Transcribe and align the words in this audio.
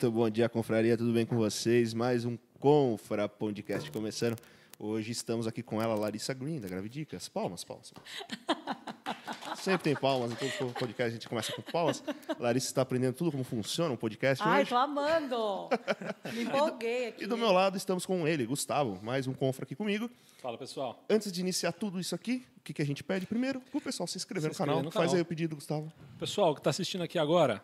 Muito 0.00 0.12
bom 0.12 0.30
dia, 0.30 0.48
confraria, 0.48 0.96
tudo 0.96 1.12
bem 1.12 1.26
com 1.26 1.34
vocês? 1.34 1.92
Mais 1.92 2.24
um 2.24 2.38
Confra 2.60 3.28
Podcast 3.28 3.90
começando. 3.90 4.38
Hoje 4.78 5.10
estamos 5.10 5.44
aqui 5.44 5.60
com 5.60 5.82
ela, 5.82 5.96
Larissa 5.96 6.32
Green, 6.32 6.60
da 6.60 6.68
Gravidicas. 6.68 7.28
Palmas, 7.28 7.64
palmas. 7.64 7.92
Sempre 9.58 9.82
tem 9.82 9.96
palmas, 9.96 10.30
em 10.30 10.36
todo 10.36 10.72
podcast 10.72 11.02
a 11.02 11.10
gente 11.10 11.28
começa 11.28 11.52
com 11.52 11.62
palmas. 11.62 12.00
Larissa 12.38 12.68
está 12.68 12.82
aprendendo 12.82 13.16
tudo 13.16 13.32
como 13.32 13.42
funciona 13.42 13.92
um 13.92 13.96
podcast 13.96 14.40
Ai, 14.46 14.60
hoje. 14.60 14.70
tô 14.70 14.76
amando! 14.76 15.68
Me 16.32 16.44
empolguei 16.44 17.08
aqui. 17.08 17.24
E 17.24 17.26
do 17.26 17.36
meu 17.36 17.50
lado 17.50 17.76
estamos 17.76 18.06
com 18.06 18.24
ele, 18.28 18.46
Gustavo, 18.46 19.00
mais 19.02 19.26
um 19.26 19.34
Confra 19.34 19.64
aqui 19.64 19.74
comigo. 19.74 20.08
Fala, 20.40 20.56
pessoal. 20.56 21.04
Antes 21.10 21.32
de 21.32 21.40
iniciar 21.40 21.72
tudo 21.72 21.98
isso 21.98 22.14
aqui, 22.14 22.46
o 22.58 22.60
que, 22.60 22.72
que 22.72 22.82
a 22.82 22.86
gente 22.86 23.02
pede 23.02 23.26
primeiro? 23.26 23.60
O 23.72 23.80
pessoal 23.80 24.06
se 24.06 24.16
inscrever, 24.16 24.54
Se 24.54 24.60
no, 24.60 24.64
canal. 24.64 24.76
inscrever 24.76 24.84
no 24.84 24.92
Faz 24.92 25.06
canal. 25.10 25.16
aí 25.16 25.22
o 25.22 25.24
pedido, 25.24 25.56
Gustavo. 25.56 25.92
Pessoal 26.20 26.54
que 26.54 26.60
está 26.60 26.70
assistindo 26.70 27.02
aqui 27.02 27.18
agora. 27.18 27.60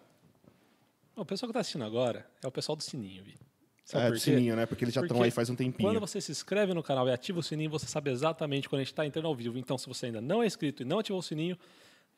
O 1.16 1.24
pessoal 1.24 1.48
que 1.48 1.50
está 1.50 1.60
assistindo 1.60 1.84
agora 1.84 2.26
é 2.42 2.46
o 2.46 2.50
pessoal 2.50 2.74
do 2.74 2.82
sininho, 2.82 3.22
Vi. 3.22 3.36
Sabe 3.84 4.06
é, 4.06 4.10
do 4.10 4.18
sininho, 4.18 4.56
né? 4.56 4.66
Porque 4.66 4.84
eles 4.84 4.94
já 4.94 5.02
estão 5.02 5.22
aí 5.22 5.30
faz 5.30 5.50
um 5.50 5.54
tempinho. 5.54 5.88
Quando 5.88 6.00
você 6.00 6.20
se 6.20 6.32
inscreve 6.32 6.72
no 6.72 6.82
canal 6.82 7.06
e 7.06 7.12
ativa 7.12 7.38
o 7.38 7.42
sininho, 7.42 7.70
você 7.70 7.86
sabe 7.86 8.10
exatamente 8.10 8.68
quando 8.68 8.80
a 8.80 8.82
gente 8.82 8.92
está 8.92 9.06
entrando 9.06 9.28
ao 9.28 9.34
vivo. 9.34 9.58
Então, 9.58 9.76
se 9.76 9.86
você 9.86 10.06
ainda 10.06 10.20
não 10.20 10.42
é 10.42 10.46
inscrito 10.46 10.82
e 10.82 10.86
não 10.86 10.98
ativou 10.98 11.20
o 11.20 11.22
sininho, 11.22 11.58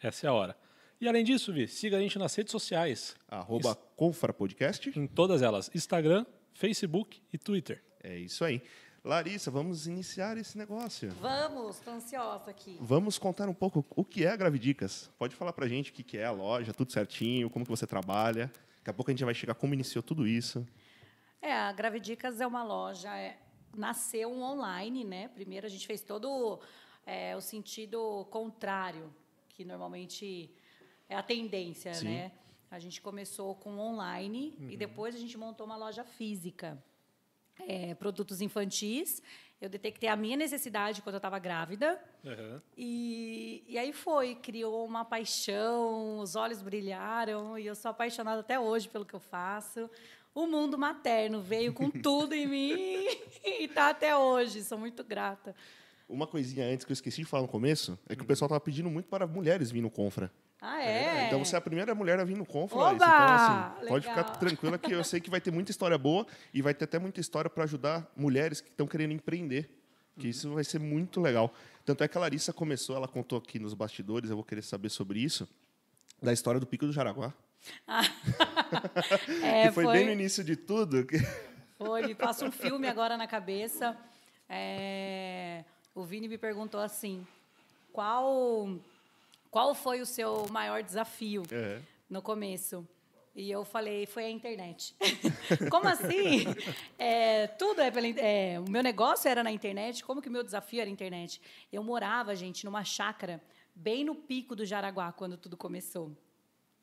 essa 0.00 0.27
é 0.27 0.30
a 0.30 0.32
hora. 0.32 0.56
E 1.00 1.09
além 1.09 1.24
disso, 1.24 1.52
Vi, 1.52 1.66
siga 1.66 1.98
a 1.98 2.00
gente 2.00 2.19
nas 2.19 2.34
redes 2.34 2.52
sociais. 2.52 3.16
Arroba 3.28 3.74
Confra 3.96 4.32
Podcast. 4.32 4.91
Em 4.97 5.06
todas 5.06 5.42
elas: 5.42 5.70
Instagram, 5.74 6.24
Facebook 6.55 7.20
e 7.33 7.36
Twitter. 7.36 7.83
É 8.02 8.17
isso 8.17 8.44
aí. 8.44 8.62
Larissa, 9.05 9.50
vamos 9.50 9.86
iniciar 9.86 10.36
esse 10.36 10.56
negócio. 10.56 11.11
Vamos, 11.20 11.78
tô 11.80 11.91
ansiosa 11.92 12.50
aqui. 12.50 12.77
Vamos 12.80 13.19
contar 13.19 13.48
um 13.48 13.55
pouco 13.55 13.84
o 13.91 14.05
que 14.05 14.24
é 14.24 14.30
a 14.30 14.36
Gravidicas. 14.36 15.11
Pode 15.19 15.34
falar 15.36 15.52
pra 15.52 15.69
gente 15.69 15.91
o 15.91 15.94
que 15.94 16.02
que 16.02 16.19
é 16.19 16.24
a 16.24 16.33
loja, 16.33 16.72
tudo 16.72 16.91
certinho, 16.91 17.50
como 17.50 17.64
que 17.64 17.70
você 17.70 17.86
trabalha. 17.86 18.50
Daqui 18.87 18.92
a 18.92 18.95
pouco 18.95 19.11
a 19.11 19.15
gente 19.15 19.25
vai 19.25 19.34
chegar 19.34 19.56
como 19.56 19.75
iniciou 19.75 20.01
tudo 20.01 20.29
isso. 20.29 20.65
É, 21.42 21.53
a 21.53 21.73
Gravidicas 21.73 22.41
é 22.41 22.47
uma 22.47 22.62
loja, 22.62 23.12
é, 23.19 23.37
nasceu 23.77 24.31
um 24.31 24.41
online, 24.41 25.03
né? 25.03 25.27
Primeiro 25.27 25.67
a 25.67 25.69
gente 25.69 25.84
fez 25.84 26.03
todo 26.03 26.61
é, 27.05 27.34
o 27.34 27.41
sentido 27.41 28.25
contrário, 28.31 29.12
que 29.48 29.64
normalmente 29.64 30.55
é 31.09 31.17
a 31.17 31.23
tendência, 31.23 31.95
Sim. 31.95 32.05
né? 32.05 32.33
A 32.70 32.79
gente 32.79 33.03
começou 33.03 33.57
com 33.57 33.77
online 33.77 34.57
e 34.70 34.77
depois 34.77 35.17
a 35.17 35.19
gente 35.19 35.37
montou 35.37 35.67
uma 35.67 35.77
loja 35.77 36.05
física. 36.05 36.81
É, 37.66 37.94
produtos 37.94 38.40
infantis. 38.40 39.22
Eu 39.60 39.70
detectei 39.70 40.08
a 40.08 40.16
minha 40.16 40.36
necessidade 40.36 41.00
quando 41.00 41.14
eu 41.14 41.18
estava 41.18 41.38
grávida. 41.38 41.98
E, 42.76 43.64
e 43.66 43.78
aí 43.78 43.92
foi, 43.92 44.34
criou 44.34 44.84
uma 44.84 45.04
paixão, 45.04 46.18
os 46.18 46.36
olhos 46.36 46.60
brilharam 46.60 47.58
e 47.58 47.66
eu 47.66 47.74
sou 47.74 47.90
apaixonada 47.90 48.40
até 48.40 48.60
hoje 48.60 48.88
pelo 48.88 49.06
que 49.06 49.14
eu 49.14 49.20
faço. 49.20 49.88
O 50.34 50.46
mundo 50.46 50.77
materno 50.77 51.40
veio 51.40 51.72
com 51.72 51.90
tudo 51.90 52.34
em 52.34 52.46
mim 52.46 53.06
e 53.42 53.64
está 53.64 53.88
até 53.88 54.14
hoje. 54.14 54.62
Sou 54.62 54.77
muito 54.77 55.02
grata. 55.02 55.54
Uma 56.08 56.26
coisinha 56.26 56.66
antes 56.66 56.84
que 56.84 56.92
eu 56.92 56.94
esqueci 56.94 57.22
de 57.22 57.24
falar 57.24 57.42
no 57.42 57.48
começo 57.48 57.98
é 58.08 58.14
que 58.14 58.22
o 58.22 58.26
pessoal 58.26 58.48
tava 58.48 58.60
pedindo 58.60 58.88
muito 58.88 59.08
para 59.08 59.26
mulheres 59.26 59.70
vir 59.70 59.80
no 59.80 59.90
Confra. 59.90 60.30
Ah, 60.60 60.80
é? 60.80 61.26
Então 61.26 61.44
você 61.44 61.54
é 61.54 61.58
a 61.58 61.60
primeira 61.60 61.94
mulher 61.94 62.18
a 62.20 62.24
vir 62.24 62.36
no 62.36 62.46
Confra. 62.46 62.92
Então, 62.92 63.08
assim, 63.08 63.88
pode 63.88 64.08
ficar 64.08 64.24
tranquila 64.24 64.78
que 64.78 64.92
eu 64.92 65.02
sei 65.02 65.20
que 65.20 65.28
vai 65.28 65.40
ter 65.40 65.50
muita 65.50 65.70
história 65.70 65.98
boa 65.98 66.27
e 66.54 66.62
vai 66.62 66.72
ter 66.72 66.84
até 66.84 66.98
muita 66.98 67.20
história 67.20 67.50
para 67.50 67.64
ajudar 67.64 68.10
mulheres 68.16 68.60
que 68.60 68.68
estão 68.68 68.86
querendo 68.86 69.12
empreender. 69.12 69.68
Que 70.18 70.28
isso 70.28 70.55
vai 70.55 70.64
ser 70.64 70.78
muito 70.78 71.20
legal. 71.20 71.52
Tanto 71.84 72.02
é 72.02 72.08
que 72.08 72.16
a 72.16 72.20
Larissa 72.20 72.52
começou, 72.52 72.96
ela 72.96 73.08
contou 73.08 73.39
aqui 73.39 73.58
nos 73.58 73.74
bastidores, 73.74 74.30
eu 74.30 74.36
vou 74.36 74.45
querer 74.45 74.62
saber 74.62 74.89
sobre 74.89 75.18
isso, 75.18 75.46
da 76.22 76.33
história 76.33 76.58
do 76.58 76.66
Pico 76.66 76.86
do 76.86 76.92
Jaraguá. 76.92 77.33
É, 79.42 79.68
que 79.68 79.74
foi, 79.74 79.86
bem 79.92 80.06
no 80.06 80.12
início 80.12 80.42
de 80.42 80.56
tudo. 80.56 81.06
Foi, 81.78 82.02
me 82.05 82.14
passa 82.14 82.45
um 82.45 82.50
filme 82.50 82.89
agora 82.89 83.16
na 83.16 83.27
cabeça. 83.27 83.96
É, 84.48 85.64
o 85.96 86.05
Vini 86.05 86.29
me 86.29 86.36
perguntou 86.36 86.79
assim: 86.79 87.27
qual, 87.90 88.68
qual 89.51 89.74
foi 89.74 90.01
o 90.02 90.07
seu 90.07 90.46
maior 90.51 90.83
desafio 90.83 91.42
É. 91.51 91.80
no 92.08 92.20
começo? 92.20 92.86
E 93.34 93.51
eu 93.51 93.64
falei, 93.64 94.07
foi 94.07 94.24
a 94.24 94.30
internet. 94.30 94.95
como 95.70 95.89
assim? 95.89 96.45
É, 96.98 97.46
tudo 97.46 97.83
é 97.83 97.90
pela 97.90 98.07
é, 98.07 98.58
O 98.61 98.70
meu 98.70 98.83
negócio 98.83 99.29
era 99.29 99.42
na 99.42 99.51
internet, 99.51 100.02
como 100.05 100.23
que 100.23 100.29
o 100.29 100.33
meu 100.33 100.42
desafio 100.42 100.80
era 100.80 100.89
a 100.89 100.92
internet? 100.92 101.40
Eu 101.70 101.83
morava, 101.83 102.34
gente, 102.34 102.64
numa 102.64 102.83
chácara, 102.83 103.42
bem 103.74 104.05
no 104.05 104.14
pico 104.14 104.57
do 104.57 104.64
Jaraguá, 104.64 105.13
quando 105.13 105.36
tudo 105.36 105.55
começou. 105.55 106.17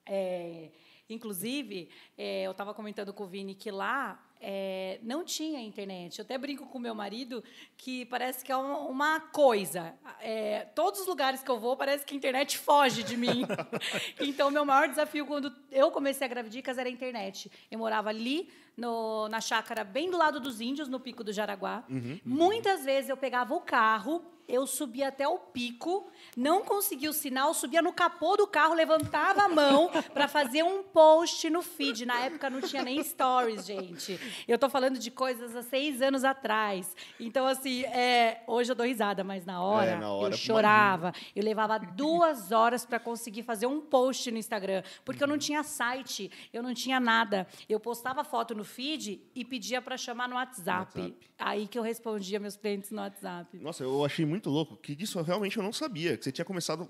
É, 0.05 0.69
inclusive, 1.09 1.89
é, 2.15 2.43
eu 2.43 2.51
estava 2.51 2.71
comentando 2.73 3.13
com 3.13 3.23
o 3.23 3.27
Vini 3.27 3.55
que 3.55 3.71
lá 3.71 4.23
é, 4.45 4.99
não 5.01 5.23
tinha 5.23 5.61
internet. 5.61 6.19
Eu 6.19 6.25
até 6.25 6.37
brinco 6.37 6.65
com 6.65 6.77
meu 6.77 6.93
marido 6.93 7.41
que 7.77 8.05
parece 8.07 8.43
que 8.43 8.51
é 8.51 8.57
uma, 8.57 8.79
uma 8.79 9.19
coisa. 9.21 9.93
É, 10.19 10.65
todos 10.75 10.99
os 10.99 11.07
lugares 11.07 11.41
que 11.41 11.49
eu 11.49 11.57
vou, 11.57 11.77
parece 11.77 12.05
que 12.05 12.13
a 12.13 12.17
internet 12.17 12.57
foge 12.57 13.03
de 13.03 13.15
mim. 13.15 13.45
então, 14.19 14.51
meu 14.51 14.65
maior 14.65 14.89
desafio 14.89 15.25
quando 15.25 15.53
eu 15.71 15.89
comecei 15.91 16.25
a 16.25 16.29
Gravidicas 16.29 16.77
era 16.77 16.89
a 16.89 16.91
internet. 16.91 17.49
Eu 17.71 17.79
morava 17.79 18.09
ali 18.09 18.49
no- 18.75 19.27
na 19.29 19.39
chácara, 19.41 19.83
bem 19.83 20.09
do 20.09 20.17
lado 20.17 20.39
dos 20.39 20.59
índios, 20.61 20.87
no 20.87 20.99
Pico 20.99 21.23
do 21.23 21.31
Jaraguá. 21.33 21.83
Muitas 22.25 22.83
vezes 22.83 23.09
eu 23.09 23.17
pegava 23.17 23.53
o 23.53 23.61
carro, 23.61 24.23
eu 24.45 24.67
subia 24.67 25.07
até 25.07 25.25
o 25.25 25.37
pico, 25.39 26.05
não 26.35 26.63
conseguia 26.65 27.09
o 27.09 27.13
sinal, 27.13 27.53
subia 27.53 27.81
no 27.81 27.93
capô 27.93 28.35
do 28.35 28.45
carro, 28.45 28.73
levantava 28.73 29.43
a 29.43 29.47
mão 29.47 29.89
para 30.13 30.27
fazer 30.27 30.63
um 30.63 30.83
post 30.83 31.49
no 31.49 31.61
feed. 31.61 32.05
Na 32.05 32.19
época 32.19 32.49
não 32.49 32.59
tinha 32.59 32.83
nem 32.83 33.01
stories, 33.01 33.65
gente. 33.65 34.19
Eu 34.45 34.59
tô 34.59 34.69
falando 34.69 34.99
de 34.99 35.09
coisas 35.09 35.55
há 35.55 35.63
seis 35.63 36.01
anos 36.01 36.25
atrás. 36.25 36.93
Então, 37.17 37.47
assim, 37.47 37.83
é, 37.85 38.43
hoje 38.45 38.69
eu 38.69 38.75
dou 38.75 38.85
risada, 38.85 39.23
mas 39.23 39.45
na 39.45 39.61
hora, 39.63 39.91
É, 39.91 39.95
na 39.97 40.11
hora, 40.11 40.33
eu 40.33 40.37
chorava. 40.37 41.13
Eu 41.33 41.41
levava 41.43 41.79
duas 41.79 42.51
horas 42.51 42.85
para 42.85 42.99
conseguir 42.99 43.43
fazer 43.43 43.65
um 43.67 43.79
post 43.79 44.29
no 44.29 44.37
Instagram, 44.37 44.83
porque 45.05 45.23
eu 45.23 45.27
não 45.27 45.37
tinha 45.37 45.63
site, 45.63 46.29
eu 46.51 46.61
não 46.61 46.73
tinha 46.73 46.99
nada. 46.99 47.47
Eu 47.69 47.79
postava 47.79 48.25
foto 48.25 48.53
no 48.53 48.62
feed 48.63 49.21
e 49.35 49.45
pedia 49.45 49.81
para 49.81 49.97
chamar 49.97 50.27
no 50.27 50.35
WhatsApp. 50.35 50.99
WhatsApp. 50.99 51.29
Aí 51.37 51.67
que 51.67 51.77
eu 51.77 51.83
respondia 51.83 52.39
meus 52.39 52.55
clientes 52.55 52.91
no 52.91 53.01
WhatsApp. 53.01 53.57
Nossa, 53.59 53.83
eu 53.83 54.03
achei 54.05 54.25
muito 54.25 54.49
louco, 54.49 54.77
que 54.77 54.95
disso 54.95 55.19
eu 55.19 55.23
realmente 55.23 55.57
eu 55.57 55.63
não 55.63 55.73
sabia. 55.73 56.17
Que 56.17 56.23
você 56.23 56.31
tinha 56.31 56.45
começado. 56.45 56.89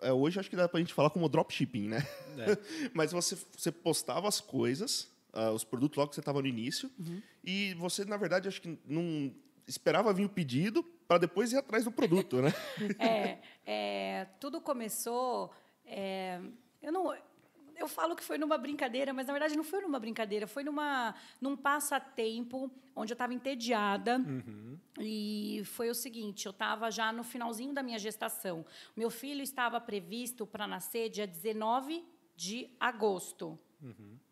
é, 0.00 0.12
hoje 0.12 0.38
acho 0.40 0.50
que 0.50 0.56
dá 0.56 0.68
pra 0.68 0.80
gente 0.80 0.94
falar 0.94 1.10
como 1.10 1.28
dropshipping, 1.28 1.88
né? 1.88 2.06
Mas 2.94 3.12
você, 3.12 3.36
você 3.56 3.70
postava 3.70 4.28
as 4.28 4.40
coisas, 4.40 5.10
ah, 5.32 5.50
os 5.50 5.64
produtos 5.64 5.96
logo 5.96 6.08
que 6.10 6.14
você 6.14 6.20
estava 6.20 6.40
no 6.40 6.48
início, 6.48 6.90
e 7.44 7.74
você, 7.74 8.04
na 8.04 8.16
verdade, 8.16 8.48
acho 8.48 8.60
que 8.60 8.78
não 8.86 9.32
esperava 9.66 10.12
vir 10.12 10.24
o 10.24 10.28
pedido 10.28 10.82
para 11.06 11.18
depois 11.18 11.52
ir 11.52 11.56
atrás 11.56 11.84
do 11.84 11.92
produto, 11.92 12.40
né? 12.40 12.52
É, 12.98 13.38
é, 13.66 14.26
tudo 14.40 14.60
começou. 14.60 15.52
é, 15.86 16.40
eu 16.82 16.90
não. 16.92 17.14
Eu 17.82 17.88
falo 17.88 18.14
que 18.14 18.22
foi 18.22 18.38
numa 18.38 18.56
brincadeira, 18.56 19.12
mas 19.12 19.26
na 19.26 19.32
verdade 19.32 19.56
não 19.56 19.64
foi 19.64 19.80
numa 19.80 19.98
brincadeira, 19.98 20.46
foi 20.46 20.62
numa, 20.62 21.14
num 21.40 21.56
passatempo 21.56 22.70
onde 22.94 23.12
eu 23.12 23.14
estava 23.14 23.34
entediada. 23.34 24.18
E 25.00 25.62
foi 25.64 25.90
o 25.90 25.94
seguinte: 25.94 26.46
eu 26.46 26.50
estava 26.50 26.90
já 26.90 27.12
no 27.12 27.24
finalzinho 27.24 27.72
da 27.74 27.82
minha 27.82 27.98
gestação. 27.98 28.64
Meu 28.96 29.10
filho 29.10 29.42
estava 29.42 29.80
previsto 29.80 30.46
para 30.46 30.66
nascer 30.66 31.08
dia 31.08 31.26
19 31.26 32.04
de 32.36 32.70
agosto. 32.78 33.58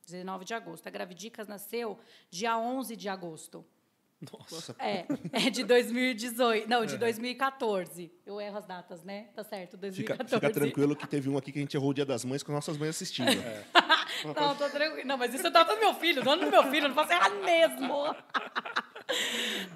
19 0.06 0.44
de 0.44 0.54
agosto. 0.54 0.86
A 0.86 0.90
Gravidicas 0.90 1.48
nasceu 1.48 1.98
dia 2.30 2.56
11 2.56 2.94
de 2.96 3.08
agosto. 3.08 3.64
Nossa, 4.32 4.76
É, 4.78 5.06
é 5.32 5.50
de 5.50 5.64
2018. 5.64 6.68
Não, 6.68 6.84
de 6.84 6.98
2014. 6.98 8.12
Eu 8.26 8.40
erro 8.40 8.58
as 8.58 8.66
datas, 8.66 9.02
né? 9.02 9.28
Tá 9.34 9.42
certo, 9.42 9.72
fica, 9.72 10.16
2014. 10.16 10.34
fica 10.34 10.50
tranquilo 10.50 10.94
que 10.94 11.06
teve 11.06 11.28
um 11.30 11.38
aqui 11.38 11.50
que 11.52 11.58
a 11.58 11.62
gente 11.62 11.74
errou 11.76 11.90
o 11.90 11.94
Dia 11.94 12.04
das 12.04 12.24
Mães 12.24 12.42
com 12.42 12.52
nossas 12.52 12.76
mães 12.76 12.90
assistindo. 12.90 13.30
Não, 14.36 14.54
tô 14.56 14.68
tranquilo. 14.68 15.06
Não, 15.06 15.16
mas 15.16 15.32
isso 15.32 15.46
é 15.46 15.50
data 15.50 15.74
do 15.74 15.80
meu 15.80 15.94
filho, 15.94 16.22
dono 16.22 16.44
do 16.44 16.50
meu 16.50 16.64
filho, 16.64 16.84
eu 16.84 16.88
não 16.88 16.94
faço 16.94 17.12
errado 17.12 17.36
mesmo. 17.42 17.88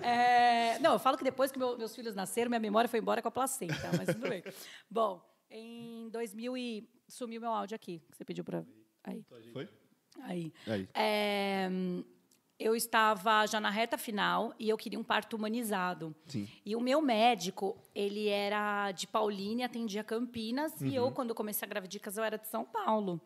É, 0.00 0.78
não, 0.78 0.92
eu 0.92 0.98
falo 0.98 1.16
que 1.18 1.24
depois 1.24 1.50
que 1.50 1.58
meu- 1.58 1.76
meus 1.76 1.94
filhos 1.94 2.14
nasceram, 2.14 2.48
minha 2.48 2.60
memória 2.60 2.88
foi 2.88 3.00
embora 3.00 3.20
com 3.20 3.26
a 3.26 3.30
placenta, 3.32 3.90
mas 3.96 4.06
tudo 4.14 4.28
bem. 4.28 4.44
Bom, 4.88 5.20
em 5.50 6.08
2000 6.10 6.56
e... 6.56 6.88
Sumiu 7.08 7.40
meu 7.40 7.50
áudio 7.50 7.74
aqui, 7.74 8.00
que 8.10 8.16
você 8.16 8.24
pediu 8.24 8.44
para... 8.44 8.64
Aí, 9.02 9.22
Foi? 9.52 9.68
aí. 10.22 10.52
Aí. 10.66 10.88
É, 10.94 11.68
eu 12.58 12.74
estava 12.76 13.44
já 13.46 13.58
na 13.60 13.70
reta 13.70 13.98
final 13.98 14.54
e 14.58 14.68
eu 14.68 14.76
queria 14.76 14.98
um 14.98 15.02
parto 15.04 15.34
humanizado. 15.36 16.14
Sim. 16.26 16.48
E 16.64 16.76
o 16.76 16.80
meu 16.80 17.00
médico, 17.02 17.76
ele 17.94 18.28
era 18.28 18.92
de 18.92 19.06
Paulínia, 19.06 19.66
atendia 19.66 20.04
Campinas, 20.04 20.80
e 20.80 20.94
eu, 20.94 21.10
quando 21.10 21.34
comecei 21.34 21.66
a 21.66 21.68
gravidicas, 21.68 22.16
eu 22.16 22.24
era 22.24 22.38
de 22.38 22.46
São 22.48 22.64
Paulo. 22.64 23.20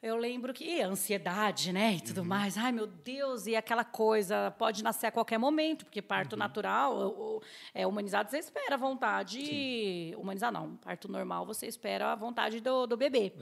Eu 0.00 0.16
lembro 0.16 0.52
que 0.52 0.64
e 0.64 0.82
ansiedade, 0.82 1.72
né, 1.72 1.94
e 1.94 2.00
tudo 2.02 2.22
mais. 2.26 2.58
Ai, 2.58 2.70
meu 2.72 2.86
Deus, 2.86 3.46
e 3.46 3.56
aquela 3.56 3.84
coisa, 3.84 4.50
pode 4.58 4.84
nascer 4.84 5.06
a 5.06 5.10
qualquer 5.10 5.38
momento, 5.38 5.86
porque 5.86 6.02
parto 6.02 6.36
natural, 6.36 6.94
o- 6.94 7.36
o- 7.38 7.42
é 7.72 7.86
humanizado, 7.86 8.30
você 8.30 8.36
espera 8.38 8.74
a 8.74 8.78
vontade, 8.78 10.14
humanizado 10.18 10.52
não, 10.58 10.76
parto 10.76 11.10
normal, 11.10 11.46
você 11.46 11.66
espera 11.66 12.12
a 12.12 12.14
vontade 12.14 12.60
do, 12.60 12.86
do 12.86 12.98
bebê. 12.98 13.32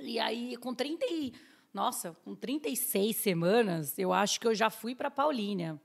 E 0.00 0.18
aí, 0.20 0.56
com 0.58 0.72
30 0.72 1.04
e 1.06 1.32
Nossa, 1.74 2.16
com 2.24 2.36
36 2.36 3.16
semanas, 3.16 3.98
eu 3.98 4.12
acho 4.12 4.40
que 4.40 4.46
eu 4.46 4.54
já 4.54 4.70
fui 4.70 4.94
para 4.94 5.10
Paulínia. 5.10 5.78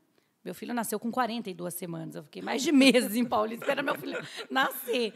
Meu 0.46 0.54
filho 0.54 0.72
nasceu 0.72 1.00
com 1.00 1.12
42 1.12 1.74
semanas. 1.74 2.16
Eu 2.16 2.24
fiquei 2.24 2.44
mais 2.44 2.62
de 2.62 2.72
meses 2.72 3.16
em 3.16 3.26
Paulínia 3.26 3.64
esperando 3.64 3.86
meu 3.86 3.96
filho 3.96 4.20
nascer. 4.52 5.14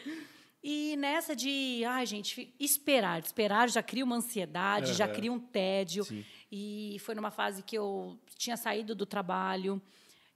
E 0.64 0.96
nessa 0.98 1.36
de, 1.36 1.84
ai, 1.86 2.06
gente, 2.08 2.52
esperar. 2.60 3.22
Esperar 3.22 3.70
já 3.70 3.84
cria 3.84 4.04
uma 4.04 4.16
ansiedade, 4.16 4.90
uhum. 4.92 4.98
já 4.98 5.08
cria 5.08 5.32
um 5.32 5.40
tédio. 5.40 6.06
Sim. 6.06 6.26
E 6.52 6.98
foi 7.02 7.14
numa 7.14 7.30
fase 7.30 7.62
que 7.62 7.78
eu 7.78 8.18
tinha 8.36 8.58
saído 8.58 8.96
do 8.96 9.06
trabalho. 9.06 9.80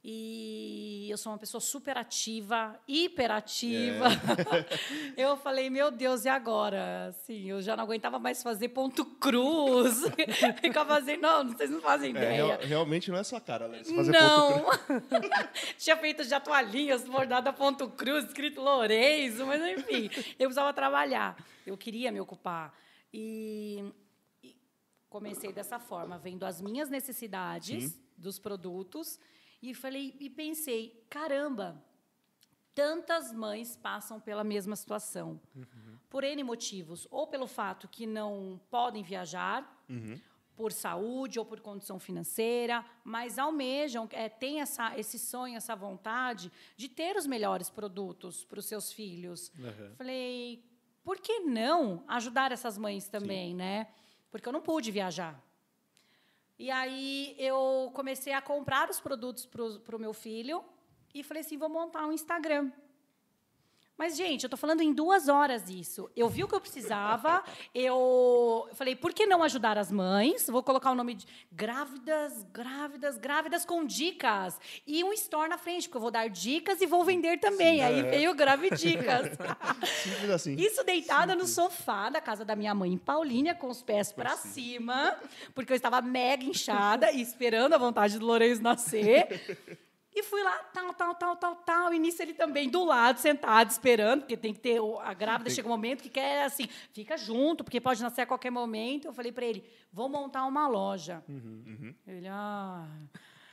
E 0.10 1.10
eu 1.10 1.18
sou 1.18 1.34
uma 1.34 1.38
pessoa 1.38 1.60
super 1.60 1.98
ativa, 1.98 2.80
hiperativa. 2.88 4.06
É. 4.08 5.20
eu 5.22 5.36
falei, 5.36 5.70
meu 5.70 5.92
Deus, 5.92 6.24
e 6.24 6.30
agora? 6.30 7.08
Assim, 7.08 7.50
eu 7.50 7.62
já 7.62 7.76
não 7.76 7.84
aguentava 7.84 8.18
mais 8.18 8.42
fazer 8.42 8.70
ponto 8.70 9.04
cruz. 9.04 10.04
Ficava 10.64 10.96
fazendo, 10.96 11.20
não, 11.20 11.50
vocês 11.50 11.70
não 11.70 11.82
fazem 11.82 12.08
é, 12.08 12.12
ideia. 12.12 12.46
Real, 12.46 12.60
realmente 12.62 13.12
não 13.12 13.18
é 13.18 13.24
sua 13.26 13.42
cara, 13.42 13.68
né? 13.68 13.84
Fazer 13.84 14.14
não. 14.14 14.68
Tinha 15.78 15.98
feito 15.98 16.24
já 16.24 16.40
toalhinhas 16.40 17.04
bordada 17.04 17.52
ponto 17.52 17.90
cruz, 17.90 18.28
escrito 18.28 18.62
Lourenço, 18.62 19.46
mas 19.46 19.62
enfim, 19.78 20.06
eu 20.40 20.48
precisava 20.48 20.72
trabalhar. 20.72 21.36
Eu 21.66 21.76
queria 21.78 22.14
me 22.14 22.22
ocupar. 22.22 22.74
E, 23.14 23.84
e 24.42 24.56
comecei 25.10 25.52
dessa 25.52 25.80
forma, 25.80 26.18
vendo 26.18 26.46
as 26.46 26.62
minhas 26.62 26.90
necessidades 26.90 27.92
Sim. 27.92 28.00
dos 28.18 28.40
produtos 28.40 29.20
e 29.62 29.74
falei 29.74 30.16
e 30.20 30.30
pensei, 30.30 31.06
caramba, 31.10 31.84
tantas 32.74 33.34
mães 33.34 33.76
passam 33.76 34.20
pela 34.20 34.44
mesma 34.44 34.76
situação. 34.76 35.42
Uhum. 35.56 35.98
Por 36.10 36.24
N 36.24 36.44
motivos, 36.44 37.08
ou 37.10 37.26
pelo 37.28 37.48
fato 37.48 37.88
que 37.88 38.06
não 38.06 38.62
podem 38.70 39.04
viajar, 39.04 39.84
uhum. 39.90 40.20
por 40.56 40.72
saúde 40.72 41.40
ou 41.40 41.46
por 41.46 41.60
condição 41.60 42.00
financeira, 42.00 42.86
mas 43.04 43.40
almejam, 43.40 44.08
é, 44.12 44.30
têm 44.30 44.62
essa, 44.62 44.98
esse 44.98 45.18
sonho, 45.18 45.58
essa 45.58 45.76
vontade 45.76 46.52
de 46.76 46.88
ter 46.88 47.16
os 47.16 47.26
melhores 47.26 47.70
produtos 47.70 48.46
para 48.46 48.60
os 48.60 48.66
seus 48.66 48.94
filhos. 48.94 49.52
Uhum. 49.58 49.96
Falei, 49.96 50.64
por 51.04 51.20
que 51.20 51.40
não 51.40 52.04
ajudar 52.08 52.52
essas 52.52 52.78
mães 52.78 53.08
também, 53.08 53.52
Sim. 53.52 53.56
né? 53.56 53.88
Porque 54.30 54.48
eu 54.48 54.54
não 54.54 54.62
pude 54.62 54.92
viajar. 54.92 55.42
E 56.60 56.72
aí 56.72 57.36
eu 57.38 57.92
comecei 57.94 58.34
a 58.34 58.42
comprar 58.42 58.90
os 58.90 59.00
produtos 59.00 59.46
para 59.46 59.96
o 59.96 60.00
meu 60.00 60.14
filho 60.14 60.64
e 61.14 61.24
falei 61.24 61.42
assim, 61.42 61.58
vou 61.58 61.70
montar 61.70 62.06
um 62.08 62.12
Instagram. 62.12 62.72
Mas, 63.98 64.16
gente, 64.16 64.44
eu 64.44 64.48
estou 64.48 64.58
falando 64.58 64.82
em 64.82 64.94
duas 64.94 65.28
horas 65.28 65.70
isso. 65.70 66.10
Eu 66.16 66.30
vi 66.30 66.44
o 66.44 66.48
que 66.48 66.54
eu 66.54 66.62
precisava, 66.62 67.44
eu 67.74 68.70
falei, 68.74 68.96
por 68.96 69.12
que 69.12 69.26
não 69.26 69.42
ajudar 69.42 69.78
as 69.78 69.92
mães? 69.92 70.48
Vou 70.48 70.62
colocar 70.62 70.92
o 70.92 70.96
nome 70.96 71.16
de 71.16 71.26
grávidas, 71.52 72.44
grávidas, 72.54 73.18
grávidas 73.18 73.66
com 73.66 73.84
dicas. 73.84 74.60
E 74.86 75.04
um 75.04 75.12
store 75.14 75.50
na 75.50 75.58
frente, 75.58 75.88
porque 75.88 75.98
eu 75.98 76.02
vou 76.02 76.12
dar 76.12 76.30
dicas 76.30 76.80
e 76.80 76.86
vou 76.86 77.04
vender 77.04 77.40
também. 77.40 77.78
Sim, 77.80 77.84
Aí 77.84 78.00
é. 78.00 78.04
veio 78.04 78.36
Gravidicas. 78.36 79.32
Simples 80.04 80.30
assim. 80.30 80.56
Isso 80.56 80.84
deitada 80.84 81.34
Simples. 81.34 81.50
no 81.50 81.64
sofá 81.64 82.10
da 82.10 82.22
casa 82.22 82.46
da 82.46 82.56
minha 82.56 82.76
mãe 82.76 82.94
em 82.94 82.98
Paulínia, 82.98 83.56
com 83.56 83.68
os 83.68 83.82
pés 83.82 84.12
para 84.12 84.38
cima, 84.38 85.16
porque 85.56 85.74
eu 85.74 85.76
estava 85.76 86.02
mega 86.02 86.44
inchada 86.44 87.12
e 87.12 87.22
esperando 87.22 87.74
a 87.74 87.78
vontade 87.78 88.20
do 88.20 88.26
Lourenço 88.26 88.62
nascer. 88.62 89.78
E 90.18 90.24
fui 90.24 90.42
lá, 90.42 90.58
tal, 90.74 90.92
tal, 90.96 91.14
tal, 91.14 91.36
tal, 91.36 91.56
tal. 91.58 91.94
E 91.94 92.00
nisso 92.00 92.24
ele 92.24 92.34
também 92.34 92.68
do 92.68 92.84
lado, 92.84 93.20
sentado, 93.20 93.70
esperando, 93.70 94.22
porque 94.22 94.36
tem 94.36 94.52
que 94.52 94.60
ter. 94.60 94.80
A 95.04 95.14
grávida 95.14 95.48
chega 95.52 95.68
um 95.68 95.72
momento 95.72 96.02
que 96.02 96.10
quer 96.10 96.44
assim, 96.44 96.68
fica 96.92 97.16
junto, 97.16 97.64
porque 97.64 97.80
pode 97.80 98.02
nascer 98.02 98.22
a 98.22 98.26
qualquer 98.26 98.50
momento. 98.50 99.06
Eu 99.06 99.14
falei 99.14 99.32
para 99.32 99.46
ele: 99.46 99.64
vou 99.94 100.10
montar 100.10 100.44
uma 100.46 100.68
loja. 100.68 101.24
Uhum, 101.30 101.64
uhum. 101.68 101.96
Ele, 102.08 102.28
ah. 102.28 102.88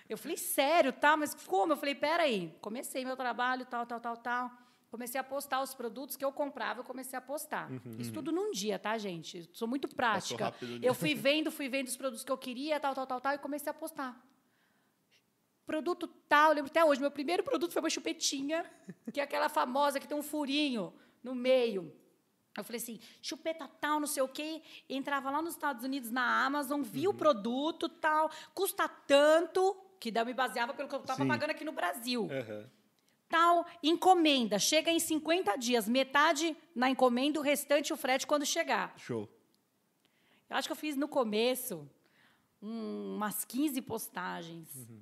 Eu 0.09 0.17
falei, 0.17 0.39
sério, 0.39 0.91
tá? 0.91 1.19
Mas 1.19 1.35
como? 1.35 1.75
Eu 1.75 1.77
falei, 1.77 1.95
peraí. 1.95 2.57
Comecei 2.63 3.05
meu 3.05 3.17
trabalho, 3.17 3.67
tal, 3.67 3.85
tal, 3.85 4.01
tal, 4.01 4.17
tal. 4.17 4.51
Comecei 4.91 5.21
a 5.21 5.25
postar 5.25 5.61
os 5.61 5.75
produtos 5.75 6.17
que 6.17 6.25
eu 6.25 6.33
comprava, 6.33 6.81
eu 6.81 6.85
comecei 6.85 7.19
a 7.19 7.21
postar. 7.21 7.71
Uhum, 7.71 7.97
Isso 7.99 8.09
uhum. 8.09 8.15
tudo 8.15 8.33
num 8.33 8.53
dia, 8.53 8.79
tá, 8.79 8.97
gente? 8.97 9.51
Sou 9.53 9.69
muito 9.69 9.87
prática. 9.87 10.47
Rápido, 10.47 10.79
né? 10.79 10.81
Eu 10.83 10.95
fui 10.95 11.15
vendo, 11.15 11.51
fui 11.51 11.69
vendo 11.69 11.89
os 11.89 11.97
produtos 11.97 12.25
que 12.25 12.33
eu 12.33 12.39
queria, 12.39 12.81
tal, 12.81 12.95
tal, 12.95 13.07
tal, 13.07 13.21
tal, 13.21 13.35
e 13.35 13.39
comecei 13.39 13.71
a 13.71 13.75
postar 13.75 14.19
produto 15.67 16.07
tal, 16.07 16.51
eu 16.51 16.57
lembro 16.57 16.71
até 16.71 16.85
hoje, 16.85 17.01
meu 17.01 17.11
primeiro 17.11 17.43
produto 17.43 17.73
foi 17.73 17.83
uma 17.83 17.91
chupetinha, 17.91 18.65
que 19.13 19.21
é 19.21 19.23
aquela 19.23 19.49
famosa 19.49 19.99
que 19.99 20.07
tem 20.07 20.17
um 20.17 20.23
furinho 20.23 20.93
no 21.23 21.35
meio. 21.35 21.93
Eu 22.57 22.63
falei 22.63 22.81
assim, 22.81 23.01
chupeta 23.21 23.67
tal, 23.67 23.99
não 23.99 24.07
sei 24.07 24.23
o 24.23 24.29
quê. 24.29 24.63
Entrava 24.89 25.31
lá 25.31 25.43
nos 25.43 25.55
Estados 25.55 25.85
Unidos, 25.85 26.11
na 26.11 26.45
Amazon, 26.45 26.83
via 26.83 27.09
uhum. 27.09 27.15
o 27.15 27.19
produto 27.19 27.89
tal, 27.89 28.31
custa 28.55 28.89
tanto, 28.89 29.77
que 29.99 30.11
daí 30.11 30.23
eu 30.23 30.27
me 30.27 30.35
baseava 30.35 30.73
pelo 30.73 30.89
que 30.89 30.95
eu 30.95 31.01
estava 31.01 31.27
pagando 31.27 31.51
aqui 31.51 31.65
no 31.65 31.73
Brasil. 31.73 32.23
Uhum. 32.23 32.67
Tal, 33.29 33.67
encomenda, 33.83 34.59
chega 34.59 34.93
em 34.93 35.01
50 35.01 35.57
dias, 35.57 35.89
metade 35.89 36.57
na 36.75 36.89
encomenda, 36.89 37.41
o 37.41 37.43
restante 37.43 37.93
o 37.93 37.97
frete 37.97 38.27
quando 38.27 38.47
chegar. 38.47 38.95
Show. 38.99 39.29
Eu 40.49 40.57
acho 40.57 40.69
que 40.69 40.73
eu 40.73 40.77
fiz 40.77 40.95
no 40.95 41.09
começo 41.09 41.91
um, 42.63 43.17
umas 43.17 43.45
15 43.45 43.83
postagens. 43.83 44.69
Uhum. 44.77 45.01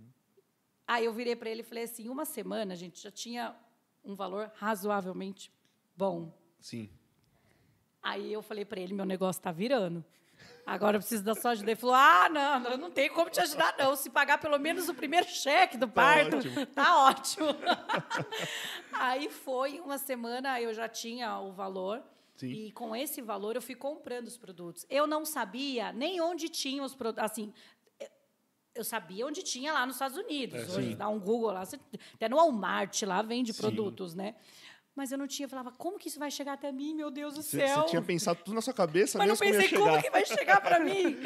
Aí 0.87 1.05
eu 1.05 1.12
virei 1.12 1.37
para 1.37 1.50
ele 1.50 1.61
e 1.61 1.64
falei 1.64 1.84
assim: 1.84 2.08
uma 2.08 2.25
semana, 2.25 2.75
gente, 2.76 3.00
já 3.02 3.11
tinha 3.11 3.56
um 4.05 4.14
valor 4.14 4.50
razoavelmente 4.56 5.52
bom. 5.96 6.32
Sim. 6.61 6.90
Aí 8.02 8.32
eu 8.32 8.43
falei 8.43 8.64
para 8.64 8.81
ele: 8.81 8.94
meu 8.94 9.06
negócio 9.06 9.38
está 9.38 9.52
virando. 9.52 10.05
Agora 10.64 10.96
eu 10.96 11.00
preciso 11.00 11.25
da 11.25 11.34
sua 11.34 11.52
ajuda. 11.52 11.70
Ele 11.70 11.81
falou: 11.81 11.96
Ah, 11.96 12.29
não, 12.29 12.61
não, 12.61 12.76
não 12.76 12.90
tem 12.90 13.08
como 13.08 13.31
te 13.31 13.40
ajudar, 13.40 13.75
não. 13.79 13.96
Se 13.96 14.11
pagar 14.11 14.38
pelo 14.38 14.58
menos 14.58 14.88
o 14.88 14.94
primeiro 14.94 15.26
cheque 15.29 15.76
do 15.76 15.87
tá 15.87 15.93
parto, 15.93 16.37
ótimo. 16.37 16.67
tá 16.67 17.05
ótimo. 17.06 17.49
Aí 18.93 19.29
foi 19.29 19.81
uma 19.81 19.99
semana, 19.99 20.61
eu 20.61 20.73
já 20.73 20.88
tinha 20.88 21.38
o 21.38 21.52
valor. 21.52 22.02
Sim. 22.37 22.50
E 22.50 22.73
com 22.73 22.94
esse 22.94 23.20
valor 23.20 23.56
eu 23.56 23.62
fui 23.62 23.75
comprando 23.75 24.26
os 24.26 24.37
produtos. 24.37 24.87
Eu 24.88 25.06
não 25.06 25.25
sabia 25.25 25.93
nem 25.93 26.20
onde 26.20 26.49
tinham 26.49 26.84
os 26.84 26.94
produtos. 26.94 27.31
Assim, 27.31 27.53
eu 28.74 28.84
sabia 28.84 29.26
onde 29.26 29.43
tinha 29.43 29.72
lá 29.72 29.86
nos 29.86 29.96
Estados 29.96 30.17
Unidos. 30.17 30.69
É, 30.69 30.79
Hoje 30.79 30.94
dá 30.94 31.08
um 31.08 31.19
Google 31.19 31.52
lá, 31.52 31.62
até 32.14 32.29
no 32.29 32.36
Walmart 32.36 33.02
lá 33.02 33.22
vende 33.22 33.52
sim. 33.52 33.60
produtos, 33.60 34.14
né? 34.14 34.34
Mas 34.94 35.10
eu 35.10 35.17
não 35.17 35.26
tinha, 35.26 35.46
eu 35.46 35.50
falava, 35.50 35.72
como 35.72 35.98
que 35.98 36.08
isso 36.08 36.19
vai 36.19 36.31
chegar 36.31 36.52
até 36.52 36.70
mim, 36.70 36.94
meu 36.94 37.10
Deus 37.10 37.34
do 37.34 37.43
céu? 37.43 37.82
Você 37.82 37.88
tinha 37.88 38.02
pensado 38.02 38.41
tudo 38.44 38.55
na 38.55 38.60
sua 38.60 38.74
cabeça, 38.74 39.17
mas 39.17 39.26
não 39.26 39.36
pensei 39.36 39.70
como, 39.70 39.84
como 39.86 40.02
que 40.02 40.10
vai 40.10 40.24
chegar 40.26 40.60
para 40.60 40.79
mim. 40.84 41.17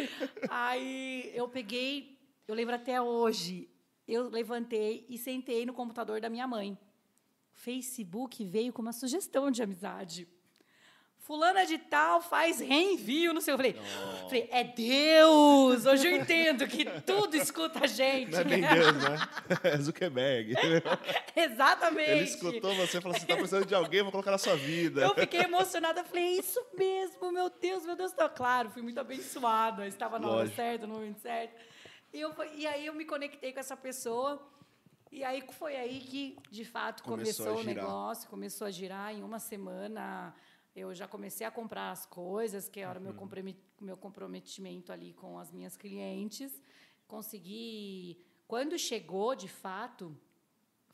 Aí 0.48 1.32
eu 1.34 1.48
peguei, 1.48 2.16
eu 2.46 2.54
lembro 2.54 2.76
até 2.76 3.02
hoje, 3.02 3.68
eu 4.06 4.28
levantei 4.28 5.04
e 5.08 5.18
sentei 5.18 5.66
no 5.66 5.72
computador 5.72 6.20
da 6.20 6.28
minha 6.28 6.46
mãe. 6.46 6.78
Facebook 7.52 8.44
veio 8.44 8.72
com 8.72 8.82
uma 8.82 8.92
sugestão 8.92 9.50
de 9.50 9.62
amizade 9.62 10.28
fulana 11.26 11.66
de 11.66 11.76
tal 11.76 12.20
faz 12.20 12.60
reenvio, 12.60 13.34
não 13.34 13.40
sei. 13.40 13.52
Eu 13.52 13.58
falei, 13.58 13.74
falei, 14.28 14.48
é 14.52 14.62
Deus! 14.62 15.84
Hoje 15.84 16.06
eu 16.06 16.16
entendo 16.16 16.68
que 16.68 16.84
tudo 17.02 17.36
escuta 17.36 17.80
a 17.82 17.86
gente. 17.88 18.30
Não 18.30 18.38
é 18.38 18.44
bem 18.44 18.60
Deus, 18.60 18.94
né? 18.94 19.18
É 19.64 19.76
Zuckerberg. 19.76 20.54
Exatamente. 21.34 22.10
Ele 22.10 22.24
escutou 22.24 22.74
você 22.76 22.98
e 22.98 23.00
falou, 23.00 23.18
você 23.18 23.24
está 23.24 23.34
precisando 23.34 23.66
de 23.66 23.74
alguém, 23.74 24.02
vou 24.02 24.12
colocar 24.12 24.30
na 24.30 24.38
sua 24.38 24.54
vida. 24.54 25.02
Eu 25.02 25.14
fiquei 25.14 25.40
emocionada, 25.40 26.04
falei, 26.04 26.38
isso 26.38 26.64
mesmo, 26.78 27.32
meu 27.32 27.50
Deus, 27.50 27.84
meu 27.84 27.96
Deus. 27.96 28.12
Tá 28.12 28.28
claro, 28.28 28.70
fui 28.70 28.82
muito 28.82 29.00
abençoada, 29.00 29.86
estava 29.86 30.20
na 30.20 30.28
hora 30.28 30.48
certa, 30.48 30.86
no 30.86 30.94
momento 30.94 31.18
certo. 31.18 31.54
E, 32.14 32.20
eu, 32.20 32.32
e 32.54 32.66
aí 32.68 32.86
eu 32.86 32.94
me 32.94 33.04
conectei 33.04 33.52
com 33.52 33.58
essa 33.58 33.76
pessoa. 33.76 34.40
E 35.10 35.24
aí 35.24 35.42
foi 35.58 35.76
aí 35.76 36.00
que, 36.00 36.36
de 36.50 36.64
fato, 36.64 37.02
começou, 37.02 37.46
começou 37.46 37.62
o 37.62 37.66
negócio, 37.66 38.28
começou 38.28 38.66
a 38.66 38.70
girar 38.70 39.12
em 39.12 39.22
uma 39.22 39.38
semana 39.40 40.32
eu 40.76 40.94
já 40.94 41.08
comecei 41.08 41.46
a 41.46 41.50
comprar 41.50 41.90
as 41.90 42.04
coisas, 42.04 42.68
que 42.68 42.80
era 42.80 43.00
o 43.00 43.02
uhum. 43.02 43.56
meu 43.80 43.96
comprometimento 43.96 44.92
ali 44.92 45.14
com 45.14 45.38
as 45.38 45.50
minhas 45.50 45.74
clientes. 45.74 46.60
Consegui. 47.08 48.18
Quando 48.46 48.78
chegou, 48.78 49.34
de 49.34 49.48
fato, 49.48 50.14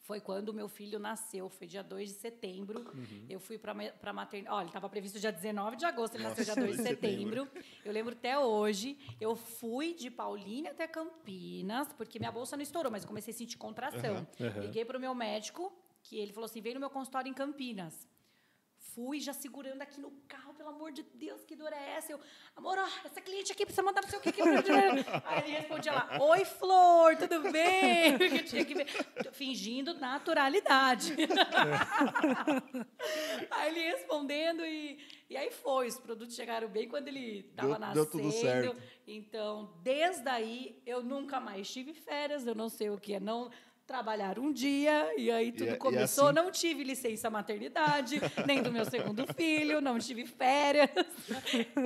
foi 0.03 0.21
quando 0.21 0.51
o 0.51 0.55
meu 0.55 0.69
filho 0.69 1.01
nasceu, 1.01 1.49
foi 1.49 1.67
dia 1.67 1.83
2 1.83 2.11
de 2.11 2.15
setembro. 2.15 2.81
Uhum. 2.95 3.27
Eu 3.29 3.41
fui 3.41 3.59
para 3.59 3.73
a 3.73 4.13
maternidade. 4.13 4.57
Olha, 4.57 4.67
estava 4.67 4.89
previsto 4.89 5.19
dia 5.19 5.33
19 5.33 5.77
de 5.77 5.85
agosto, 5.85 6.15
ele 6.15 6.23
Nossa, 6.23 6.41
nasceu 6.41 6.55
dia 6.55 6.65
2 6.65 6.77
de 6.79 6.83
setembro. 6.83 7.49
Eu 7.85 7.93
lembro 7.93 8.13
até 8.13 8.39
hoje. 8.39 8.97
Eu 9.21 9.35
fui 9.35 9.95
de 9.95 10.11
Paulínia 10.11 10.71
até 10.71 10.87
Campinas, 10.87 11.93
porque 11.93 12.21
minha 12.21 12.31
bolsa 12.31 12.57
não 12.57 12.63
estourou, 12.63 12.91
mas 12.91 13.03
eu 13.03 13.09
comecei 13.09 13.35
a 13.35 13.37
sentir 13.37 13.59
contração. 13.59 14.27
Uhum. 14.39 14.63
Liguei 14.63 14.85
para 14.85 14.97
o 14.97 15.01
meu 15.01 15.15
médico, 15.15 15.73
que 16.05 16.19
ele 16.19 16.33
falou 16.33 16.47
assim: 16.47 16.61
vem 16.61 16.75
no 16.75 16.81
meu 16.81 16.91
consultório 16.91 17.29
em 17.29 17.35
Campinas. 17.35 18.07
Fui 18.95 19.21
já 19.21 19.33
segurando 19.33 19.81
aqui 19.81 20.01
no 20.01 20.11
carro, 20.29 20.53
pelo 20.53 20.69
amor 20.69 20.93
de 20.93 21.03
Deus, 21.03 21.45
que 21.45 21.57
dor 21.57 21.73
é 21.73 21.97
essa? 21.97 22.13
Eu, 22.13 22.21
amor, 22.55 22.77
ó, 22.79 22.87
essa 23.05 23.23
cliente 23.23 23.51
aqui 23.51 23.65
precisa 23.65 23.83
mandar 23.83 24.03
não 24.03 24.09
sei 24.11 24.19
o 24.19 24.23
que. 24.23 24.33
que 24.33 24.43
Aí 24.43 25.43
ele 25.45 25.57
respondia 25.57 25.93
lá, 25.93 26.19
oi, 26.21 26.45
Flor, 26.45 27.17
tudo 27.17 27.51
bem? 27.51 28.19
Tinha 28.45 28.65
que 28.65 28.75
ver. 28.75 28.87
Fingindo 29.33 29.95
naturalidade. 29.95 31.17
Aí 33.51 33.69
ele 33.71 33.81
respondendo 33.93 34.65
e, 34.65 34.99
E 35.31 35.37
aí 35.37 35.51
foi, 35.51 35.89
os 35.89 35.99
produtos 35.99 36.35
chegaram 36.35 36.69
bem 36.69 36.87
quando 36.87 37.09
ele 37.09 37.47
estava 37.51 37.79
nascendo. 37.79 37.95
Deu 37.95 38.11
tudo 38.11 38.31
certo. 38.31 38.77
Então, 39.07 39.73
desde 39.83 40.29
aí, 40.29 40.81
eu 40.87 41.03
nunca 41.03 41.41
mais 41.41 41.71
tive 41.71 41.95
férias, 41.95 42.47
eu 42.47 42.55
não 42.55 42.69
sei 42.69 42.91
o 42.91 42.99
que 42.99 43.15
é 43.15 43.21
não 43.21 43.51
trabalhar 43.87 44.39
um 44.39 44.53
dia, 44.53 45.13
e 45.19 45.31
aí 45.31 45.53
tudo 45.53 45.71
E- 45.71 45.75
e 45.75 45.77
começou. 45.77 46.27
assim- 46.29 46.35
Não 46.35 46.51
tive 46.51 46.85
licença 46.85 47.29
maternidade, 47.29 48.21
nem 48.47 48.63
do 48.63 48.73
meu 48.73 48.85
segundo 48.85 49.27
filho, 49.35 49.81
não 49.81 49.99
tive 49.99 50.25
férias. 50.27 50.89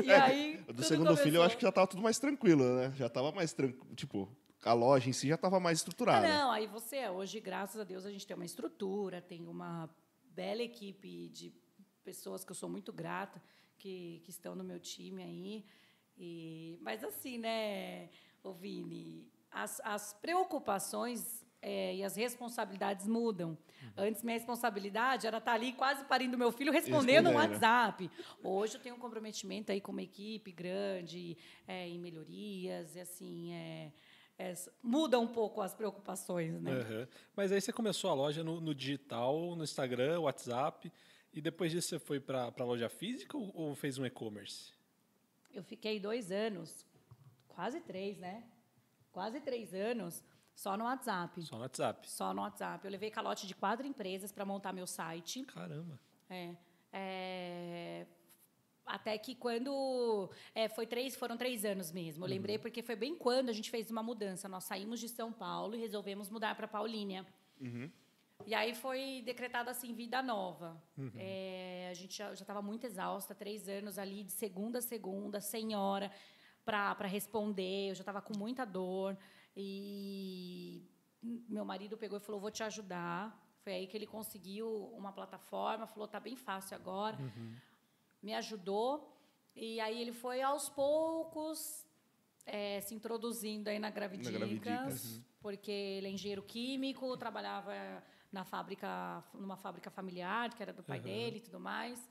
E 0.04 0.12
aí. 0.12 0.54
É, 0.54 0.56
Do 0.58 0.64
tudo 0.66 0.84
segundo 0.84 1.16
filho, 1.16 1.36
eu 1.36 1.40
começou. 1.40 1.42
acho 1.46 1.56
que 1.56 1.62
já 1.62 1.72
tava 1.72 1.86
tudo 1.86 2.02
mais 2.02 2.18
tranquilo, 2.18 2.64
né? 2.76 2.92
Já 2.96 3.08
tava 3.08 3.32
mais 3.32 3.52
tranquilo. 3.52 3.94
Tipo, 3.94 4.28
a 4.62 4.72
loja 4.72 5.08
em 5.08 5.12
si 5.12 5.26
já 5.28 5.36
tava 5.36 5.58
mais 5.58 5.78
Ah, 5.78 5.80
estruturada. 5.80 6.26
não, 6.28 6.50
aí 6.50 6.66
você, 6.66 7.08
hoje, 7.08 7.40
graças 7.40 7.80
a 7.80 7.84
Deus, 7.84 8.04
a 8.06 8.10
gente 8.10 8.26
tem 8.26 8.34
uma 8.36 8.44
estrutura, 8.44 9.20
tem 9.20 9.46
uma 9.48 9.88
bela 10.24 10.62
equipe 10.62 11.28
de 11.28 11.52
pessoas 12.04 12.44
que 12.44 12.52
eu 12.52 12.56
sou 12.56 12.68
muito 12.68 12.92
grata, 12.92 13.42
que, 13.78 14.20
que 14.24 14.30
estão 14.30 14.54
no 14.54 14.62
meu 14.62 14.78
time 14.78 15.22
aí. 15.22 15.64
E, 16.18 16.78
mas 16.80 17.02
assim, 17.04 17.36
né, 17.38 18.08
Vini, 18.60 19.28
as, 19.50 19.80
as 19.84 20.12
preocupações 20.14 21.44
é, 21.62 21.96
e 21.96 22.04
as 22.04 22.16
responsabilidades 22.16 23.06
mudam. 23.06 23.56
Antes, 23.96 24.22
minha 24.22 24.36
responsabilidade 24.36 25.26
era 25.26 25.38
estar 25.38 25.52
ali 25.52 25.72
quase 25.72 26.04
parindo 26.04 26.36
meu 26.36 26.52
filho, 26.52 26.72
respondendo 26.72 27.30
um. 27.30 27.34
WhatsApp. 27.34 28.10
Hoje 28.42 28.76
eu 28.76 28.80
tenho 28.80 28.94
um 28.94 28.98
comprometimento 28.98 29.72
aí 29.72 29.80
com 29.80 29.92
uma 29.92 30.02
equipe 30.02 30.52
grande, 30.52 31.36
é, 31.66 31.88
em 31.88 31.98
melhorias, 31.98 32.94
e 32.94 33.00
assim, 33.00 33.52
é, 33.54 33.92
é, 34.38 34.54
muda 34.82 35.18
um 35.18 35.26
pouco 35.26 35.60
as 35.60 35.74
preocupações, 35.74 36.60
né? 36.60 36.72
Aham. 36.72 37.08
Mas 37.34 37.52
aí 37.52 37.60
você 37.60 37.72
começou 37.72 38.10
a 38.10 38.14
loja 38.14 38.44
no, 38.44 38.60
no 38.60 38.74
digital, 38.74 39.56
no 39.56 39.64
Instagram, 39.64 40.20
WhatsApp, 40.20 40.92
e 41.32 41.40
depois 41.40 41.72
disso 41.72 41.88
você 41.88 41.98
foi 41.98 42.20
para 42.20 42.52
a 42.58 42.64
loja 42.64 42.88
física 42.88 43.36
ou, 43.36 43.50
ou 43.54 43.74
fez 43.74 43.98
um 43.98 44.04
e-commerce? 44.04 44.72
Eu 45.52 45.62
fiquei 45.62 45.98
dois 45.98 46.30
anos, 46.30 46.84
quase 47.48 47.80
três, 47.80 48.18
né? 48.18 48.44
Quase 49.10 49.40
três 49.40 49.72
anos 49.72 50.22
só 50.56 50.74
no 50.74 50.84
WhatsApp. 50.84 51.42
Só 51.42 51.56
no 51.56 51.62
WhatsApp. 51.62 52.10
Só 52.10 52.34
no 52.34 52.40
WhatsApp. 52.40 52.82
Eu 52.82 52.90
levei 52.90 53.10
calote 53.10 53.46
de 53.46 53.54
quatro 53.54 53.86
empresas 53.86 54.32
para 54.32 54.42
montar 54.42 54.72
meu 54.72 54.86
site. 54.86 55.44
Caramba. 55.44 56.00
É, 56.30 56.56
é, 56.90 58.06
até 58.86 59.18
que 59.18 59.34
quando 59.34 60.30
é, 60.54 60.66
foi 60.66 60.86
três, 60.86 61.14
foram 61.14 61.36
três 61.36 61.62
anos 61.66 61.92
mesmo. 61.92 62.24
Eu 62.24 62.30
lembrei 62.30 62.58
porque 62.58 62.82
foi 62.82 62.96
bem 62.96 63.14
quando 63.14 63.50
a 63.50 63.52
gente 63.52 63.70
fez 63.70 63.90
uma 63.90 64.02
mudança. 64.02 64.48
Nós 64.48 64.64
saímos 64.64 64.98
de 64.98 65.10
São 65.10 65.30
Paulo 65.30 65.74
e 65.74 65.78
resolvemos 65.78 66.30
mudar 66.30 66.54
para 66.56 66.66
Paulínia. 66.66 67.26
E 68.46 68.54
aí 68.54 68.74
foi 68.74 69.22
decretada 69.26 69.70
assim 69.70 69.92
vida 69.92 70.22
nova. 70.22 70.82
É, 71.16 71.88
a 71.90 71.94
gente 71.94 72.16
já 72.16 72.32
estava 72.32 72.62
muito 72.62 72.86
exausta, 72.86 73.34
três 73.34 73.68
anos 73.68 73.98
ali 73.98 74.24
de 74.24 74.32
segunda 74.32 74.78
a 74.78 74.82
segunda, 74.82 75.38
sem 75.38 75.76
hora 75.76 76.10
para 76.64 77.06
responder. 77.06 77.90
Eu 77.90 77.94
já 77.94 78.00
estava 78.00 78.22
com 78.22 78.34
muita 78.38 78.64
dor 78.64 79.18
e 79.56 80.86
meu 81.48 81.64
marido 81.64 81.96
pegou 81.96 82.18
e 82.18 82.20
falou: 82.20 82.40
"Vou 82.40 82.50
te 82.50 82.62
ajudar". 82.62 83.42
Foi 83.62 83.72
aí 83.72 83.86
que 83.86 83.96
ele 83.96 84.06
conseguiu 84.06 84.68
uma 84.94 85.12
plataforma, 85.12 85.86
falou: 85.86 86.06
"Tá 86.06 86.20
bem 86.20 86.36
fácil 86.36 86.76
agora". 86.76 87.16
Me 88.22 88.34
ajudou 88.34 89.12
e 89.54 89.80
aí 89.80 90.00
ele 90.00 90.12
foi 90.12 90.42
aos 90.42 90.68
poucos 90.68 91.86
é, 92.44 92.80
se 92.80 92.94
introduzindo 92.94 93.68
aí 93.68 93.78
na 93.78 93.90
Gravidicas, 93.90 94.32
Gravidicas. 94.32 95.20
porque 95.40 95.70
ele 95.70 96.06
é 96.06 96.10
engenheiro 96.10 96.42
químico, 96.42 97.16
trabalhava 97.16 97.72
na 98.30 98.44
fábrica, 98.44 99.24
numa 99.34 99.56
fábrica 99.56 99.90
familiar, 99.90 100.54
que 100.54 100.62
era 100.62 100.72
do 100.72 100.82
pai 100.82 101.00
dele 101.00 101.38
e 101.38 101.40
tudo 101.40 101.58
mais. 101.58 102.08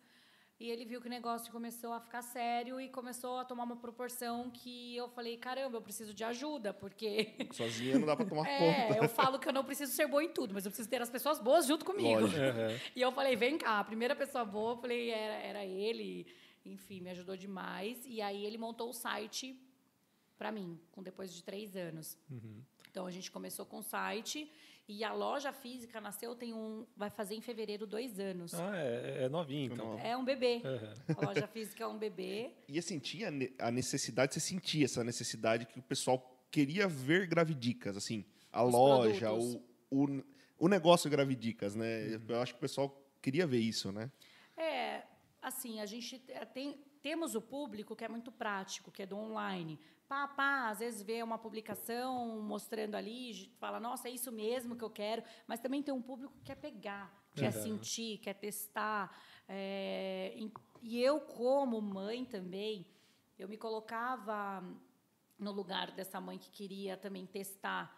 E 0.57 0.69
ele 0.69 0.85
viu 0.85 1.01
que 1.01 1.07
o 1.07 1.09
negócio 1.09 1.51
começou 1.51 1.91
a 1.91 1.99
ficar 1.99 2.21
sério 2.21 2.79
e 2.79 2.87
começou 2.87 3.39
a 3.39 3.43
tomar 3.43 3.65
uma 3.65 3.75
proporção 3.75 4.49
que 4.49 4.95
eu 4.95 5.09
falei, 5.09 5.35
caramba, 5.35 5.77
eu 5.77 5.81
preciso 5.81 6.13
de 6.13 6.23
ajuda, 6.23 6.73
porque 6.73 7.35
Sozinha 7.51 7.99
não 7.99 8.07
dá 8.07 8.15
pra 8.15 8.25
tomar 8.25 8.47
é, 8.47 8.87
conta. 8.87 9.03
eu 9.03 9.09
falo 9.09 9.37
que 9.37 9.49
eu 9.49 9.51
não 9.51 9.65
preciso 9.65 9.91
ser 9.91 10.07
boa 10.07 10.23
em 10.23 10.29
tudo, 10.29 10.53
mas 10.53 10.65
eu 10.65 10.71
preciso 10.71 10.89
ter 10.89 11.01
as 11.01 11.09
pessoas 11.09 11.39
boas 11.39 11.67
junto 11.67 11.83
comigo. 11.83 12.21
Lógico. 12.21 12.39
E 12.95 13.01
eu 13.01 13.11
falei, 13.11 13.35
vem 13.35 13.57
cá, 13.57 13.79
a 13.79 13.83
primeira 13.83 14.15
pessoa 14.15 14.45
boa, 14.45 14.73
eu 14.73 14.77
falei, 14.77 15.09
era, 15.09 15.33
era 15.33 15.65
ele. 15.65 16.25
Enfim, 16.65 17.01
me 17.01 17.09
ajudou 17.09 17.35
demais. 17.35 18.01
E 18.05 18.21
aí 18.21 18.45
ele 18.45 18.57
montou 18.57 18.89
o 18.89 18.93
site 18.93 19.59
para 20.37 20.53
mim, 20.53 20.79
com 20.91 21.03
depois 21.03 21.33
de 21.33 21.43
três 21.43 21.75
anos. 21.75 22.17
Então 22.89 23.05
a 23.05 23.11
gente 23.11 23.29
começou 23.29 23.65
com 23.65 23.79
o 23.79 23.83
site 23.83 24.49
e 24.87 25.03
a 25.03 25.11
loja 25.11 25.51
física 25.51 25.99
nasceu, 25.99 26.35
tem 26.35 26.53
um. 26.53 26.85
Vai 26.95 27.09
fazer 27.09 27.33
em 27.33 27.41
fevereiro 27.41 27.87
dois 27.87 28.19
anos. 28.19 28.53
Ah, 28.53 28.77
é, 28.77 29.23
é 29.23 29.29
novinho, 29.29 29.73
então. 29.73 29.97
É 29.99 30.15
um 30.15 30.23
bebê. 30.23 30.61
A 31.17 31.25
loja 31.25 31.47
física 31.47 31.83
é 31.83 31.87
um 31.87 31.97
bebê. 31.97 32.51
E 32.69 32.77
assim, 32.77 32.99
tinha 32.99 33.31
a 33.59 33.71
necessidade, 33.71 34.33
você 34.33 34.39
sentia 34.39 34.85
essa 34.85 35.03
necessidade 35.03 35.65
que 35.65 35.79
o 35.79 35.83
pessoal 35.83 36.45
queria 36.51 36.87
ver 36.87 37.27
Gravidicas, 37.27 37.97
assim, 37.97 38.25
a 38.51 38.63
Os 38.63 38.73
loja, 38.73 39.27
produtos. 39.27 39.61
o, 39.89 40.03
o, 40.03 40.23
o 40.59 40.67
negócio 40.67 41.09
Gravidicas, 41.09 41.75
né? 41.75 42.19
Eu 42.27 42.41
acho 42.41 42.53
que 42.53 42.57
o 42.57 42.61
pessoal 42.61 43.03
queria 43.21 43.47
ver 43.47 43.59
isso, 43.59 43.91
né? 43.91 44.11
É, 44.55 45.03
assim, 45.41 45.79
a 45.79 45.85
gente 45.85 46.21
é, 46.27 46.45
tem, 46.45 46.79
temos 47.01 47.35
o 47.35 47.41
público 47.41 47.95
que 47.95 48.03
é 48.05 48.07
muito 48.07 48.31
prático, 48.31 48.91
que 48.91 49.01
é 49.01 49.05
do 49.05 49.17
online. 49.17 49.79
Pá, 50.07 50.27
pá, 50.27 50.69
às 50.69 50.79
vezes 50.79 51.01
vê 51.01 51.23
uma 51.23 51.37
publicação 51.37 52.39
mostrando 52.41 52.93
ali, 52.93 53.51
fala, 53.59 53.79
nossa, 53.79 54.07
é 54.07 54.11
isso 54.11 54.31
mesmo 54.31 54.75
que 54.75 54.83
eu 54.83 54.89
quero. 54.89 55.23
Mas 55.47 55.59
também 55.59 55.81
tem 55.81 55.93
um 55.93 56.01
público 56.01 56.33
que 56.37 56.43
quer 56.43 56.55
pegar, 56.55 57.11
quer 57.35 57.47
Aham. 57.47 57.63
sentir, 57.63 58.19
quer 58.19 58.35
testar. 58.35 59.17
É, 59.47 60.37
e 60.81 61.01
eu, 61.01 61.19
como 61.19 61.81
mãe 61.81 62.23
também, 62.23 62.85
eu 63.37 63.49
me 63.49 63.57
colocava 63.57 64.63
no 65.39 65.51
lugar 65.51 65.91
dessa 65.91 66.21
mãe 66.21 66.37
que 66.37 66.51
queria 66.51 66.95
também 66.95 67.25
testar 67.25 67.95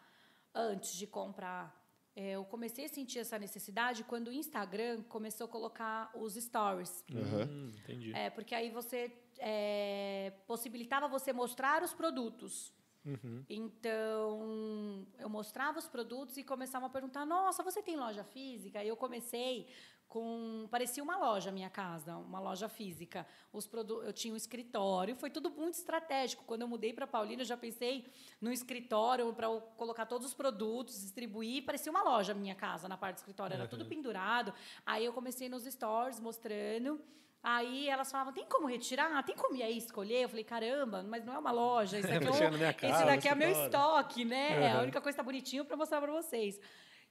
antes 0.54 0.94
de 0.96 1.06
comprar. 1.06 1.77
É, 2.18 2.32
Eu 2.32 2.44
comecei 2.46 2.86
a 2.86 2.90
sentir 2.90 3.20
essa 3.20 3.38
necessidade 3.38 4.04
quando 4.04 4.30
o 4.30 4.34
Instagram 4.34 5.04
começou 5.04 5.46
a 5.46 5.48
colocar 5.48 6.10
os 6.16 6.34
stories. 6.34 7.06
Aham. 7.14 7.44
Hum, 7.46 7.72
entendi. 7.78 8.12
É, 8.12 8.32
porque 8.32 8.56
aí 8.56 8.72
você 8.72 9.12
é, 9.38 10.34
possibilitava 10.48 11.08
você 11.08 11.32
mostrar 11.32 11.84
os 11.84 11.94
produtos. 11.94 12.74
Uhum. 13.06 13.46
Então, 13.48 15.08
eu 15.20 15.30
mostrava 15.30 15.78
os 15.78 15.88
produtos 15.88 16.36
e 16.38 16.44
começavam 16.44 16.88
a 16.88 16.90
perguntar: 16.90 17.24
Nossa, 17.24 17.62
você 17.62 17.84
tem 17.84 17.96
loja 17.96 18.24
física? 18.24 18.84
E 18.84 18.88
eu 18.88 18.98
comecei 18.98 19.68
com. 20.08 20.68
Parecia 20.72 21.04
uma 21.04 21.18
loja 21.18 21.50
a 21.50 21.54
minha 21.54 21.70
casa, 21.70 22.16
uma 22.18 22.40
loja 22.40 22.68
física. 22.70 23.26
Os 23.52 23.68
produ 23.68 24.02
eu 24.04 24.14
tinha 24.14 24.34
um 24.34 24.38
escritório, 24.38 25.16
foi 25.16 25.30
tudo 25.30 25.50
muito 25.50 25.76
estratégico. 25.76 26.44
Quando 26.46 26.62
eu 26.62 26.68
mudei 26.68 26.94
para 26.94 27.06
Paulina, 27.06 27.42
eu 27.42 27.46
já 27.46 27.58
pensei 27.58 28.06
no 28.42 28.52
escritório 28.52 29.32
para 29.34 29.50
colocar 29.76 30.06
todos 30.06 30.28
os 30.28 30.34
produtos, 30.34 31.02
distribuir. 31.02 31.66
Parecia 31.66 31.92
uma 31.92 32.04
loja 32.04 32.32
a 32.32 32.36
minha 32.36 32.56
casa 32.56 32.88
na 32.88 32.98
parte 32.98 33.16
do 33.16 33.20
escritório, 33.20 33.54
era 33.54 33.68
tudo 33.68 33.86
pendurado. 33.86 34.54
Aí 34.86 35.06
eu 35.06 35.14
comecei 35.14 35.50
nos 35.50 35.64
stories 35.66 36.20
mostrando. 36.20 37.00
Aí 37.44 37.88
elas 37.88 38.12
falavam, 38.12 38.34
tem 38.34 38.46
como 38.46 38.68
retirar? 38.68 39.24
Tem 39.24 39.36
como 39.36 39.56
ir 39.56 39.64
aí 39.64 39.78
escolher? 39.78 40.24
Eu 40.24 40.30
falei, 40.30 40.44
caramba, 40.44 41.04
mas 41.04 41.24
não 41.24 41.34
é 41.34 41.38
uma 41.38 41.52
loja. 41.52 42.00
Isso 42.00 42.08
daqui 42.12 42.44
é, 42.44 42.48
um- 42.50 42.52
minha 42.52 42.70
esse 42.72 42.80
casa, 42.80 43.06
daqui 43.06 43.28
é 43.28 43.36
meu 43.36 43.50
estoque, 43.52 44.26
né? 44.26 44.60
Uhum. 44.74 44.80
A 44.80 44.82
única 44.84 45.00
coisa 45.00 45.16
que 45.16 45.24
tá 45.24 45.24
bonitinho 45.24 45.64
para 45.64 45.78
mostrar 45.78 46.02
para 46.02 46.12
vocês. 46.12 46.60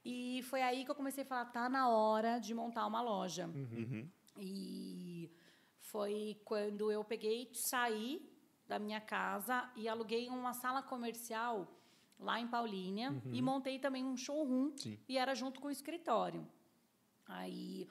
E 0.08 0.40
foi 0.44 0.62
aí 0.62 0.84
que 0.84 0.90
eu 0.92 0.94
comecei 0.94 1.24
a 1.24 1.26
falar, 1.26 1.46
tá 1.46 1.68
na 1.68 1.88
hora 1.88 2.38
de 2.38 2.54
montar 2.54 2.86
uma 2.86 3.02
loja. 3.02 3.48
Uhum. 3.48 4.08
E 4.38 5.28
foi 5.80 6.40
quando 6.44 6.92
eu 6.92 7.02
peguei, 7.02 7.50
saí 7.52 8.24
da 8.68 8.78
minha 8.78 9.00
casa 9.00 9.68
e 9.74 9.88
aluguei 9.88 10.28
uma 10.28 10.52
sala 10.54 10.80
comercial 10.80 11.66
lá 12.20 12.38
em 12.38 12.46
Paulínia 12.46 13.20
e 13.32 13.42
montei 13.42 13.80
também 13.80 14.04
um 14.04 14.16
showroom 14.16 14.76
Sim. 14.76 14.96
e 15.08 15.18
era 15.18 15.34
junto 15.34 15.60
com 15.60 15.66
o 15.66 15.72
escritório. 15.72 16.46
Aí 17.26 17.88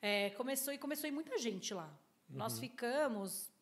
é, 0.00 0.30
começou 0.30 0.72
e 0.72 0.78
começou 0.78 1.10
ir 1.10 1.12
muita 1.12 1.36
gente 1.36 1.74
lá. 1.74 1.92
Nós 2.26 2.58
ficamos, 2.58 3.52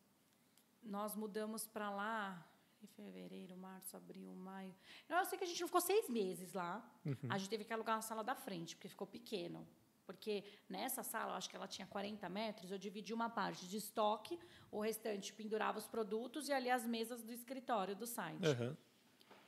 nós 0.81 1.17
mudamos 1.17 1.67
para 1.67 1.89
lá 1.89 2.47
em 2.83 2.87
fevereiro, 2.87 3.55
março, 3.57 3.95
abril, 3.95 4.33
maio. 4.35 4.73
Eu 5.07 5.25
sei 5.25 5.37
que 5.37 5.43
a 5.43 5.47
gente 5.47 5.59
não 5.61 5.67
ficou 5.67 5.81
seis 5.81 6.09
meses 6.09 6.53
lá. 6.53 6.83
A 7.29 7.37
gente 7.37 7.49
teve 7.49 7.63
que 7.63 7.73
alugar 7.73 7.95
uma 7.95 8.01
sala 8.01 8.23
da 8.23 8.35
frente 8.35 8.75
porque 8.75 8.89
ficou 8.89 9.07
pequeno. 9.07 9.67
Porque 10.05 10.43
nessa 10.67 11.01
sala, 11.01 11.31
eu 11.31 11.35
acho 11.35 11.49
que 11.49 11.55
ela 11.55 11.67
tinha 11.67 11.87
40 11.87 12.27
metros, 12.27 12.69
eu 12.71 12.77
dividi 12.77 13.13
uma 13.13 13.29
parte 13.29 13.67
de 13.67 13.77
estoque, 13.77 14.37
o 14.69 14.81
restante 14.81 15.31
pendurava 15.33 15.77
os 15.77 15.87
produtos 15.87 16.49
e 16.49 16.53
ali 16.53 16.69
as 16.69 16.85
mesas 16.85 17.23
do 17.23 17.31
escritório 17.31 17.95
do 17.95 18.05
site. 18.05 18.45
Aham. 18.45 18.77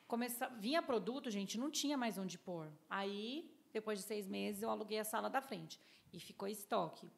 Começa... 0.07 0.47
Vinha 0.49 0.81
produto, 0.81 1.29
gente, 1.29 1.57
não 1.57 1.69
tinha 1.69 1.97
mais 1.97 2.17
onde 2.17 2.37
pôr. 2.37 2.71
Aí, 2.89 3.51
depois 3.73 3.99
de 3.99 4.05
seis 4.05 4.27
meses, 4.27 4.61
eu 4.61 4.69
aluguei 4.69 4.99
a 4.99 5.03
sala 5.03 5.29
da 5.29 5.41
frente. 5.41 5.79
E 6.13 6.19
ficou 6.19 6.47
estoque. 6.47 7.11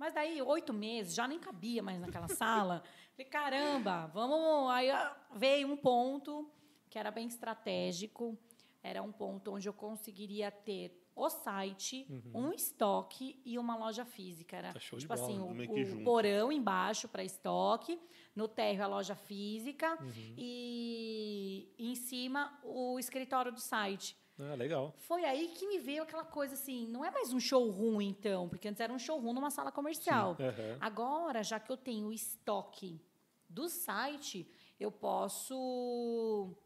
Mas 0.00 0.14
daí, 0.14 0.40
oito 0.40 0.72
meses, 0.72 1.14
já 1.14 1.28
nem 1.28 1.38
cabia 1.38 1.82
mais 1.82 2.00
naquela 2.00 2.26
sala. 2.26 2.82
Falei, 3.12 3.26
caramba, 3.30 4.06
vamos. 4.14 4.70
Aí 4.70 4.90
ah, 4.90 5.14
veio 5.36 5.68
um 5.70 5.76
ponto 5.76 6.50
que 6.88 6.98
era 6.98 7.10
bem 7.10 7.26
estratégico. 7.28 8.36
Era 8.82 9.02
um 9.02 9.12
ponto 9.12 9.52
onde 9.52 9.68
eu 9.68 9.74
conseguiria 9.74 10.50
ter 10.50 10.96
o 11.14 11.28
site, 11.28 12.06
um 12.34 12.50
estoque 12.50 13.38
e 13.44 13.58
uma 13.58 13.76
loja 13.76 14.06
física. 14.06 14.56
Era 14.56 14.72
Tá 14.72 14.80
show 14.80 14.98
de 14.98 15.04
tipo 15.04 15.14
bola, 15.14 15.26
assim, 15.28 15.38
meio 15.54 15.70
o, 15.70 15.74
que 15.74 15.82
o 15.82 15.84
junto. 15.84 16.04
porão 16.04 16.50
embaixo 16.50 17.06
para 17.06 17.22
estoque, 17.22 18.00
no 18.34 18.48
térreo 18.48 18.84
a 18.84 18.86
loja 18.86 19.14
física 19.14 19.98
Uhum. 20.00 20.34
e 20.38 21.74
em 21.78 21.94
cima 21.94 22.58
o 22.64 22.98
escritório 22.98 23.52
do 23.52 23.60
site. 23.60 24.16
Ah, 24.42 24.54
legal. 24.54 24.94
Foi 24.98 25.24
aí 25.24 25.48
que 25.48 25.66
me 25.66 25.78
veio 25.78 26.02
aquela 26.02 26.24
coisa 26.24 26.54
assim, 26.54 26.86
não 26.88 27.04
é 27.04 27.10
mais 27.10 27.32
um 27.32 27.40
showroom 27.40 28.00
então, 28.00 28.48
porque 28.48 28.68
antes 28.68 28.80
era 28.80 28.92
um 28.92 28.98
showroom 28.98 29.34
numa 29.34 29.50
sala 29.50 29.70
comercial. 29.70 30.36
Aham. 30.40 30.78
Agora, 30.80 31.42
já 31.42 31.60
que 31.60 31.70
eu 31.70 31.76
tenho 31.76 32.06
o 32.08 32.12
estoque 32.12 33.00
do 33.48 33.68
site, 33.68 34.48
eu 34.78 34.90
posso 34.90 36.56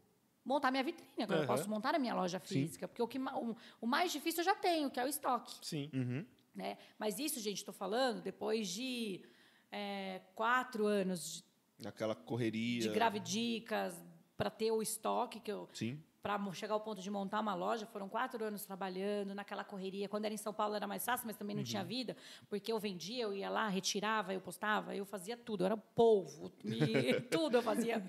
montar 0.45 0.71
minha 0.71 0.83
vitrine. 0.83 1.23
Agora 1.23 1.39
eu 1.39 1.43
Aham. 1.43 1.57
posso 1.57 1.69
montar 1.69 1.95
a 1.95 1.99
minha 1.99 2.13
loja 2.13 2.39
física, 2.39 2.87
porque 2.87 3.01
o, 3.01 3.07
que, 3.07 3.19
o, 3.19 3.55
o 3.81 3.87
mais 3.87 4.11
difícil 4.11 4.41
eu 4.41 4.45
já 4.45 4.55
tenho, 4.55 4.89
que 4.89 4.99
é 4.99 5.03
o 5.03 5.07
estoque. 5.07 5.57
Sim. 5.65 5.89
Uhum. 5.93 6.25
Né? 6.53 6.77
Mas 6.97 7.19
isso, 7.19 7.39
gente, 7.39 7.57
estou 7.57 7.73
falando 7.73 8.21
depois 8.21 8.69
de 8.69 9.25
é, 9.71 10.21
quatro 10.33 10.85
anos 10.85 11.43
de, 11.77 11.87
Aquela 11.87 12.15
correria. 12.15 12.81
de 12.81 12.89
gravidicas 12.89 13.93
para 14.37 14.49
ter 14.49 14.71
o 14.71 14.81
estoque 14.81 15.39
que 15.41 15.51
eu 15.51 15.67
Sim. 15.73 16.01
Para 16.25 16.39
chegar 16.53 16.73
ao 16.73 16.79
ponto 16.81 17.03
de 17.03 17.11
montar 17.11 17.39
uma 17.39 17.53
loja, 17.53 17.85
foram 17.85 18.09
quatro 18.09 18.43
anos 18.43 18.65
trabalhando 18.65 19.35
naquela 19.35 19.63
correria. 19.63 20.09
Quando 20.09 20.25
era 20.25 20.33
em 20.33 20.37
São 20.37 20.51
Paulo 20.51 20.73
era 20.73 20.87
mais 20.87 21.05
fácil, 21.05 21.27
mas 21.27 21.37
também 21.37 21.55
não 21.55 21.63
tinha 21.63 21.83
vida, 21.83 22.17
porque 22.49 22.71
eu 22.73 22.79
vendia, 22.79 23.21
eu 23.25 23.31
ia 23.31 23.47
lá, 23.47 23.67
retirava, 23.67 24.33
eu 24.33 24.41
postava, 24.41 24.95
eu 24.95 25.05
fazia 25.05 25.37
tudo, 25.37 25.61
eu 25.61 25.65
era 25.67 25.77
polvo, 25.77 26.51
e 26.63 27.21
tudo 27.29 27.57
eu 27.57 27.61
fazia. 27.61 28.03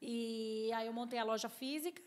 E 0.00 0.70
aí 0.72 0.86
eu 0.86 0.92
montei 0.92 1.18
a 1.18 1.24
loja 1.24 1.48
física 1.48 2.00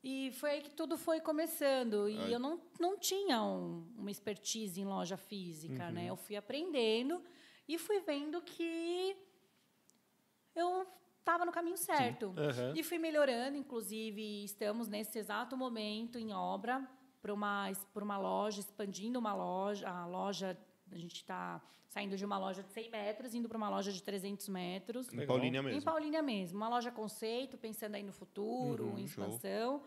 e 0.00 0.30
foi 0.38 0.50
aí 0.52 0.62
que 0.62 0.70
tudo 0.70 0.96
foi 0.96 1.20
começando. 1.20 2.08
E 2.08 2.16
Ai. 2.16 2.34
eu 2.36 2.38
não, 2.38 2.60
não 2.78 2.96
tinha 2.96 3.42
um- 3.42 3.84
uma 3.98 4.12
expertise 4.12 4.80
em 4.80 4.84
loja 4.84 5.16
física, 5.16 5.90
né? 5.90 6.06
Eu 6.06 6.14
fui 6.14 6.36
aprendendo 6.36 7.20
e 7.66 7.76
fui 7.78 7.98
vendo 7.98 8.40
que 8.42 9.16
eu 10.54 10.86
estava 11.28 11.44
no 11.44 11.52
caminho 11.52 11.76
certo. 11.76 12.32
Aham. 12.36 12.72
E 12.74 12.82
fui 12.82 12.98
melhorando, 12.98 13.56
inclusive 13.56 14.44
estamos 14.44 14.88
nesse 14.88 15.18
exato 15.18 15.56
momento 15.56 16.18
em 16.18 16.32
obra 16.32 16.88
para 17.20 17.32
uma, 17.34 17.66
uma 17.94 18.18
loja, 18.18 18.60
expandindo 18.60 19.18
uma 19.18 19.34
loja. 19.34 19.88
A 19.88 20.06
loja, 20.06 20.56
a 20.90 20.96
gente 20.96 21.16
está 21.16 21.60
saindo 21.88 22.16
de 22.16 22.24
uma 22.24 22.38
loja 22.38 22.62
de 22.62 22.70
100 22.70 22.90
metros, 22.90 23.34
indo 23.34 23.48
para 23.48 23.58
uma 23.58 23.68
loja 23.68 23.92
de 23.92 24.02
300 24.02 24.48
metros. 24.48 25.12
Em. 25.12 25.26
Paulínia 25.26 25.60
Em 25.60 25.64
mesmo. 25.64 25.82
Paulínia 25.82 26.22
mesmo. 26.22 26.56
Uma 26.56 26.68
loja 26.68 26.90
conceito, 26.90 27.58
pensando 27.58 27.94
aí 27.94 28.02
no 28.02 28.12
futuro, 28.12 28.84
Uhum, 28.86 28.98
em 28.98 29.06
show. 29.06 29.24
expansão. 29.24 29.82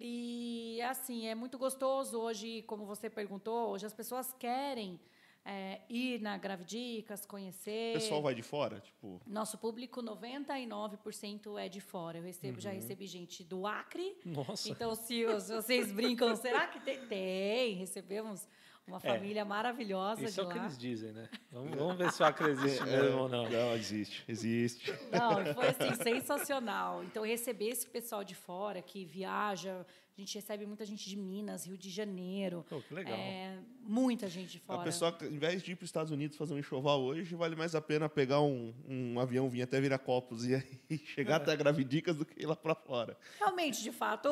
E, 0.00 0.80
assim, 0.82 1.26
é 1.28 1.34
muito 1.34 1.56
gostoso 1.58 2.18
hoje, 2.18 2.62
como 2.62 2.84
você 2.84 3.08
perguntou, 3.08 3.70
hoje 3.70 3.86
as 3.86 3.92
pessoas 3.94 4.32
querem 4.32 4.98
é, 5.44 5.80
ir 5.90 6.20
na 6.20 6.38
Gravidicas, 6.38 7.24
O 7.24 7.28
conhecer. 7.28 7.92
pessoal 7.94 8.22
vai 8.22 8.34
de 8.34 8.42
fora? 8.42 8.80
Tipo, 8.80 9.20
Nosso 9.26 9.58
público, 9.58 10.00
99% 10.02 11.58
é 11.58 11.68
de 11.68 11.80
fora. 11.80 12.18
Eu 12.18 12.22
recebo, 12.22 12.54
Uhum. 12.54 12.60
já 12.60 12.70
recebi 12.70 13.06
gente 13.06 13.42
do 13.44 13.66
Acre. 13.66 14.16
Nossa. 14.24 14.68
Então, 14.70 14.94
se, 14.94 15.24
os- 15.24 15.48
vocês 15.48 15.92
brincam, 15.92 16.34
será 16.36 16.66
que 16.68 16.80
tem? 16.80 17.06
Tem. 17.06 17.74
Recebemos 17.74 18.48
uma 18.86 19.00
família 19.00 19.44
maravilhosa 19.46 20.24
Isso 20.24 20.34
de 20.34 20.40
é 20.40 20.42
o 20.44 20.48
que 20.52 20.58
eles 20.58 20.76
dizem, 20.78 21.12
né? 21.12 21.28
Vamos, 21.50 21.74
vamos 21.76 21.96
ver 21.96 22.12
se 22.12 22.22
o 22.22 22.26
Acre 22.26 22.50
existe 22.50 22.82
É, 22.82 22.86
mesmo 23.02 23.20
ou 23.22 23.28
não. 23.28 23.48
Não, 23.48 23.74
existe. 23.74 24.22
Existe. 24.28 24.92
Não, 25.10 25.54
foi 25.54 25.68
assim, 25.68 25.94
sensacional. 26.02 27.02
Então, 27.04 27.24
receber 27.24 27.68
esse 27.70 27.86
pessoal 27.86 28.22
de 28.22 28.34
fora 28.34 28.82
que 28.82 29.04
viaja, 29.04 29.86
a 30.16 30.20
gente 30.20 30.36
recebe 30.36 30.64
muita 30.64 30.86
gente 30.86 31.08
de 31.08 31.16
Minas, 31.16 31.66
Rio 31.66 31.76
de 31.76 31.90
Janeiro. 31.90 32.64
Pô, 32.68 32.80
que 32.80 32.94
legal. 32.94 33.18
É, 33.18 33.58
muita 33.80 34.28
gente 34.28 34.52
de 34.52 34.58
fora. 34.60 34.80
A 34.80 34.84
pessoa, 34.84 35.16
ao 35.20 35.26
invés 35.26 35.60
de 35.60 35.72
ir 35.72 35.74
para 35.74 35.82
os 35.82 35.88
Estados 35.88 36.12
Unidos 36.12 36.36
fazer 36.36 36.54
um 36.54 36.58
enxoval 36.58 37.02
hoje, 37.02 37.34
vale 37.34 37.56
mais 37.56 37.74
a 37.74 37.80
pena 37.80 38.08
pegar 38.08 38.40
um, 38.40 38.72
um 38.86 39.18
avião, 39.18 39.50
vir 39.50 39.62
até 39.62 39.80
Viracopos 39.80 40.46
e 40.46 40.54
aí 40.54 40.98
chegar 41.04 41.36
até 41.36 41.50
a 41.50 41.56
Gravidicas 41.56 42.16
do 42.16 42.24
que 42.24 42.40
ir 42.40 42.46
lá 42.46 42.54
para 42.54 42.76
fora. 42.76 43.18
Realmente, 43.40 43.82
de 43.82 43.90
fato, 43.90 44.28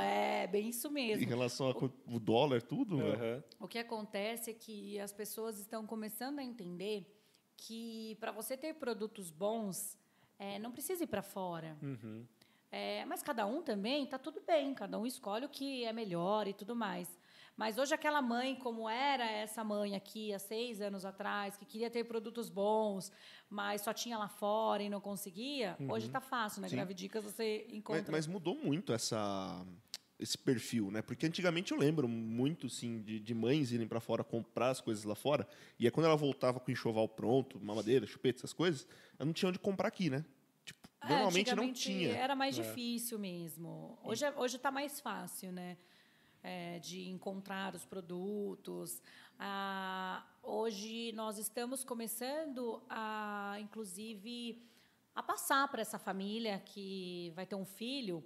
é 0.00 0.46
bem 0.46 0.70
isso 0.70 0.88
Em 0.88 0.92
mesmo. 0.92 1.28
relação 1.28 1.66
ao 1.66 2.18
dólar, 2.18 2.62
tudo, 2.62 2.96
né? 2.96 3.42
O 3.60 3.68
que 3.68 3.78
acontece 3.78 4.50
é 4.50 4.54
que 4.54 4.98
as 4.98 5.12
pessoas 5.12 5.58
estão 5.58 5.86
começando 5.86 6.38
a 6.38 6.42
entender 6.42 7.14
que 7.54 8.16
para 8.18 8.32
você 8.32 8.56
ter 8.56 8.72
produtos 8.74 9.30
bons, 9.30 9.98
é, 10.38 10.58
não 10.58 10.70
precisa 10.72 11.04
ir 11.04 11.08
para 11.08 11.20
fora. 11.22 11.76
Uhum. 11.82 12.24
É, 12.70 13.04
mas 13.06 13.22
cada 13.22 13.46
um 13.46 13.62
também 13.62 14.04
está 14.04 14.18
tudo 14.18 14.42
bem, 14.46 14.74
cada 14.74 14.98
um 14.98 15.06
escolhe 15.06 15.46
o 15.46 15.48
que 15.48 15.84
é 15.84 15.92
melhor 15.92 16.46
e 16.46 16.52
tudo 16.52 16.76
mais. 16.76 17.08
Mas 17.56 17.76
hoje 17.76 17.92
aquela 17.92 18.22
mãe, 18.22 18.54
como 18.54 18.88
era 18.88 19.28
essa 19.28 19.64
mãe 19.64 19.96
aqui 19.96 20.32
há 20.32 20.38
seis 20.38 20.80
anos 20.80 21.04
atrás, 21.04 21.56
que 21.56 21.64
queria 21.64 21.90
ter 21.90 22.04
produtos 22.04 22.48
bons, 22.48 23.10
mas 23.50 23.80
só 23.80 23.92
tinha 23.92 24.16
lá 24.16 24.28
fora 24.28 24.80
e 24.80 24.88
não 24.88 25.00
conseguia, 25.00 25.76
hoje 25.88 26.06
está 26.06 26.20
fácil, 26.20 26.62
né? 26.62 26.68
Gravidicas 26.68 27.24
você 27.24 27.64
Mas, 27.66 27.76
encontra. 27.76 28.12
mas 28.12 28.26
mudou 28.28 28.54
muito 28.54 28.92
essa 28.92 29.66
esse 30.18 30.36
perfil, 30.36 30.90
né? 30.90 31.00
Porque 31.00 31.26
antigamente 31.26 31.72
eu 31.72 31.78
lembro 31.78 32.08
muito, 32.08 32.68
sim, 32.68 33.00
de, 33.02 33.20
de 33.20 33.34
mães 33.34 33.70
irem 33.70 33.86
para 33.86 34.00
fora 34.00 34.24
comprar 34.24 34.70
as 34.70 34.80
coisas 34.80 35.04
lá 35.04 35.14
fora. 35.14 35.46
E 35.78 35.84
aí 35.84 35.90
quando 35.90 36.06
ela 36.06 36.16
voltava 36.16 36.58
com 36.58 36.68
o 36.68 36.72
enxoval 36.72 37.08
pronto, 37.08 37.58
mamadeira, 37.60 38.04
chupeta, 38.04 38.40
essas 38.40 38.52
coisas, 38.52 38.86
ela 39.18 39.26
não 39.26 39.32
tinha 39.32 39.48
onde 39.48 39.58
comprar 39.58 39.88
aqui, 39.88 40.10
né? 40.10 40.24
É, 41.00 41.08
normalmente 41.08 41.54
não 41.54 41.64
antigamente 41.64 41.80
tinha. 41.80 42.16
Era 42.16 42.34
mais 42.34 42.58
É. 42.58 42.62
difícil 42.62 43.18
mesmo. 43.18 43.98
Hoje 44.02 44.24
é- 44.24 44.34
hoje 44.36 44.56
está 44.56 44.70
mais 44.70 45.00
fácil, 45.00 45.52
né? 45.52 45.76
É, 46.42 46.78
de 46.78 47.08
encontrar 47.08 47.74
os 47.74 47.84
produtos. 47.84 49.02
Ah, 49.38 50.24
hoje 50.42 51.12
nós 51.12 51.36
estamos 51.38 51.84
começando 51.84 52.82
a, 52.88 53.56
inclusive, 53.60 54.62
a 55.14 55.22
passar 55.22 55.68
para 55.68 55.80
essa 55.82 55.98
família 55.98 56.60
que 56.64 57.32
vai 57.34 57.44
ter 57.46 57.54
um 57.56 57.64
filho 57.64 58.24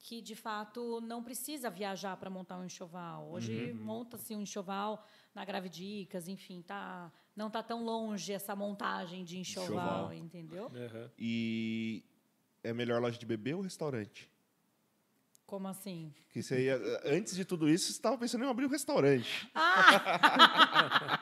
que 0.00 0.20
de 0.22 0.36
fato 0.36 1.00
não 1.00 1.22
precisa 1.22 1.68
viajar 1.68 2.16
para 2.16 2.30
montar 2.30 2.58
um 2.58 2.64
enxoval. 2.64 3.28
Hoje 3.30 3.72
monta-se 3.74 4.34
um 4.36 4.40
enxoval 4.42 5.04
na 5.38 5.44
Gravidicas, 5.44 6.26
enfim, 6.26 6.60
tá, 6.62 7.12
não 7.36 7.46
está 7.46 7.62
tão 7.62 7.84
longe 7.84 8.32
essa 8.32 8.56
montagem 8.56 9.24
de 9.24 9.38
enxoval, 9.38 9.68
Enxoval. 9.68 10.12
entendeu? 10.14 10.66
Aham. 10.74 11.10
E 11.16 12.02
é 12.64 12.72
melhor 12.72 13.00
loja 13.00 13.16
de 13.16 13.24
bebê 13.24 13.54
ou 13.54 13.60
restaurante? 13.60 14.28
Como 15.46 15.68
assim? 15.68 16.12
Que 16.30 16.42
você 16.42 16.64
ia, 16.66 16.76
antes 17.04 17.34
de 17.36 17.44
tudo 17.44 17.68
isso, 17.68 17.86
você 17.86 17.92
estava 17.92 18.18
pensando 18.18 18.44
em 18.44 18.48
abrir 18.48 18.66
um 18.66 18.68
restaurante. 18.68 19.48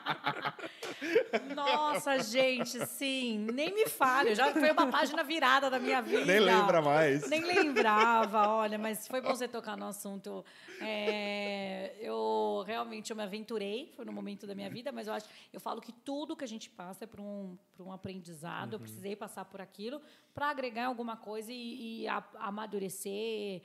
Nossa, 1.97 2.19
gente, 2.23 2.85
sim, 2.85 3.39
nem 3.53 3.73
me 3.73 3.87
fale. 3.87 4.35
Já 4.35 4.51
foi 4.53 4.71
uma 4.71 4.87
página 4.87 5.23
virada 5.23 5.69
da 5.69 5.79
minha 5.79 6.01
vida. 6.01 6.25
Nem 6.25 6.39
lembra 6.39 6.81
mais. 6.81 7.27
Nem 7.29 7.41
lembrava, 7.43 8.47
olha, 8.49 8.77
mas 8.77 9.07
foi 9.07 9.19
bom 9.21 9.33
você 9.35 9.47
tocar 9.47 9.75
no 9.75 9.85
assunto. 9.87 10.45
É, 10.79 11.95
eu 11.99 12.63
realmente 12.65 13.09
eu 13.11 13.15
me 13.17 13.23
aventurei, 13.23 13.91
foi 13.95 14.05
no 14.05 14.11
momento 14.11 14.45
da 14.45 14.53
minha 14.53 14.69
vida, 14.69 14.91
mas 14.91 15.07
eu 15.07 15.13
acho, 15.13 15.27
eu 15.51 15.59
falo 15.59 15.81
que 15.81 15.91
tudo 15.91 16.35
que 16.35 16.43
a 16.43 16.47
gente 16.47 16.69
passa 16.69 17.03
é 17.03 17.07
por 17.07 17.19
um, 17.19 17.57
por 17.75 17.85
um 17.85 17.91
aprendizado. 17.91 18.73
Eu 18.73 18.79
precisei 18.79 19.15
passar 19.15 19.45
por 19.45 19.59
aquilo 19.59 20.01
para 20.33 20.49
agregar 20.49 20.85
alguma 20.85 21.17
coisa 21.17 21.51
e, 21.51 22.03
e 22.03 22.07
a- 22.07 22.23
amadurecer, 22.35 23.61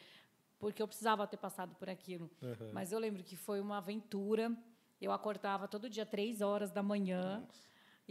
porque 0.58 0.82
eu 0.82 0.86
precisava 0.88 1.26
ter 1.26 1.36
passado 1.36 1.74
por 1.74 1.88
aquilo. 1.90 2.30
Aham. 2.42 2.70
Mas 2.72 2.92
eu 2.92 2.98
lembro 2.98 3.22
que 3.22 3.36
foi 3.36 3.60
uma 3.60 3.78
aventura. 3.78 4.50
Eu 5.00 5.10
acordava 5.10 5.66
todo 5.66 5.88
dia 5.90 6.06
três 6.06 6.40
horas 6.40 6.70
da 6.70 6.82
manhã. 6.82 7.42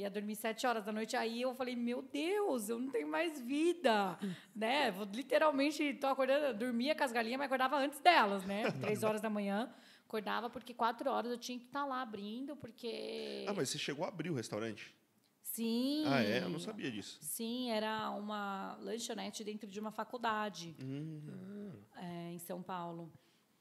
Ia 0.02 0.10
dormir 0.10 0.36
sete 0.36 0.66
horas 0.68 0.84
da 0.86 0.92
noite. 0.92 1.16
Aí 1.16 1.42
eu 1.42 1.54
falei, 1.56 1.76
meu 1.76 2.02
Deus, 2.02 2.70
eu 2.70 2.80
não 2.80 2.90
tenho 2.90 3.08
mais 3.08 3.40
vida. 3.42 4.18
né? 4.56 4.92
Vou- 4.92 5.08
Literalmente, 5.12 5.84
estou 5.84 6.10
acordando, 6.10 6.58
dormia 6.58 6.96
com 6.96 7.04
as 7.04 7.12
galinhas, 7.12 7.38
mas 7.38 7.46
acordava 7.46 7.78
antes 7.78 8.00
delas, 8.00 8.44
né? 8.46 8.72
Três 8.82 9.04
horas 9.04 9.22
da 9.22 9.30
manhã. 9.30 9.74
Acordava 10.08 10.50
porque 10.50 10.74
quatro 10.74 11.10
horas 11.10 11.32
eu 11.32 11.38
tinha 11.38 11.58
que 11.58 11.66
estar 11.66 11.86
lá 11.86 12.02
abrindo, 12.02 12.56
porque... 12.58 13.46
Ah, 13.48 13.54
mas 13.54 13.70
você 13.70 13.78
chegou 13.78 14.04
a 14.04 14.10
abrir 14.10 14.30
o 14.30 14.34
restaurante? 14.36 14.94
Sim. 15.42 16.04
Ah, 16.08 16.22
é? 16.24 16.44
Eu 16.44 16.50
não 16.50 16.60
sabia 16.60 16.90
disso. 16.92 17.18
Sim, 17.22 17.72
era 17.72 18.10
uma 18.12 18.78
lanchonete 18.82 19.44
dentro 19.44 19.68
de 19.68 19.80
uma 19.80 19.92
faculdade 19.92 20.76
é, 21.98 22.32
em 22.32 22.40
São 22.40 22.62
Paulo. 22.62 23.12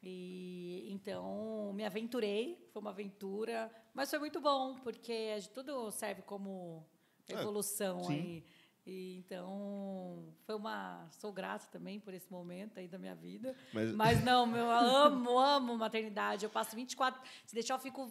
E 0.03 0.89
então 0.91 1.73
me 1.75 1.85
aventurei, 1.85 2.69
foi 2.73 2.81
uma 2.81 2.91
aventura, 2.91 3.71
mas 3.95 4.09
foi 4.11 4.19
muito 4.19 4.41
bom 4.41 4.77
porque 4.83 5.37
tudo 5.53 5.91
serve 5.91 6.23
como 6.23 6.87
É, 7.29 7.35
evolução 7.35 8.03
sim. 8.05 8.13
aí. 8.13 8.45
E, 8.87 9.19
então 9.19 10.35
foi 10.47 10.55
uma, 10.57 11.07
sou 11.13 11.31
grata 11.33 11.67
também 11.71 12.01
por 12.01 12.15
esse 12.15 12.31
momento 12.33 12.79
aí 12.81 12.89
da 12.89 12.99
minha 12.99 13.15
vida. 13.15 13.55
Mas- 13.75 13.93
Mas, 13.93 14.25
não, 14.25 14.47
meu, 14.47 14.65
eu 14.65 14.71
amo, 14.71 15.39
amo 15.39 15.77
maternidade. 15.77 16.45
Eu 16.45 16.51
passo 16.51 16.75
24, 16.75 17.21
se 17.47 17.55
deixar 17.55 17.75
eu 17.75 17.79
fico 17.79 18.11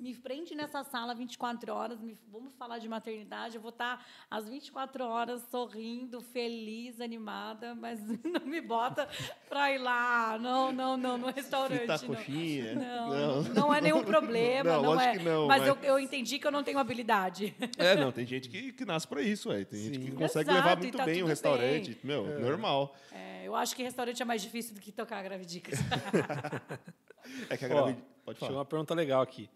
me 0.00 0.14
prende 0.14 0.54
nessa 0.54 0.84
sala 0.84 1.14
24 1.14 1.72
horas, 1.72 2.00
me, 2.00 2.16
vamos 2.30 2.54
falar 2.54 2.78
de 2.78 2.88
maternidade, 2.88 3.56
eu 3.56 3.60
vou 3.60 3.70
estar 3.70 4.04
às 4.30 4.48
24 4.48 5.04
horas 5.04 5.42
sorrindo, 5.50 6.20
feliz, 6.20 7.00
animada, 7.00 7.74
mas 7.74 8.00
não 8.24 8.46
me 8.46 8.60
bota 8.60 9.08
para 9.48 9.72
ir 9.72 9.78
lá, 9.78 10.38
não, 10.38 10.72
não, 10.72 10.96
não, 10.96 11.18
no 11.18 11.30
restaurante. 11.30 11.78
Fritar 11.78 12.04
coxinha. 12.04 12.74
Não, 12.74 13.08
não, 13.08 13.42
não, 13.54 13.74
é 13.74 13.80
nenhum 13.80 14.04
problema, 14.04 14.72
não, 14.72 14.82
não 14.82 15.00
é. 15.00 15.18
não, 15.18 15.46
mas, 15.46 15.60
mas... 15.60 15.68
Eu, 15.68 15.76
eu, 15.82 15.98
entendi 15.98 16.38
que 16.38 16.46
eu 16.46 16.52
não 16.52 16.62
tenho 16.62 16.78
habilidade. 16.78 17.54
É, 17.78 17.94
não, 17.94 18.10
tem 18.10 18.26
gente 18.26 18.48
que, 18.48 18.72
que 18.72 18.84
nasce 18.84 19.06
para 19.06 19.22
isso, 19.22 19.50
ué. 19.50 19.64
tem 19.64 19.78
Sim. 19.78 19.84
gente 19.86 19.98
que 20.00 20.10
consegue 20.12 20.50
Exato, 20.50 20.66
levar 20.66 20.80
muito 20.80 20.96
tá 20.96 21.04
bem 21.04 21.22
o 21.22 21.26
restaurante, 21.26 21.90
bem. 21.90 21.98
meu, 22.02 22.26
é. 22.26 22.38
normal. 22.40 22.94
É, 23.12 23.46
eu 23.46 23.54
acho 23.54 23.76
que 23.76 23.82
restaurante 23.82 24.20
é 24.20 24.24
mais 24.24 24.42
difícil 24.42 24.74
do 24.74 24.80
que 24.80 24.90
tocar 24.90 25.22
gravidicas. 25.22 25.78
é 27.48 27.56
que 27.56 27.64
a 27.64 27.68
gravidicas... 27.68 28.18
Pode 28.24 28.38
falar. 28.40 28.48
Chegou 28.50 28.58
uma 28.58 28.64
pergunta 28.64 28.94
legal 28.94 29.22
aqui. 29.22 29.48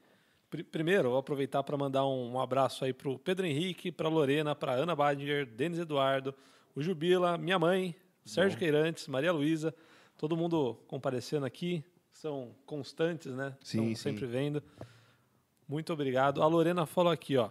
Primeiro, 0.70 1.10
vou 1.10 1.18
aproveitar 1.18 1.62
para 1.62 1.76
mandar 1.78 2.06
um, 2.06 2.32
um, 2.32 2.40
abraço 2.40 2.84
aí 2.84 2.92
para 2.92 3.08
o 3.08 3.18
Pedro 3.18 3.46
Henrique, 3.46 3.90
para 3.90 4.08
Lorena, 4.08 4.54
para 4.54 4.72
Ana 4.72 4.94
Badinger, 4.94 5.46
Denis 5.46 5.78
Eduardo, 5.78 6.34
o 6.74 6.82
Jubila, 6.82 7.38
minha 7.38 7.58
mãe, 7.58 7.96
Sérgio 8.24 8.52
Bom. 8.52 8.58
Queirantes, 8.58 9.08
Maria 9.08 9.32
Luísa, 9.32 9.74
todo 10.18 10.36
mundo 10.36 10.78
comparecendo 10.86 11.46
aqui, 11.46 11.82
são 12.10 12.54
constantes, 12.66 13.32
né? 13.32 13.56
Sim, 13.62 13.92
Estão 13.92 14.12
sempre 14.12 14.26
vendo. 14.26 14.62
Muito 15.66 15.90
obrigado. 15.90 16.42
A 16.42 16.46
Lorena 16.46 16.84
falou 16.84 17.10
aqui, 17.10 17.36
ó. 17.38 17.48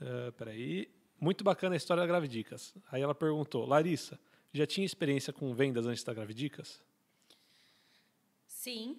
Uh, 0.00 0.32
peraí. 0.36 0.90
Muito 1.20 1.44
bacana 1.44 1.74
a 1.74 1.76
história 1.76 2.00
da 2.00 2.06
Gravidicas. 2.06 2.74
Aí 2.90 3.00
ela 3.00 3.14
perguntou, 3.14 3.64
Larissa, 3.64 4.18
já 4.52 4.66
tinha 4.66 4.84
experiência 4.84 5.32
com 5.32 5.54
vendas 5.54 5.86
antes 5.86 6.02
da 6.02 6.12
Gravidicas? 6.12 6.82
Sim, 8.48 8.98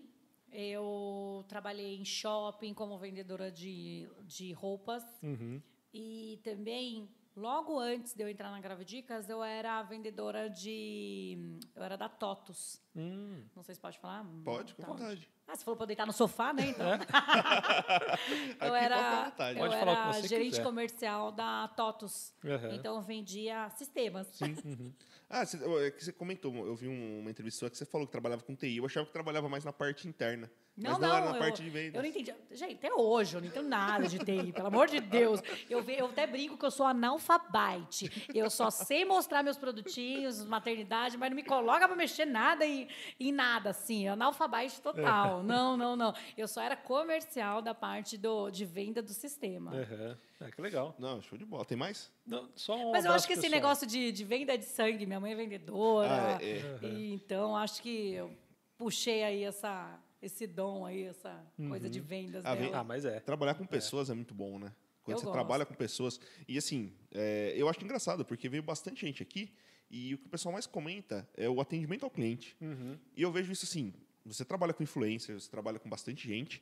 eu 0.53 1.43
trabalhei 1.47 1.97
em 1.97 2.05
shopping 2.05 2.73
como 2.73 2.97
vendedora 2.97 3.51
de, 3.51 4.07
de 4.23 4.53
roupas. 4.53 5.03
Uhum. 5.21 5.61
E 5.93 6.39
também, 6.43 7.09
logo 7.35 7.79
antes 7.79 8.13
de 8.13 8.23
eu 8.23 8.29
entrar 8.29 8.51
na 8.51 8.59
Gravidicas, 8.61 9.29
eu 9.29 9.43
era 9.43 9.81
vendedora 9.83 10.49
de. 10.49 11.37
Eu 11.75 11.83
era 11.83 11.97
da 11.97 12.07
TOTUS. 12.07 12.81
Hum. 12.95 13.43
Não 13.55 13.63
sei 13.63 13.75
se 13.75 13.81
pode 13.81 13.99
falar. 13.99 14.25
Pode, 14.43 14.75
com 14.75 14.81
tá. 14.81 14.87
vontade. 14.87 15.29
Ah, 15.47 15.55
você 15.55 15.63
falou 15.63 15.77
para 15.77 15.87
deitar 15.87 16.05
no 16.05 16.13
sofá, 16.13 16.53
né? 16.53 16.67
Então. 16.67 16.93
É? 16.93 16.99
eu 18.67 18.73
era, 18.75 19.33
eu 19.51 19.57
Pode 19.57 19.75
era 19.75 20.21
gerente 20.21 20.51
quiser. 20.51 20.63
comercial 20.63 21.31
da 21.31 21.67
TOTUS. 21.69 22.33
Uhum. 22.43 22.73
Então 22.73 22.95
eu 22.95 23.01
vendia 23.01 23.69
sistemas. 23.71 24.27
Sim. 24.27 24.55
Uhum. 24.63 24.93
Ah, 25.29 25.45
você, 25.45 25.57
é 25.57 25.91
que 25.91 26.03
você 26.03 26.13
comentou, 26.13 26.53
eu 26.65 26.75
vi 26.75 26.87
uma 26.87 27.29
entrevista 27.29 27.69
que 27.69 27.77
você 27.77 27.85
falou 27.85 28.05
que 28.05 28.11
trabalhava 28.11 28.43
com 28.43 28.55
TI. 28.55 28.77
Eu 28.77 28.85
achava 28.85 29.05
que 29.05 29.11
trabalhava 29.11 29.49
mais 29.49 29.65
na 29.65 29.73
parte 29.73 30.07
interna. 30.07 30.49
Não, 30.75 30.91
mas 30.91 30.99
não, 30.99 31.07
não 31.07 31.15
era 31.15 31.25
na 31.25 31.35
eu, 31.35 31.39
parte 31.39 31.63
de 31.63 31.69
vendas. 31.69 31.95
Eu 31.95 32.01
não 32.01 32.09
entendi. 32.09 32.33
Gente, 32.51 32.73
até 32.75 32.93
hoje 32.93 33.35
eu 33.35 33.41
não 33.41 33.47
entendo 33.47 33.67
nada 33.67 34.07
de 34.07 34.17
TI, 34.17 34.51
pelo 34.51 34.67
amor 34.67 34.87
de 34.87 34.99
Deus. 34.99 35.39
Eu, 35.69 35.83
eu 35.89 36.05
até 36.07 36.25
brinco 36.25 36.57
que 36.57 36.65
eu 36.65 36.71
sou 36.71 36.85
analfabete. 36.85 38.27
Eu 38.33 38.49
só 38.49 38.71
sei 38.71 39.05
mostrar 39.05 39.43
meus 39.43 39.57
produtinhos, 39.57 40.43
maternidade, 40.45 41.17
mas 41.17 41.29
não 41.29 41.35
me 41.35 41.43
coloca 41.43 41.87
para 41.87 41.95
mexer 41.95 42.25
nada 42.25 42.65
em, 42.65 42.87
em 43.19 43.31
nada, 43.31 43.69
assim. 43.69 44.07
Analfabete 44.07 44.81
total. 44.81 45.32
Não, 45.41 45.77
não, 45.77 45.95
não. 45.95 46.13
Eu 46.37 46.47
só 46.47 46.61
era 46.61 46.75
comercial 46.75 47.61
da 47.61 47.73
parte 47.73 48.17
do, 48.17 48.51
de 48.51 48.65
venda 48.65 49.01
do 49.01 49.13
sistema. 49.13 49.71
Uhum. 49.71 50.17
É, 50.41 50.51
que 50.51 50.61
legal. 50.61 50.95
Não, 50.99 51.21
show 51.21 51.37
de 51.37 51.45
bola. 51.45 51.65
Tem 51.65 51.77
mais? 51.77 52.11
Não, 52.25 52.49
só 52.55 52.75
um 52.75 52.91
Mas 52.91 53.05
eu 53.05 53.11
acho 53.13 53.25
que 53.25 53.33
esse 53.33 53.49
negócio 53.49 53.87
de, 53.87 54.11
de 54.11 54.23
venda 54.23 54.57
de 54.57 54.65
sangue, 54.65 55.05
minha 55.05 55.19
mãe 55.19 55.31
é 55.31 55.35
vendedora. 55.35 56.37
Ah, 56.37 56.43
é. 56.43 56.77
Uhum. 56.83 56.89
E, 56.89 57.13
então, 57.13 57.55
acho 57.55 57.81
que 57.81 58.13
eu 58.13 58.31
puxei 58.77 59.23
aí 59.23 59.43
essa 59.43 59.99
esse 60.21 60.47
dom 60.47 60.85
aí, 60.85 61.03
essa 61.03 61.45
uhum. 61.57 61.69
coisa 61.69 61.89
de 61.89 61.99
vendas 61.99 62.45
ah, 62.45 62.55
dela. 62.55 62.79
Ah, 62.79 62.83
mas 62.83 63.03
é. 63.03 63.19
Trabalhar 63.19 63.55
com 63.55 63.65
pessoas 63.65 64.09
é, 64.09 64.13
é 64.13 64.15
muito 64.15 64.33
bom, 64.33 64.57
né? 64.57 64.71
Quando 65.03 65.15
eu 65.15 65.19
você 65.19 65.25
gosto. 65.25 65.33
trabalha 65.33 65.65
com 65.65 65.73
pessoas. 65.73 66.19
E 66.47 66.57
assim, 66.57 66.93
é, 67.11 67.53
eu 67.57 67.67
acho 67.67 67.83
engraçado, 67.83 68.23
porque 68.23 68.47
veio 68.47 68.63
bastante 68.63 69.05
gente 69.05 69.21
aqui 69.21 69.53
e 69.91 70.13
o 70.13 70.17
que 70.17 70.25
o 70.25 70.29
pessoal 70.29 70.53
mais 70.53 70.65
comenta 70.65 71.29
é 71.35 71.49
o 71.49 71.59
atendimento 71.59 72.03
ao 72.03 72.09
cliente. 72.09 72.55
Uhum. 72.61 72.97
E 73.15 73.21
eu 73.21 73.31
vejo 73.31 73.51
isso 73.51 73.65
assim: 73.65 73.93
você 74.25 74.45
trabalha 74.45 74.73
com 74.73 74.83
influencers, 74.83 75.43
você 75.43 75.51
trabalha 75.51 75.79
com 75.79 75.89
bastante 75.89 76.27
gente, 76.27 76.61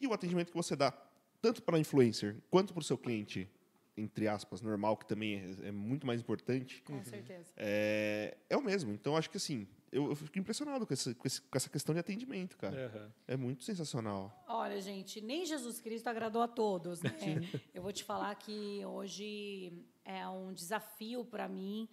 e 0.00 0.06
o 0.06 0.12
atendimento 0.12 0.50
que 0.50 0.56
você 0.56 0.74
dá, 0.74 0.92
tanto 1.40 1.62
para 1.62 1.76
a 1.76 1.80
influencer 1.80 2.36
quanto 2.50 2.72
para 2.72 2.80
o 2.80 2.84
seu 2.84 2.96
cliente, 2.96 3.48
entre 3.96 4.28
aspas, 4.28 4.60
normal, 4.62 4.96
que 4.96 5.06
também 5.06 5.40
é, 5.62 5.68
é 5.68 5.72
muito 5.72 6.06
mais 6.06 6.20
importante. 6.20 6.82
Com 6.82 7.02
certeza. 7.04 7.50
É, 7.56 8.36
é 8.48 8.56
o 8.56 8.62
mesmo. 8.62 8.92
Então, 8.92 9.16
acho 9.16 9.28
que 9.28 9.36
assim, 9.36 9.66
eu, 9.92 10.08
eu 10.08 10.16
fico 10.16 10.38
impressionado 10.38 10.86
com, 10.86 10.94
esse, 10.94 11.14
com, 11.14 11.26
esse, 11.26 11.40
com, 11.40 11.56
essa 11.56 11.68
questão 11.68 11.92
de 11.94 12.00
atendimento, 12.00 12.56
cara. 12.56 12.92
Uhum. 12.94 13.10
É 13.26 13.36
muito 13.36 13.64
sensacional. 13.64 14.44
Olha, 14.48 14.80
gente, 14.80 15.20
nem 15.20 15.44
Jesus 15.44 15.80
Cristo 15.80 16.08
agradou 16.08 16.42
a 16.42 16.48
todos. 16.48 17.02
Né? 17.02 17.10
eu 17.74 17.82
vou 17.82 17.92
te 17.92 18.04
falar 18.04 18.34
que 18.36 18.84
hoje 18.84 19.72
é 20.04 20.26
um 20.28 20.52
desafio 20.52 21.24
para 21.24 21.48
mim, 21.48 21.88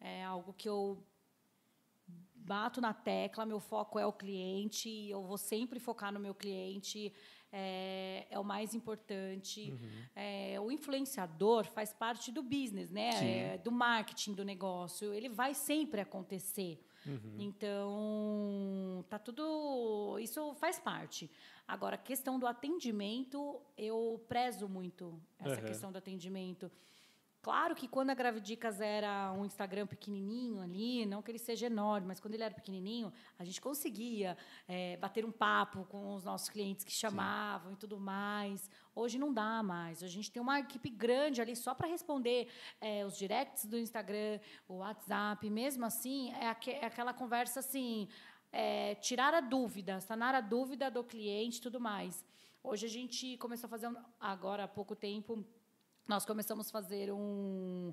é 0.00 0.24
algo 0.24 0.52
que 0.52 0.68
eu 0.68 1.04
bato 2.44 2.80
na 2.80 2.92
tecla, 2.92 3.46
meu 3.46 3.60
foco 3.60 3.98
é 3.98 4.06
o 4.06 4.12
cliente, 4.12 5.08
eu 5.08 5.22
vou 5.22 5.38
sempre 5.38 5.78
focar 5.78 6.12
no 6.12 6.20
meu 6.20 6.34
cliente, 6.34 7.12
é, 7.52 8.26
é 8.30 8.38
o 8.38 8.44
mais 8.44 8.74
importante. 8.74 9.70
Uhum. 9.70 10.02
É, 10.14 10.60
o 10.60 10.70
influenciador 10.70 11.64
faz 11.64 11.92
parte 11.92 12.30
do 12.30 12.42
business, 12.42 12.90
né? 12.90 13.54
É, 13.54 13.58
do 13.58 13.72
marketing 13.72 14.34
do 14.34 14.44
negócio. 14.44 15.12
Ele 15.12 15.28
vai 15.28 15.54
sempre 15.54 16.00
acontecer. 16.00 16.80
Uhum. 17.06 17.36
Então, 17.38 19.04
tá 19.08 19.18
tudo. 19.18 20.18
Isso 20.20 20.54
faz 20.54 20.78
parte. 20.78 21.30
Agora, 21.66 21.94
a 21.94 21.98
questão 21.98 22.38
do 22.38 22.46
atendimento, 22.46 23.60
eu 23.76 24.24
prezo 24.28 24.68
muito 24.68 25.20
essa 25.38 25.60
uhum. 25.60 25.66
questão 25.66 25.92
do 25.92 25.98
atendimento. 25.98 26.70
Claro 27.42 27.74
que 27.74 27.88
quando 27.88 28.10
a 28.10 28.14
Gravidicas 28.14 28.82
era 28.82 29.32
um 29.32 29.46
Instagram 29.46 29.86
pequenininho 29.86 30.60
ali, 30.60 31.06
não 31.06 31.22
que 31.22 31.30
ele 31.30 31.38
seja 31.38 31.66
enorme, 31.68 32.06
mas 32.06 32.20
quando 32.20 32.34
ele 32.34 32.42
era 32.42 32.54
pequenininho, 32.54 33.10
a 33.38 33.44
gente 33.44 33.62
conseguia 33.62 34.36
é, 34.68 34.98
bater 34.98 35.24
um 35.24 35.32
papo 35.32 35.86
com 35.86 36.14
os 36.14 36.22
nossos 36.22 36.50
clientes 36.50 36.84
que 36.84 36.92
chamavam 36.92 37.70
Sim. 37.70 37.74
e 37.74 37.78
tudo 37.78 37.98
mais. 37.98 38.68
Hoje 38.94 39.18
não 39.18 39.32
dá 39.32 39.62
mais. 39.62 40.02
A 40.02 40.06
gente 40.06 40.30
tem 40.30 40.42
uma 40.42 40.60
equipe 40.60 40.90
grande 40.90 41.40
ali 41.40 41.56
só 41.56 41.74
para 41.74 41.88
responder 41.88 42.48
é, 42.78 43.06
os 43.06 43.16
directs 43.16 43.64
do 43.64 43.78
Instagram, 43.78 44.38
o 44.68 44.74
WhatsApp. 44.74 45.48
Mesmo 45.48 45.86
assim, 45.86 46.32
é, 46.34 46.48
aqu 46.48 46.68
é 46.68 46.84
aquela 46.84 47.14
conversa 47.14 47.60
assim, 47.60 48.06
é, 48.52 48.96
tirar 48.96 49.32
a 49.32 49.40
dúvida, 49.40 49.98
sanar 50.02 50.34
a 50.34 50.42
dúvida 50.42 50.90
do 50.90 51.02
cliente 51.02 51.56
e 51.56 51.62
tudo 51.62 51.80
mais. 51.80 52.22
Hoje 52.62 52.84
a 52.84 52.90
gente 52.90 53.38
começou 53.38 53.66
a 53.66 53.70
fazer, 53.70 53.90
agora 54.20 54.64
há 54.64 54.68
pouco 54.68 54.94
tempo, 54.94 55.42
nós 56.06 56.24
começamos 56.24 56.68
a 56.68 56.70
fazer 56.70 57.12
um 57.12 57.92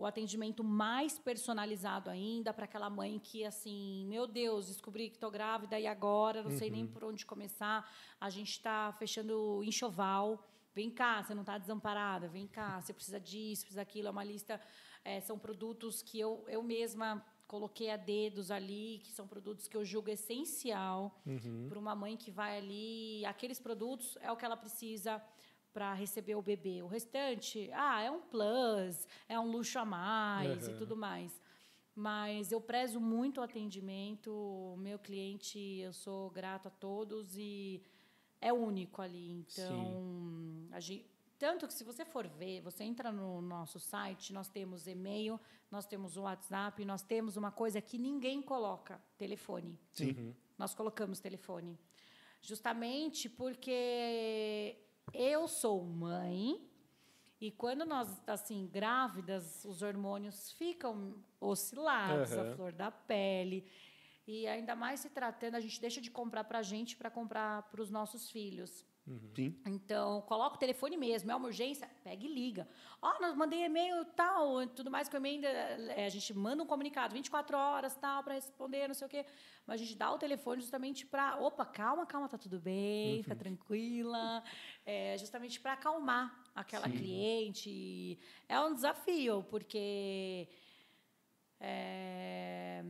o 0.00 0.06
atendimento 0.06 0.64
mais 0.64 1.18
personalizado 1.18 2.08
ainda 2.08 2.54
para 2.54 2.64
aquela 2.64 2.88
mãe 2.88 3.18
que 3.18 3.44
assim, 3.44 4.06
meu 4.06 4.26
Deus, 4.26 4.68
descobri 4.68 5.10
que 5.10 5.16
estou 5.16 5.30
grávida 5.30 5.78
e 5.78 5.86
agora 5.86 6.42
não 6.42 6.50
uhum. 6.50 6.56
sei 6.56 6.70
nem 6.70 6.84
uhum. 6.84 6.90
por 6.90 7.04
onde 7.04 7.26
começar. 7.26 7.86
A 8.18 8.30
gente 8.30 8.52
está 8.52 8.90
fechando 8.94 9.62
enxoval. 9.62 10.42
Vem 10.74 10.90
cá, 10.90 11.22
você 11.22 11.34
não 11.34 11.42
está 11.42 11.58
desamparada. 11.58 12.28
Vem 12.28 12.46
cá, 12.46 12.80
você 12.80 12.94
precisa 12.94 13.20
disso, 13.20 13.62
precisa 13.62 13.82
daquilo. 13.82 14.08
É 14.08 14.10
uma 14.10 14.24
lista, 14.24 14.58
é, 15.04 15.20
são 15.20 15.38
produtos 15.38 16.00
que 16.00 16.18
eu, 16.18 16.46
eu 16.48 16.62
mesma 16.62 17.22
coloquei 17.46 17.90
a 17.90 17.96
dedos 17.98 18.50
ali, 18.50 19.02
que 19.04 19.10
são 19.10 19.26
produtos 19.26 19.68
que 19.68 19.76
eu 19.76 19.84
julgo 19.84 20.08
essencial 20.08 21.20
uhum. 21.26 21.66
para 21.68 21.78
uma 21.78 21.94
mãe 21.94 22.16
que 22.16 22.30
vai 22.30 22.56
ali. 22.56 23.26
Aqueles 23.26 23.60
produtos 23.60 24.16
é 24.22 24.32
o 24.32 24.36
que 24.36 24.46
ela 24.46 24.56
precisa 24.56 25.22
para 25.72 25.94
receber 25.94 26.34
o 26.34 26.42
bebê. 26.42 26.82
O 26.82 26.86
restante, 26.86 27.70
ah, 27.72 28.02
é 28.02 28.10
um 28.10 28.20
plus, 28.20 29.06
é 29.28 29.38
um 29.38 29.50
luxo 29.50 29.78
a 29.78 29.84
mais 29.84 30.66
uhum. 30.66 30.74
e 30.74 30.76
tudo 30.76 30.96
mais. 30.96 31.40
Mas 31.94 32.52
eu 32.52 32.60
prezo 32.60 33.00
muito 33.00 33.40
o 33.40 33.42
atendimento, 33.42 34.32
o 34.32 34.76
meu 34.76 34.98
cliente, 34.98 35.58
eu 35.58 35.92
sou 35.92 36.30
grato 36.30 36.68
a 36.68 36.70
todos 36.70 37.36
e 37.36 37.82
é 38.40 38.52
único 38.52 39.02
ali. 39.02 39.30
Então, 39.32 40.68
gente, 40.78 41.06
tanto 41.38 41.66
que 41.66 41.74
se 41.74 41.84
você 41.84 42.04
for 42.04 42.26
ver, 42.28 42.60
você 42.60 42.84
entra 42.84 43.10
no 43.10 43.40
nosso 43.40 43.78
site, 43.78 44.32
nós 44.32 44.48
temos 44.48 44.86
e-mail, 44.86 45.40
nós 45.70 45.86
temos 45.86 46.16
o 46.16 46.22
WhatsApp, 46.22 46.84
nós 46.84 47.02
temos 47.02 47.36
uma 47.36 47.50
coisa 47.50 47.80
que 47.80 47.96
ninguém 47.96 48.42
coloca, 48.42 49.00
telefone. 49.16 49.78
Sim. 49.92 50.10
Uhum. 50.10 50.34
Nós 50.58 50.74
colocamos 50.74 51.18
telefone. 51.18 51.78
Justamente 52.42 53.28
porque 53.28 54.76
eu 55.14 55.48
sou 55.48 55.84
mãe 55.84 56.60
e 57.40 57.50
quando 57.50 57.86
nós, 57.86 58.20
assim, 58.26 58.68
grávidas, 58.70 59.64
os 59.64 59.80
hormônios 59.80 60.52
ficam 60.52 61.14
oscilados, 61.40 62.32
uhum. 62.32 62.40
a 62.40 62.54
flor 62.54 62.72
da 62.72 62.90
pele. 62.90 63.66
E 64.26 64.46
ainda 64.46 64.76
mais 64.76 65.00
se 65.00 65.08
tratando, 65.08 65.54
a 65.54 65.60
gente 65.60 65.80
deixa 65.80 66.00
de 66.00 66.10
comprar 66.10 66.44
para 66.44 66.58
a 66.58 66.62
gente 66.62 66.96
para 66.96 67.10
comprar 67.10 67.62
para 67.70 67.80
os 67.80 67.90
nossos 67.90 68.30
filhos. 68.30 68.84
Sim. 69.34 69.56
Então, 69.66 70.20
coloca 70.22 70.56
o 70.56 70.58
telefone 70.58 70.96
mesmo, 70.96 71.30
é 71.30 71.34
uma 71.34 71.46
urgência, 71.46 71.88
pega 72.04 72.24
e 72.24 72.32
liga. 72.32 72.68
Ó, 73.00 73.20
nós 73.20 73.34
mandei 73.34 73.64
e-mail 73.64 74.04
tal, 74.16 74.66
tudo 74.68 74.90
mais 74.90 75.08
que 75.08 75.16
e-mail 75.16 75.36
ainda, 75.36 75.48
é, 75.48 76.06
a 76.06 76.08
gente 76.08 76.32
manda 76.34 76.62
um 76.62 76.66
comunicado 76.66 77.14
24 77.14 77.56
horas 77.56 77.94
tal 77.96 78.22
para 78.22 78.34
responder, 78.34 78.88
não 78.88 78.94
sei 78.94 79.06
o 79.06 79.10
quê. 79.10 79.24
Mas 79.66 79.80
a 79.80 79.84
gente 79.84 79.96
dá 79.96 80.12
o 80.12 80.18
telefone 80.18 80.60
justamente 80.60 81.06
para, 81.06 81.36
opa, 81.40 81.64
calma, 81.64 82.06
calma, 82.06 82.28
tá 82.28 82.38
tudo 82.38 82.60
bem, 82.60 83.22
fica 83.22 83.36
tranquila, 83.36 84.42
é, 84.84 85.16
justamente 85.18 85.60
para 85.60 85.72
acalmar 85.74 86.44
aquela 86.54 86.88
cliente. 86.88 88.18
É 88.48 88.60
um 88.60 88.74
desafio, 88.74 89.44
porque 89.50 90.48
é, 91.60 92.82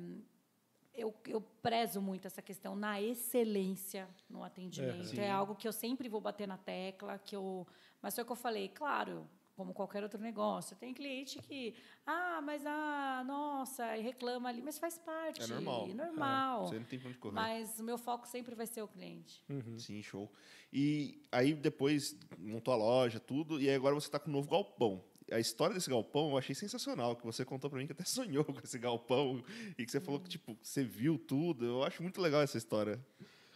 eu, 1.00 1.14
eu 1.26 1.40
prezo 1.40 2.00
muito 2.00 2.26
essa 2.26 2.42
questão 2.42 2.76
na 2.76 3.00
excelência 3.00 4.08
no 4.28 4.44
atendimento. 4.44 5.18
É. 5.18 5.24
É, 5.24 5.30
algo 5.30 5.54
que 5.54 5.66
eu 5.66 5.72
sempre 5.72 6.08
vou 6.08 6.20
bater 6.20 6.46
na 6.46 6.58
tecla, 6.58 7.18
que 7.18 7.34
eu. 7.34 7.66
Mas 8.02 8.14
foi 8.14 8.22
o 8.22 8.26
que 8.26 8.32
eu 8.32 8.36
falei, 8.36 8.68
claro, 8.68 9.28
como 9.56 9.74
qualquer 9.74 10.02
outro 10.02 10.20
negócio. 10.20 10.76
Tem 10.76 10.92
cliente 10.94 11.38
que, 11.40 11.74
ah, 12.06 12.40
mas 12.42 12.64
ah, 12.66 13.22
nossa, 13.26 13.96
e 13.96 14.02
reclama 14.02 14.48
ali, 14.48 14.62
mas 14.62 14.78
faz 14.78 14.98
parte. 14.98 15.42
É 15.42 15.46
normal. 15.46 15.88
normal. 15.88 16.66
Você 16.66 16.78
não 16.78 16.86
tem 16.86 16.98
pra 16.98 17.08
onde 17.08 17.18
correr. 17.18 17.34
Mas 17.34 17.78
o 17.80 17.84
meu 17.84 17.98
foco 17.98 18.26
sempre 18.26 18.54
vai 18.54 18.66
ser 18.66 18.82
o 18.82 18.88
cliente. 18.88 19.44
Sim, 19.78 20.02
show. 20.02 20.30
E 20.72 21.22
aí 21.32 21.54
depois 21.54 22.18
montou 22.38 22.72
a 22.72 22.76
loja, 22.76 23.18
tudo, 23.18 23.60
e 23.60 23.68
agora 23.70 23.94
você 23.94 24.06
está 24.06 24.18
com 24.18 24.30
um 24.30 24.32
novo 24.32 24.48
galpão. 24.48 25.04
A 25.30 25.38
história 25.38 25.74
desse 25.74 25.88
galpão 25.88 26.30
eu 26.30 26.38
achei 26.38 26.54
sensacional, 26.54 27.16
que 27.16 27.24
você 27.24 27.44
contou 27.44 27.70
para 27.70 27.78
mim 27.78 27.86
que 27.86 27.92
até 27.92 28.04
sonhou 28.04 28.44
com 28.44 28.58
esse 28.62 28.78
galpão 28.78 29.42
e 29.78 29.84
que 29.84 29.90
você 29.90 30.00
falou 30.00 30.20
que 30.20 30.28
tipo, 30.28 30.56
você 30.62 30.82
viu 30.82 31.18
tudo. 31.18 31.64
Eu 31.64 31.84
acho 31.84 32.02
muito 32.02 32.20
legal 32.20 32.42
essa 32.42 32.58
história. 32.58 33.00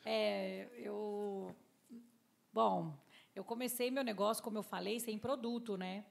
É, 0.04 0.68
eu. 0.76 1.54
Bom, 2.52 2.96
eu 3.34 3.42
comecei 3.42 3.90
meu 3.90 4.04
negócio, 4.04 4.42
como 4.42 4.58
eu 4.58 4.62
falei, 4.62 5.00
sem 5.00 5.18
produto, 5.18 5.76
né? 5.76 6.04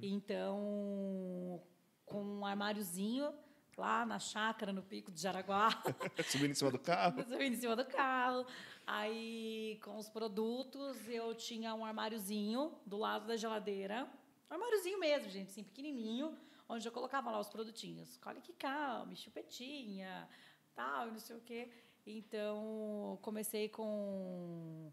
Então, 0.00 1.62
com 2.06 2.24
um 2.24 2.46
armáriozinho 2.46 3.34
lá 3.76 4.04
na 4.04 4.18
chácara, 4.18 4.72
no 4.72 4.82
pico 4.82 5.10
de 5.10 5.20
Jaraguá. 5.20 5.68
Subindo 6.28 6.52
em 6.52 6.54
cima 6.54 6.70
do 6.70 6.78
carro. 6.78 7.22
Subindo 7.28 7.54
em 7.54 7.56
cima 7.56 7.76
do 7.76 7.84
carro. 7.84 8.46
Aí, 8.86 9.78
com 9.82 9.96
os 9.96 10.08
produtos, 10.08 11.08
eu 11.08 11.34
tinha 11.34 11.74
um 11.74 11.84
armáriozinho 11.84 12.72
do 12.86 12.96
lado 12.96 13.26
da 13.26 13.36
geladeira. 13.36 14.08
Um 14.50 14.54
armáriozinho 14.54 14.98
mesmo, 14.98 15.28
gente, 15.30 15.48
assim, 15.50 15.62
pequenininho, 15.62 16.36
onde 16.68 16.86
eu 16.86 16.92
colocava 16.92 17.30
lá 17.30 17.38
os 17.38 17.48
produtinhos. 17.48 18.18
Olha 18.26 18.40
que 18.40 18.52
calma, 18.52 19.14
chupetinha, 19.14 20.28
tal, 20.74 21.06
não 21.06 21.18
sei 21.20 21.36
o 21.36 21.40
quê. 21.40 21.70
Então, 22.06 23.18
comecei 23.22 23.68
com, 23.68 24.90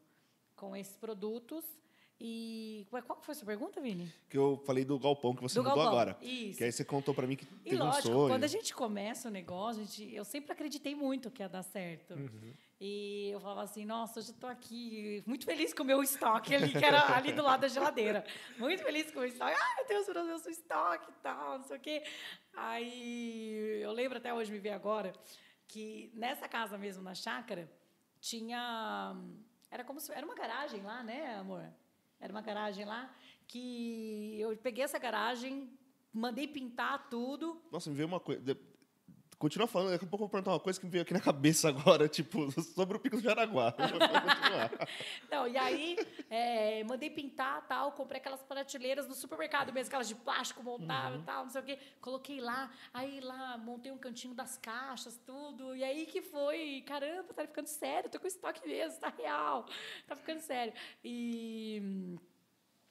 com 0.56 0.76
esses 0.76 0.96
produtos. 0.98 1.64
E 2.20 2.88
ué, 2.92 3.02
qual 3.02 3.22
foi 3.22 3.32
a 3.34 3.36
sua 3.36 3.46
pergunta, 3.46 3.80
Vini? 3.80 4.12
Que 4.28 4.38
eu 4.38 4.58
falei 4.66 4.84
do 4.84 4.98
galpão 4.98 5.36
que 5.36 5.42
você 5.42 5.56
Do 5.60 5.64
mudou 5.64 5.76
galpão, 5.84 6.00
agora. 6.00 6.18
isso. 6.22 6.58
Que 6.58 6.64
aí 6.64 6.72
você 6.72 6.84
contou 6.84 7.14
para 7.14 7.28
mim 7.28 7.36
que 7.36 7.46
E 7.64 7.70
teve 7.70 7.82
um 7.82 7.86
lógico, 7.86 8.08
sonho. 8.08 8.28
quando 8.30 8.44
a 8.44 8.48
gente 8.48 8.74
começa 8.74 9.28
o 9.28 9.32
negócio, 9.32 9.84
a 9.84 9.86
gente, 9.86 10.14
eu 10.16 10.26
sempre 10.26 10.52
acreditei 10.52 10.96
muito 10.96 11.30
que 11.30 11.44
ia 11.44 11.50
dar 11.50 11.62
certo. 11.64 12.16
E 12.80 13.32
eu 13.32 13.40
falava 13.40 13.64
assim, 13.64 13.86
nossa, 13.86 14.20
hoje 14.20 14.30
estou 14.30 14.48
aqui 14.48 15.24
muito 15.26 15.46
feliz 15.46 15.74
com 15.74 15.82
o 15.82 15.86
meu 15.86 16.04
estoque 16.04 16.54
ali, 16.54 16.72
que 16.72 16.86
era 16.86 17.16
ali 17.16 17.34
do 17.34 17.42
lado 17.42 17.62
da 17.62 17.68
geladeira. 17.68 18.24
Muito 18.58 18.84
feliz 18.84 19.10
com 19.12 19.22
o 19.22 19.26
estoque. 19.26 19.56
Ai, 19.60 19.76
meu 19.78 19.88
Deus, 19.88 20.08
meu 20.08 20.26
Deus, 20.28 20.46
o 20.46 20.50
estoque 20.50 21.10
e 21.10 21.14
tal, 21.24 21.58
não 21.58 21.66
sei 21.66 21.78
o 21.78 21.80
quê. 21.80 22.04
Aí 22.56 23.82
eu 23.82 23.92
lembro 23.92 24.20
até 24.20 24.32
hoje, 24.32 24.52
me 24.52 24.60
ver 24.60 24.74
agora, 24.74 25.12
que 25.68 26.12
nessa 26.14 26.48
casa 26.48 26.78
mesmo, 26.78 27.02
na 27.02 27.16
chácara, 27.16 27.68
tinha... 28.20 29.16
Era 29.72 29.84
como 29.84 30.00
se... 30.00 30.12
Era 30.14 30.26
uma 30.26 30.36
garagem 30.36 30.84
lá, 30.84 31.02
né, 31.02 31.36
amor? 31.36 31.68
Era 32.20 32.32
uma 32.32 32.42
garagem 32.42 32.86
lá 32.86 33.12
que 33.48 34.40
eu 34.40 34.56
peguei 34.58 34.84
essa 34.84 35.00
garagem, 35.00 35.68
mandei 36.14 36.48
pintar 36.48 37.10
tudo. 37.10 37.60
Nossa, 37.72 37.90
me 37.90 37.96
veio 37.96 38.08
uma 38.08 38.20
coisa. 38.20 38.56
Continua 39.40 39.68
falando, 39.68 39.92
daqui 39.92 40.04
a 40.04 40.08
pouco 40.08 40.24
eu 40.24 40.28
vou 40.28 40.30
perguntar 40.30 40.52
uma 40.52 40.60
coisa 40.60 40.80
que 40.80 40.86
me 40.88 40.92
veio 40.92 41.04
aqui 41.04 41.14
na 41.14 41.20
cabeça 41.20 41.70
agora, 41.70 42.08
tipo, 42.08 42.52
sobre 42.60 42.98
o 42.98 43.00
Pico 43.00 43.18
do 43.18 43.22
Jaraguá. 43.22 43.72
Não, 45.30 45.48
e 45.48 45.56
aí, 45.56 45.96
é, 46.28 46.84
mandei 46.84 47.12
pintar 47.12 47.68
tal, 47.68 47.92
comprei 47.92 48.20
aquelas 48.20 48.42
prateleiras 48.42 49.06
do 49.06 49.14
supermercado 49.14 49.72
mesmo, 49.72 49.90
aquelas 49.90 50.08
de 50.08 50.16
plástico 50.16 50.64
montável 50.64 51.20
e 51.20 51.24
tal, 51.24 51.44
não 51.44 51.52
sei 51.52 51.62
o 51.62 51.64
quê. 51.64 51.78
Coloquei 52.02 52.42
lá, 52.42 52.72
aí 52.92 53.20
lá 53.20 53.60
montei 53.60 53.92
um 53.92 53.98
cantinho 54.00 54.34
das 54.34 54.58
caixas, 54.58 55.20
tudo. 55.24 55.76
E 55.76 55.84
aí 55.84 56.08
que 56.08 56.24
foi, 56.24 56.84
caramba, 56.88 57.32
tá 57.32 57.46
ficando 57.46 57.68
sério, 57.68 58.10
tô 58.10 58.20
com 58.20 58.26
estoque 58.26 58.68
mesmo, 58.68 59.00
tá 59.00 59.14
real, 59.16 59.68
tá 60.08 60.16
ficando 60.16 60.40
sério. 60.40 60.74
E, 61.04 62.18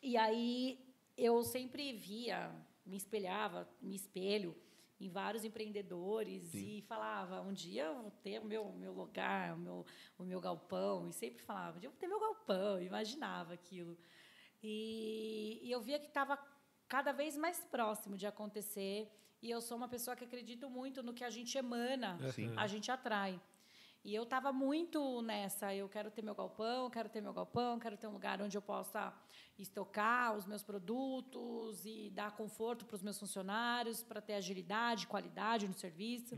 e 0.01 0.17
aí 0.17 0.79
eu 1.17 1.43
sempre 1.43 1.93
via, 1.93 2.53
me 2.85 2.97
espelhava, 2.97 3.69
me 3.83 3.97
espelho 3.97 4.57
em 5.01 5.09
vários 5.09 5.45
empreendedores 5.45 6.55
e 6.55 6.83
falava, 6.83 7.43
um 7.43 7.53
dia 7.53 7.85
eu 7.85 8.03
vou 8.03 8.11
ter 8.11 8.41
o 8.41 8.45
meu, 8.45 8.73
meu 8.73 8.93
lugar, 8.93 9.55
o 9.55 9.59
meu, 9.59 9.87
o 10.19 10.25
meu 10.25 10.41
galpão, 10.41 11.09
e 11.09 11.13
sempre 11.13 11.43
falava, 11.43 11.77
um 11.77 11.81
dia 11.81 11.89
eu 11.89 11.93
vou 11.93 12.01
ter 12.01 12.07
meu 12.07 12.21
galpão, 12.21 12.81
imaginava 12.81 13.53
aquilo. 13.53 13.97
E, 14.63 15.61
e 15.63 15.71
eu 15.71 15.81
via 15.81 15.99
que 15.99 16.07
estava 16.07 16.39
cada 16.89 17.13
vez 17.13 17.37
mais 17.37 17.63
próximo 17.65 18.17
de 18.17 18.27
acontecer, 18.27 19.11
e 19.43 19.51
eu 19.51 19.61
sou 19.61 19.77
uma 19.77 19.89
pessoa 19.89 20.17
que 20.17 20.25
acredito 20.25 20.71
muito 20.71 21.03
no 21.03 21.13
que 21.13 21.25
a 21.25 21.31
gente 21.31 21.57
emana, 21.59 22.19
Sim. 22.33 22.55
a 22.57 22.67
gente 22.67 22.91
atrai. 22.91 23.41
E 24.07 24.14
eu 24.14 24.23
estava 24.23 24.53
muito 24.53 25.21
nessa, 25.21 25.75
eu 25.75 25.88
quero 25.88 26.12
ter 26.12 26.23
meu 26.23 26.33
galpão, 26.33 26.88
quero 26.88 27.09
ter 27.09 27.21
meu 27.21 27.33
galpão, 27.33 27.77
quero 27.77 27.97
ter 27.97 28.07
um 28.07 28.12
lugar 28.12 28.40
onde 28.40 28.57
eu 28.57 28.62
possa 28.62 29.12
estocar 29.59 30.37
os 30.37 30.47
meus 30.47 30.62
produtos 30.62 31.85
e 31.85 32.09
dar 32.11 32.31
conforto 32.37 32.85
para 32.85 32.95
os 32.95 33.03
meus 33.03 33.19
funcionários, 33.19 34.05
para 34.05 34.21
ter 34.21 34.35
agilidade, 34.35 35.09
qualidade 35.09 35.66
no 35.66 35.75
serviço. 35.75 36.37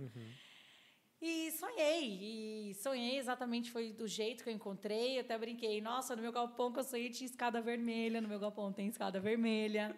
E 1.21 1.51
sonhei, 1.51 2.71
e 2.71 2.75
sonhei 2.77 3.19
exatamente 3.19 3.71
foi 3.71 3.93
do 3.93 4.09
jeito 4.09 4.43
que 4.43 4.49
eu 4.49 4.55
encontrei. 4.55 5.19
Eu 5.19 5.21
até 5.21 5.37
brinquei, 5.37 5.79
nossa, 5.83 6.17
no 6.17 6.23
meu 6.23 6.33
galpão 6.33 6.73
que 6.73 6.79
eu 6.79 6.85
sonhei 6.85 7.11
tinha 7.11 7.29
escada 7.29 7.61
vermelha, 7.61 8.23
no 8.23 8.29
meu 8.29 8.41
galpão 8.41 8.73
tem 8.73 8.89
escada 8.89 9.21
vermelha. 9.21 9.95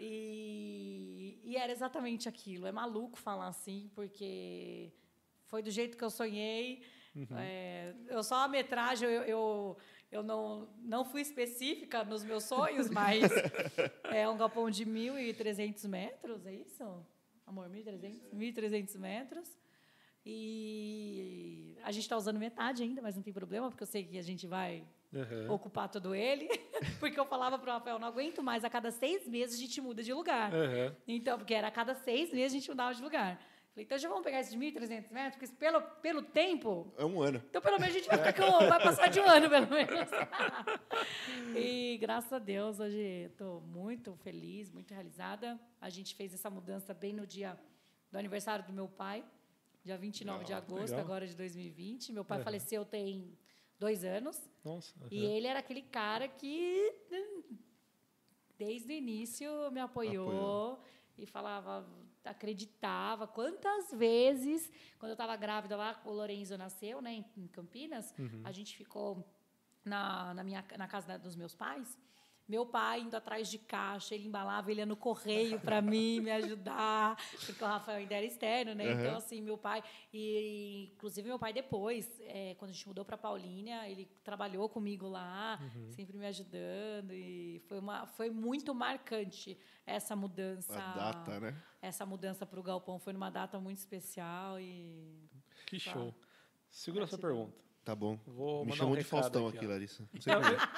E, 0.00 1.38
e 1.44 1.54
era 1.54 1.70
exatamente 1.70 2.30
aquilo. 2.30 2.66
É 2.66 2.72
maluco 2.72 3.18
falar 3.18 3.48
assim, 3.48 3.90
porque 3.94 4.90
foi 5.54 5.62
do 5.62 5.70
jeito 5.70 5.96
que 5.96 6.02
eu 6.02 6.10
sonhei. 6.10 6.82
É, 7.36 7.94
eu 8.08 8.24
só 8.24 8.42
a 8.42 8.48
metragem, 8.48 9.08
eu, 9.08 9.22
eu, 9.22 9.76
eu 10.10 10.20
não, 10.20 10.68
não 10.82 11.04
fui 11.04 11.20
específica 11.20 12.02
nos 12.02 12.24
meus 12.24 12.42
sonhos, 12.42 12.90
mas 12.90 13.30
é 14.10 14.28
um 14.28 14.36
galpão 14.36 14.68
de 14.68 14.84
1.300 14.84 15.86
metros, 15.86 16.44
é 16.44 16.54
isso? 16.54 16.82
Amor, 17.46 17.70
1.300? 17.70 18.34
1.300 18.34 18.98
metros. 18.98 19.48
E 20.26 21.78
a 21.84 21.92
gente 21.92 22.02
está 22.02 22.16
usando 22.16 22.40
metade 22.40 22.82
ainda, 22.82 23.00
mas 23.00 23.14
não 23.14 23.22
tem 23.22 23.32
problema, 23.32 23.68
porque 23.70 23.84
eu 23.84 23.86
sei 23.86 24.02
que 24.02 24.18
a 24.18 24.22
gente 24.22 24.48
vai 24.48 24.84
Aham. 25.14 25.52
ocupar 25.52 25.88
todo 25.88 26.16
ele. 26.16 26.48
Porque 26.98 27.20
eu 27.20 27.26
falava 27.26 27.58
para 27.58 27.70
o 27.70 27.74
Rafael, 27.74 27.98
não 27.98 28.08
aguento 28.08 28.42
mais, 28.42 28.64
a 28.64 28.70
cada 28.70 28.90
seis 28.90 29.28
meses 29.28 29.56
a 29.56 29.58
gente 29.60 29.80
muda 29.80 30.02
de 30.02 30.12
lugar. 30.12 30.52
Aham. 30.52 30.96
Então, 31.06 31.38
porque 31.38 31.54
era 31.54 31.68
a 31.68 31.70
cada 31.70 31.94
seis 31.94 32.32
meses 32.32 32.52
a 32.52 32.58
gente 32.58 32.68
mudava 32.70 32.94
de 32.94 33.02
lugar. 33.02 33.38
Falei, 33.74 33.84
então 33.86 33.98
já 33.98 34.08
vamos 34.08 34.22
pegar 34.22 34.38
esse 34.40 34.56
de 34.56 34.58
1.300 34.58 35.10
metros, 35.10 35.36
porque 35.36 35.56
pelo, 35.56 35.80
pelo 36.00 36.22
tempo, 36.22 36.92
É 36.96 37.04
um 37.04 37.20
ano. 37.20 37.42
então 37.50 37.60
pelo 37.60 37.76
menos 37.80 37.92
a 37.94 37.98
gente 37.98 38.06
vai 38.08 38.18
ficar 38.18 38.32
com, 38.34 38.68
vai 38.68 38.80
passar 38.80 39.08
de 39.08 39.18
um 39.18 39.24
ano, 39.28 39.50
pelo 39.50 39.66
menos. 39.68 40.08
e 41.56 41.98
graças 42.00 42.32
a 42.32 42.38
Deus, 42.38 42.78
hoje 42.78 42.98
estou 43.30 43.60
muito 43.62 44.14
feliz, 44.16 44.70
muito 44.70 44.92
realizada. 44.94 45.58
A 45.80 45.90
gente 45.90 46.14
fez 46.14 46.32
essa 46.32 46.48
mudança 46.48 46.94
bem 46.94 47.12
no 47.12 47.26
dia 47.26 47.58
do 48.12 48.18
aniversário 48.18 48.64
do 48.64 48.72
meu 48.72 48.86
pai, 48.88 49.24
dia 49.84 49.98
29 49.98 50.44
de 50.44 50.52
agosto, 50.52 50.90
legal. 50.90 51.00
agora 51.00 51.26
de 51.26 51.34
2020. 51.34 52.12
Meu 52.12 52.24
pai 52.24 52.38
Aham. 52.38 52.44
faleceu 52.44 52.84
tem 52.84 53.36
dois 53.76 54.04
anos. 54.04 54.40
Nossa. 54.64 54.94
E 55.10 55.24
ele 55.24 55.48
era 55.48 55.58
aquele 55.58 55.82
cara 55.82 56.28
que, 56.28 56.94
hum, 57.10 57.42
desde 58.56 58.88
o 58.88 58.92
início, 58.92 59.50
me 59.72 59.80
apoiou, 59.80 60.28
Apoiou. 60.28 60.78
e 61.18 61.26
falava, 61.26 61.84
acreditava. 62.24 63.26
Quantas 63.26 63.92
vezes, 63.92 64.70
quando 64.98 65.10
eu 65.10 65.14
estava 65.14 65.36
grávida 65.36 65.76
lá, 65.76 66.00
o 66.04 66.10
Lorenzo 66.12 66.56
nasceu, 66.56 67.00
né, 67.02 67.24
em, 67.36 67.46
Campinas, 67.48 68.12
a 68.44 68.52
gente 68.52 68.76
ficou 68.76 69.24
na, 69.84 70.32
na, 70.34 70.42
minha, 70.44 70.64
na 70.78 70.88
casa 70.88 71.06
da- 71.06 71.18
dos 71.18 71.36
meus 71.36 71.54
pais. 71.54 71.98
Meu 72.46 72.66
pai 72.66 73.00
indo 73.00 73.16
atrás 73.16 73.48
de 73.50 73.58
caixa, 73.58 74.14
ele 74.14 74.26
embalava, 74.26 74.70
ele 74.70 74.80
ia 74.80 74.86
no 74.86 74.96
correio 74.96 75.58
para 75.60 75.80
mim 75.80 76.20
me 76.20 76.30
ajudar, 76.30 77.16
porque 77.46 77.64
o 77.64 77.66
Rafael 77.66 77.98
ainda 77.98 78.14
era 78.14 78.26
externo, 78.26 78.74
né? 78.74 78.84
Então, 78.92 79.16
assim, 79.16 79.40
meu 79.40 79.56
pai. 79.56 79.82
E, 80.12 80.90
inclusive, 80.94 81.26
meu 81.26 81.38
pai 81.38 81.54
depois, 81.54 82.20
é, 82.20 82.54
quando 82.56 82.70
a 82.70 82.74
gente 82.74 82.86
mudou 82.86 83.02
para 83.02 83.16
Paulínia, 83.16 83.88
ele 83.88 84.06
trabalhou 84.22 84.68
comigo 84.68 85.08
lá, 85.08 85.58
sempre 85.90 86.18
me 86.18 86.26
ajudando. 86.26 87.12
E 87.12 87.62
foi, 87.66 87.78
uma, 87.78 88.06
foi 88.06 88.28
muito 88.28 88.74
marcante 88.74 89.58
essa 89.86 90.14
mudança. 90.14 90.78
A 90.78 90.92
data, 90.92 91.40
né? 91.40 91.62
Essa 91.80 92.04
mudança 92.04 92.44
para 92.44 92.60
o 92.60 92.62
Galpão 92.62 92.98
foi 92.98 93.12
numa 93.14 93.30
data 93.30 93.58
muito 93.58 93.78
especial 93.78 94.60
e. 94.60 95.28
Que 95.66 95.82
Tá. 95.82 95.92
show. 95.92 96.14
Segura 96.68 97.04
essa 97.04 97.16
pergunta. 97.16 97.56
Tá 97.84 97.94
bom. 97.94 98.18
Vou 98.26 98.64
Me 98.64 98.72
chamou 98.72 98.94
um 98.94 98.96
de 98.96 99.04
Faustão 99.04 99.46
aqui, 99.46 99.58
aqui. 99.58 99.66
Larissa. 99.66 100.08
Não 100.12 100.20
sei 100.20 100.32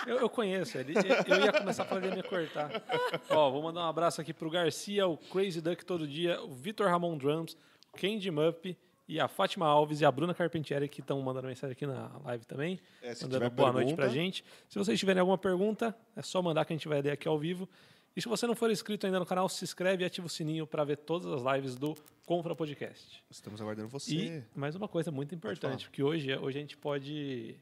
Eu, 0.07 0.19
eu- 0.19 0.29
conheço 0.29 0.77
ele. 0.77 0.95
Eu 1.29 1.45
ia 1.45 1.53
começar 1.53 1.85
a 1.85 2.01
ia 2.05 2.15
me 2.17 2.23
cortar. 2.23 2.83
Ó, 3.31 3.49
vou 3.51 3.63
mandar 3.63 3.83
um 3.83 3.89
abraço 3.89 4.21
aqui 4.21 4.33
pro 4.35 4.51
Garcia, 4.51 5.07
o 5.07 5.17
Crazy 5.17 5.61
Duck 5.61 5.85
todo 5.85 6.07
dia, 6.09 6.43
o 6.43 6.49
Vitor 6.53 6.89
Ramon 6.89 7.17
Drums, 7.17 7.57
o 7.93 7.97
Candy 7.97 8.29
Mup 8.31 8.77
e 9.09 9.21
a 9.21 9.29
Fátima 9.29 9.67
Alves 9.69 10.01
e 10.01 10.05
a 10.05 10.11
Bruna 10.11 10.35
Carpentieri 10.35 10.89
que 10.89 11.01
estão 11.01 11.23
mandando 11.23 11.47
mensagem 11.47 11.73
aqui 11.73 11.87
na 11.87 12.11
live 12.25 12.45
também. 12.45 12.81
É, 13.01 13.15
se 13.15 13.23
mandando 13.23 13.51
boa 13.51 13.73
noite 13.73 13.95
pra 13.95 14.07
pergunta- 14.07 14.21
gente. 14.25 14.45
Se 14.69 14.77
vocês 14.77 14.99
tiverem 14.99 15.21
alguma 15.21 15.39
pergunta, 15.39 15.97
é 16.17 16.23
só 16.23 16.43
mandar 16.43 16.65
que 16.65 16.73
a 16.73 16.77
gente 16.77 16.89
vai 16.89 17.01
ler 17.01 17.13
aqui 17.13 17.29
ao 17.29 17.39
vivo. 17.39 17.69
E 18.17 18.23
se 18.23 18.27
você 18.29 18.47
não 18.47 18.55
for 18.57 18.71
inscrito 18.71 19.05
ainda 19.05 19.19
no 19.19 19.27
canal, 19.27 19.47
se 19.47 19.63
inscreve 19.63 20.03
e 20.03 20.07
ativa 20.07 20.27
o 20.27 20.31
sininho 20.31 20.67
para 20.67 20.83
ver 20.85 20.97
todas 20.97 21.31
as 21.31 21.55
lives 21.55 21.77
do 21.77 21.95
Confra 22.25 22.57
Podcast. 22.57 23.23
Estamos 23.31 23.61
aguardando 23.61 23.91
você. 23.91 24.15
E 24.15 24.45
mais 24.55 24.75
uma 24.75 24.89
coisa 24.89 25.11
muito 25.11 25.35
importante, 25.35 25.87
porque 25.87 26.03
hoje, 26.03 26.35
hoje 26.35 26.57
a 26.57 26.61
gente 26.63 26.79
pode 26.79 27.61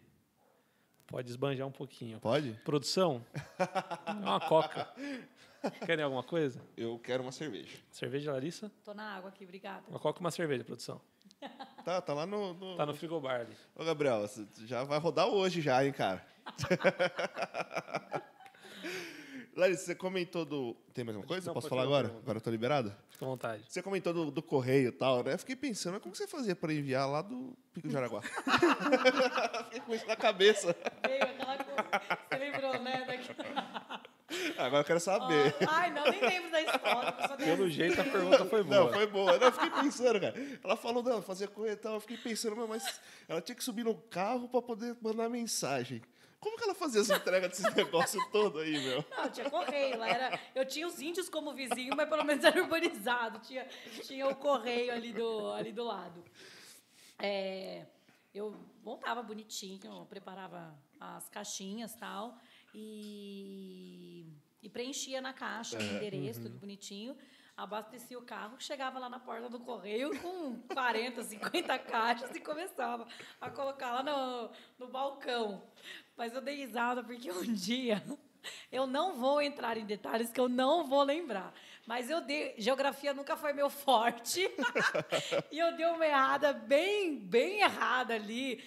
pode 1.09 1.29
esbanjar 1.29 1.67
um 1.67 1.73
pouquinho. 1.73 2.21
Pode? 2.21 2.53
Produção, 2.65 3.27
uma 4.23 4.39
coca. 4.39 4.89
Querem 5.85 6.05
alguma 6.05 6.23
coisa? 6.23 6.63
Eu 6.77 7.01
quero 7.01 7.25
uma 7.25 7.33
cerveja. 7.33 7.77
Cerveja, 7.91 8.31
Larissa? 8.31 8.71
Tô 8.85 8.95
na 8.95 9.17
água 9.17 9.31
aqui, 9.31 9.43
obrigada. 9.43 9.83
Uma 9.89 9.99
coca 9.99 10.21
e 10.21 10.23
uma 10.23 10.31
cerveja, 10.31 10.63
produção. 10.63 11.01
Tá, 11.85 12.01
tá 12.01 12.15
lá 12.15 12.27
no. 12.27 12.55
no... 12.55 12.77
Tá 12.77 12.87
no 12.87 12.95
frigobar 12.95 13.41
ali. 13.41 13.57
Ô, 13.75 13.85
Gabriel, 13.85 14.21
você 14.21 14.47
já 14.67 14.85
vai 14.85 15.01
rodar 15.01 15.27
hoje 15.27 15.61
já, 15.61 15.85
hein, 15.85 15.93
cara? 15.93 16.25
Larissa, 19.57 19.85
você 19.85 19.95
comentou 19.95 20.45
do. 20.45 20.75
Tem 20.93 21.05
mais 21.05 21.17
uma 21.17 21.25
coisa? 21.25 21.47
Não, 21.47 21.55
Posso 21.55 21.69
falar 21.69 21.83
fazer 21.83 21.93
agora? 21.93 22.09
pergunta. 22.09 22.25
Agora 22.25 22.39
eu 22.39 22.43
tô 22.43 22.51
liberado? 22.51 22.97
Fica 23.09 23.25
à 23.25 23.29
vontade. 23.29 23.63
Você 23.69 23.83
comentou 23.83 24.13
do, 24.13 24.31
do 24.31 24.43
correio 24.43 24.89
e 24.89 24.93
tal, 24.93 25.23
né? 25.23 25.35
Eu 25.35 25.39
fiquei 25.39 25.55
pensando, 25.55 25.93
mas 25.93 26.03
como 26.03 26.13
que 26.13 26.19
você 26.19 26.27
fazia 26.27 26.57
para 26.57 26.73
enviar 26.73 27.09
lá 27.09 27.23
do 27.23 27.57
Pico 27.73 27.87
de 27.87 27.95
Jaraguá? 27.95 28.21
fiquei 29.65 29.81
com 29.81 29.95
isso 29.95 30.07
na 30.07 30.17
cabeça. 30.17 30.75
Veio 31.07 31.23
aquela 31.23 31.57
coisa. 31.59 31.89
Você 32.31 32.39
lembrou, 32.39 32.81
né? 32.81 33.05
Daqui... 33.07 34.05
Agora 34.59 34.81
eu 34.81 34.85
quero 34.85 35.01
saber. 35.01 35.55
Ai, 35.69 35.91
não, 35.93 36.05
nem 36.05 36.21
lembro 36.21 36.51
da 36.51 36.61
história. 36.63 37.37
Pelo 37.37 37.71
jeito 37.71 38.01
a 38.01 38.05
pergunta 38.05 38.45
foi 38.47 38.63
boa. 38.63 38.85
Não, 38.85 38.93
foi 38.93 39.07
boa. 39.07 39.39
Não, 39.39 39.47
eu 39.47 39.53
fiquei 39.53 39.71
pensando, 39.71 40.21
cara. 40.21 40.35
Ela 40.63 40.77
falou, 40.77 41.03
não, 41.03 41.23
fazia 41.23 41.47
correio 41.47 41.75
e 41.75 41.77
tal. 41.77 41.95
Eu 41.95 42.01
fiquei 42.01 42.17
pensando, 42.17 42.57
mas 42.67 43.01
ela 43.29 43.41
tinha 43.41 43.55
que 43.55 43.63
subir 43.63 43.85
no 43.85 43.95
carro 43.95 44.49
para 44.49 44.63
poder 44.63 44.97
mandar 45.01 45.29
mensagem. 45.29 46.03
Como 46.45 46.59
que 46.59 46.65
ela 46.65 46.75
fazia 46.75 47.01
as 47.01 47.09
entregas 47.09 47.49
desses 47.49 47.65
negócios 47.75 48.23
todo 48.31 48.59
aí, 48.59 48.79
meu? 48.79 49.03
Não, 49.17 49.31
tinha 49.31 49.49
correio. 49.49 49.99
Lá 49.99 50.09
era, 50.11 50.39
eu 50.55 50.67
tinha 50.67 50.87
os 50.87 51.01
índios 51.01 51.27
como 51.31 51.55
vizinho, 51.55 51.97
mas 51.97 52.07
pelo 52.07 52.23
menos 52.23 52.45
era 52.45 52.61
urbanizado. 52.61 53.39
Tinha, 53.39 53.67
tinha 54.03 54.29
o 54.29 54.37
correio 54.37 54.93
ali 54.93 55.11
do, 55.11 55.51
ali 55.53 55.73
do 55.73 55.83
lado. 55.83 56.23
É, 57.19 57.87
eu 58.35 58.55
montava 58.85 59.23
bonitinho, 59.23 60.07
preparava 60.11 60.79
as 61.01 61.31
caixinhas 61.31 61.95
e 61.95 61.97
tal. 61.97 62.39
E, 62.75 64.27
e 64.63 64.69
preenchia 64.69 65.23
na 65.23 65.33
caixa 65.33 65.79
o 65.79 65.83
endereço, 65.83 66.43
tudo 66.43 66.59
bonitinho. 66.59 67.17
Abastecia 67.57 68.19
o 68.19 68.23
carro, 68.23 68.57
chegava 68.59 68.99
lá 68.99 69.09
na 69.09 69.21
porta 69.21 69.49
do 69.49 69.61
correio 69.61 70.11
com 70.21 70.59
40, 70.75 71.23
50 71.23 71.79
caixas 71.79 72.35
e 72.35 72.41
começava 72.41 73.07
a 73.41 73.49
colocar 73.49 73.93
lá 73.93 74.03
no, 74.03 74.51
no 74.77 74.89
balcão. 74.93 75.63
Mas 76.17 76.35
eu 76.35 76.41
dei 76.41 76.57
risada 76.57 77.03
porque 77.03 77.31
um 77.31 77.43
dia 77.53 78.03
eu 78.71 78.87
não 78.87 79.15
vou 79.15 79.41
entrar 79.41 79.77
em 79.77 79.87
detalhes 79.87 80.31
que 80.31 80.41
eu 80.41 80.49
não 80.49 80.87
vou 80.87 81.03
lembrar. 81.03 81.53
Mas 81.87 82.09
eu 82.11 82.21
dei. 82.21 82.55
Geografia 82.59 83.13
nunca 83.13 83.37
foi 83.37 83.53
meu 83.53 83.69
forte. 83.69 84.41
e 85.51 85.59
eu 85.59 85.77
dei 85.77 85.87
uma 85.87 86.07
errada 86.07 86.53
bem, 86.53 87.19
bem 87.19 87.61
errada 87.61 88.15
ali. 88.15 88.63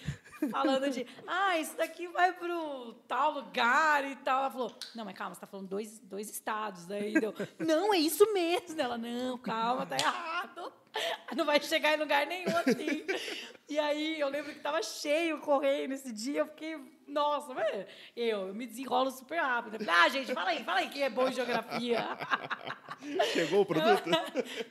Falando 0.50 0.90
de, 0.90 1.06
ah, 1.26 1.58
isso 1.58 1.76
daqui 1.76 2.06
vai 2.08 2.32
pro 2.32 2.94
tal 3.06 3.32
lugar 3.32 4.04
e 4.04 4.16
tal. 4.16 4.40
Ela 4.40 4.50
falou, 4.50 4.78
não, 4.94 5.04
mas 5.04 5.16
calma, 5.16 5.34
você 5.34 5.40
tá 5.40 5.46
falando 5.46 5.68
dois, 5.68 5.98
dois 6.00 6.30
estados. 6.30 6.86
Daí 6.86 7.14
deu, 7.14 7.34
não, 7.58 7.92
é 7.92 7.98
isso 7.98 8.32
mesmo. 8.32 8.80
Ela, 8.80 8.96
não, 8.96 9.38
calma, 9.38 9.86
tá 9.86 9.96
errado. 9.96 10.72
Não 11.36 11.44
vai 11.44 11.60
chegar 11.60 11.94
em 11.94 12.00
lugar 12.00 12.26
nenhum 12.26 12.56
assim. 12.56 13.04
E 13.68 13.78
aí 13.78 14.18
eu 14.18 14.28
lembro 14.28 14.52
que 14.52 14.60
tava 14.60 14.82
cheio 14.82 15.36
o 15.36 15.40
correio 15.40 15.88
nesse 15.88 16.12
dia. 16.12 16.40
Eu 16.40 16.46
fiquei, 16.46 16.76
nossa, 17.06 17.52
mas 17.54 17.86
eu, 18.16 18.48
eu 18.48 18.54
me 18.54 18.66
desenrolo 18.66 19.10
super 19.10 19.38
rápido. 19.38 19.74
Eu 19.74 19.80
falei, 19.84 19.94
ah, 19.94 20.08
gente, 20.08 20.32
fala 20.32 20.50
aí, 20.50 20.64
fala 20.64 20.80
aí 20.80 20.88
que 20.88 21.02
é 21.02 21.10
bom 21.10 21.28
em 21.28 21.32
geografia. 21.32 22.00
Chegou 23.32 23.62
o 23.62 23.66
produto? 23.66 24.08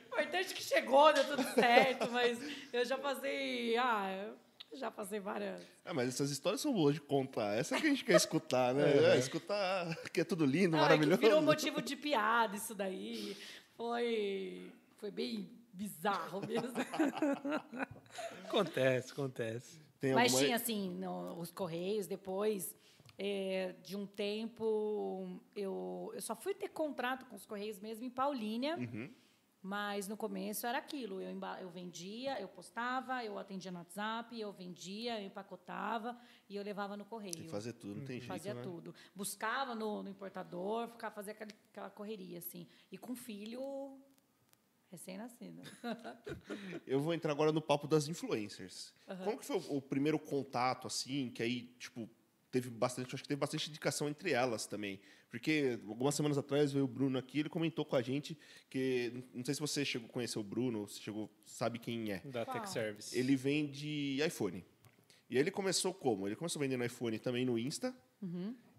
Importante 0.06 0.54
que 0.54 0.62
chegou, 0.62 1.12
deu 1.12 1.24
tudo 1.24 1.42
certo, 1.54 2.10
mas 2.10 2.38
eu 2.72 2.84
já 2.84 2.98
passei. 2.98 3.76
Ah, 3.78 4.34
já 4.78 4.90
passei 4.90 5.20
várias. 5.20 5.62
Ah, 5.84 5.92
mas 5.94 6.08
essas 6.08 6.30
histórias 6.30 6.60
são 6.60 6.72
boas 6.72 6.94
de 6.94 7.00
contar. 7.00 7.54
Essa 7.56 7.80
que 7.80 7.86
a 7.86 7.90
gente 7.90 8.04
quer 8.04 8.16
escutar, 8.16 8.74
né? 8.74 9.14
É, 9.14 9.18
escutar 9.18 9.94
que 10.12 10.20
é 10.20 10.24
tudo 10.24 10.44
lindo, 10.44 10.76
Ah, 10.76 10.80
é 10.80 10.82
que 10.82 10.88
maravilhoso. 10.88 11.20
virou 11.20 11.42
motivo 11.42 11.80
de 11.82 11.96
piada 11.96 12.56
isso 12.56 12.74
daí. 12.74 13.36
Foi, 13.76 14.72
foi 14.96 15.10
bem 15.10 15.48
bizarro 15.72 16.40
mesmo. 16.46 16.68
Acontece, 18.44 19.12
acontece. 19.12 19.80
Tem 20.00 20.14
Mas 20.14 20.32
alguma- 20.32 20.44
tinha, 20.46 20.56
assim, 20.56 20.90
no- 20.94 21.38
os 21.40 21.50
Correios, 21.50 22.06
depois 22.06 22.74
é, 23.18 23.74
de 23.84 23.96
um 23.96 24.06
tempo, 24.06 25.40
eu, 25.56 26.10
eu 26.14 26.20
só 26.22 26.36
fui 26.36 26.54
ter 26.54 26.68
contrato 26.68 27.26
com 27.26 27.34
os 27.36 27.44
Correios 27.44 27.78
mesmo 27.80 28.04
em 28.04 28.10
Paulínia. 28.10 28.76
Uhum. 28.76 29.10
Mas 29.60 30.06
no 30.06 30.16
começo 30.16 30.66
era 30.66 30.78
aquilo, 30.78 31.20
eu, 31.20 31.36
eu 31.60 31.68
vendia, 31.70 32.40
eu 32.40 32.46
postava, 32.46 33.24
eu 33.24 33.38
atendia 33.38 33.72
no 33.72 33.78
WhatsApp, 33.78 34.38
eu 34.38 34.52
vendia, 34.52 35.20
eu 35.20 35.26
empacotava 35.26 36.16
e 36.48 36.54
eu 36.54 36.62
levava 36.62 36.96
no 36.96 37.04
correio. 37.04 37.34
Tem 37.34 37.44
que 37.44 37.50
fazer 37.50 37.72
tudo, 37.72 37.96
não 37.96 38.06
tem 38.06 38.20
jeito, 38.20 38.28
Fazia 38.28 38.54
né? 38.54 38.62
tudo. 38.62 38.94
Buscava 39.14 39.74
no, 39.74 40.02
no 40.02 40.08
importador, 40.08 40.88
ficava 40.88 41.14
fazia 41.14 41.32
aquela, 41.32 41.50
aquela 41.72 41.90
correria, 41.90 42.38
assim. 42.38 42.68
E 42.90 42.96
com 42.96 43.16
filho 43.16 44.00
recém-nascido. 44.90 45.62
Eu 46.86 47.00
vou 47.00 47.12
entrar 47.12 47.32
agora 47.32 47.52
no 47.52 47.60
papo 47.60 47.86
das 47.86 48.08
influencers. 48.08 48.94
Como 49.24 49.38
que 49.38 49.44
foi 49.44 49.56
o, 49.56 49.76
o 49.78 49.82
primeiro 49.82 50.18
contato, 50.18 50.86
assim, 50.86 51.30
que 51.30 51.42
aí, 51.42 51.62
tipo, 51.78 52.08
teve 52.50 52.70
bastante, 52.70 53.14
acho 53.14 53.22
que 53.22 53.28
teve 53.28 53.38
bastante 53.38 53.68
indicação 53.68 54.08
entre 54.08 54.32
elas 54.32 54.66
também. 54.66 55.00
Porque 55.30 55.78
algumas 55.86 56.14
semanas 56.14 56.38
atrás 56.38 56.72
veio 56.72 56.84
o 56.84 56.88
Bruno 56.88 57.18
aqui, 57.18 57.40
ele 57.40 57.48
comentou 57.48 57.84
com 57.84 57.96
a 57.96 58.02
gente 58.02 58.36
que, 58.70 59.12
não 59.34 59.44
sei 59.44 59.54
se 59.54 59.60
você 59.60 59.84
chegou 59.84 60.08
a 60.08 60.12
conhecer 60.12 60.38
o 60.38 60.42
Bruno, 60.42 60.88
se 60.88 61.02
chegou, 61.02 61.30
sabe 61.44 61.78
quem 61.78 62.10
é. 62.12 62.20
Da 62.24 62.44
Qual? 62.44 62.56
Tech 62.56 62.70
Service. 62.70 63.18
Ele 63.18 63.36
vende 63.36 64.18
iPhone. 64.26 64.64
E 65.28 65.36
aí 65.36 65.40
ele 65.40 65.50
começou 65.50 65.92
como? 65.92 66.26
Ele 66.26 66.36
começou 66.36 66.60
vendendo 66.60 66.84
iPhone 66.84 67.18
também 67.18 67.44
no 67.44 67.58
Insta. 67.58 67.94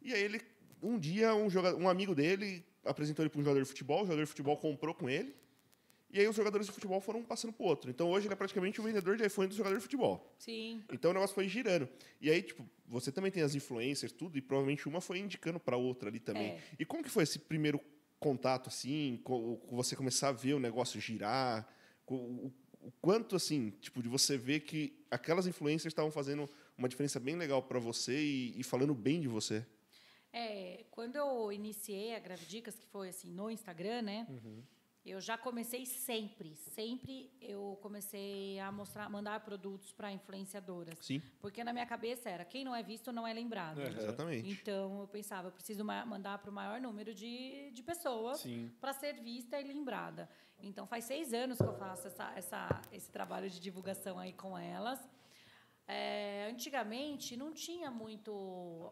E 0.01 0.13
aí 0.13 0.23
ele, 0.23 0.41
um 0.82 0.97
dia, 0.97 1.36
um, 1.36 1.49
joga, 1.49 1.75
um 1.75 1.88
amigo 1.88 2.15
dele 2.15 2.65
apresentou 2.84 3.23
ele 3.23 3.29
para 3.29 3.39
um 3.39 3.43
jogador 3.43 3.62
de 3.62 3.67
futebol, 3.69 3.97
o 4.01 4.05
jogador 4.05 4.23
de 4.23 4.29
futebol 4.29 4.58
comprou 4.58 4.95
com 4.95 5.10
ele. 5.10 5.36
E 6.11 6.19
aí 6.19 6.27
os 6.27 6.35
jogadores 6.35 6.65
de 6.65 6.73
futebol 6.73 6.99
foram 6.99 7.19
um 7.19 7.23
passando 7.23 7.53
pro 7.53 7.65
outro. 7.65 7.89
Então 7.89 8.09
hoje 8.09 8.25
ele 8.25 8.33
é 8.33 8.35
praticamente 8.35 8.79
o 8.81 8.83
vendedor 8.83 9.15
de 9.15 9.25
iPhone 9.25 9.47
dos 9.47 9.57
jogadores 9.57 9.81
de 9.81 9.83
futebol. 9.83 10.33
Sim. 10.39 10.83
Então 10.91 11.11
o 11.11 11.13
negócio 11.13 11.35
foi 11.35 11.47
girando. 11.47 11.87
E 12.19 12.29
aí, 12.29 12.41
tipo, 12.41 12.67
você 12.87 13.11
também 13.11 13.31
tem 13.31 13.43
as 13.43 13.53
influencers, 13.53 14.11
tudo, 14.11 14.37
e 14.37 14.41
provavelmente 14.41 14.87
uma 14.87 14.99
foi 14.99 15.19
indicando 15.19 15.59
para 15.59 15.77
outra 15.77 16.09
ali 16.09 16.19
também. 16.19 16.53
É. 16.53 16.61
E 16.79 16.85
como 16.85 17.03
que 17.03 17.09
foi 17.09 17.23
esse 17.23 17.37
primeiro 17.37 17.79
contato, 18.19 18.67
assim, 18.69 19.19
com, 19.23 19.61
você 19.71 19.95
começar 19.95 20.29
a 20.29 20.31
ver 20.31 20.55
o 20.55 20.59
negócio 20.59 20.99
girar? 20.99 21.67
O, 22.07 22.51
quanto, 22.99 23.35
assim, 23.35 23.69
tipo, 23.79 24.01
de 24.01 24.09
você 24.09 24.35
ver 24.37 24.61
que 24.61 25.05
aquelas 25.11 25.45
influencers 25.45 25.91
estavam 25.91 26.11
fazendo 26.11 26.49
uma 26.75 26.89
diferença 26.89 27.19
bem 27.19 27.35
legal 27.35 27.61
para 27.61 27.79
você 27.79 28.19
e, 28.19 28.59
e 28.59 28.63
falando 28.63 28.95
bem 28.95 29.21
de 29.21 29.27
você? 29.27 29.63
É, 30.31 30.85
quando 30.91 31.15
eu 31.15 31.51
iniciei 31.51 32.15
a 32.15 32.19
Gravidicas, 32.19 32.77
que 32.77 32.85
foi 32.87 33.09
assim, 33.09 33.31
no 33.31 33.49
Instagram, 33.49 34.01
né? 34.01 34.27
Eu 35.05 35.19
já 35.21 35.38
comecei 35.38 35.85
sempre, 35.85 36.55
sempre 36.55 37.31
eu 37.41 37.79
comecei 37.81 38.59
a 38.59 38.71
mostrar, 38.71 39.09
mandar 39.09 39.39
produtos 39.39 39.91
para 39.93 40.12
influenciadoras. 40.12 40.97
Sim. 41.01 41.21
Porque 41.39 41.63
na 41.63 41.71
minha 41.71 41.85
cabeça 41.85 42.29
era, 42.29 42.43
quem 42.45 42.63
não 42.65 42.75
é 42.75 42.83
visto 42.83 43.12
não 43.12 43.25
é 43.25 43.33
lembrado. 43.33 43.79
É. 43.81 43.88
Exatamente. 43.88 44.49
Então 44.49 44.99
eu 45.01 45.07
pensava, 45.07 45.47
eu 45.47 45.51
preciso 45.51 45.83
ma- 45.85 46.05
mandar 46.05 46.38
para 46.39 46.51
o 46.51 46.53
maior 46.53 46.79
número 46.81 47.13
de, 47.13 47.71
de 47.71 47.81
pessoas 47.81 48.45
para 48.79 48.93
ser 48.93 49.13
vista 49.13 49.59
e 49.59 49.63
lembrada. 49.63 50.29
Então 50.62 50.85
faz 50.85 51.05
seis 51.05 51.33
anos 51.33 51.57
que 51.57 51.63
eu 51.63 51.73
faço 51.73 52.07
essa, 52.07 52.31
essa, 52.35 52.81
esse 52.91 53.09
trabalho 53.09 53.49
de 53.49 53.59
divulgação 53.59 54.19
aí 54.19 54.33
com 54.33 54.57
elas. 54.57 54.99
É, 55.88 56.49
antigamente 56.51 57.35
não 57.38 57.51
tinha 57.53 57.89
muito 57.89 58.91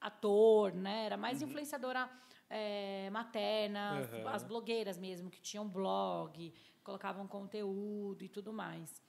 ator, 0.00 0.72
né? 0.74 1.04
Era 1.06 1.16
mais 1.16 1.40
influenciadora 1.42 2.10
é, 2.54 3.08
materna, 3.10 3.84
Uhum. 4.12 4.28
as 4.28 4.42
blogueiras 4.44 4.98
mesmo 4.98 5.30
que 5.30 5.40
tinham 5.40 5.66
blog, 5.66 6.52
colocavam 6.84 7.26
conteúdo 7.26 8.22
e 8.22 8.28
tudo 8.28 8.52
mais. 8.52 9.02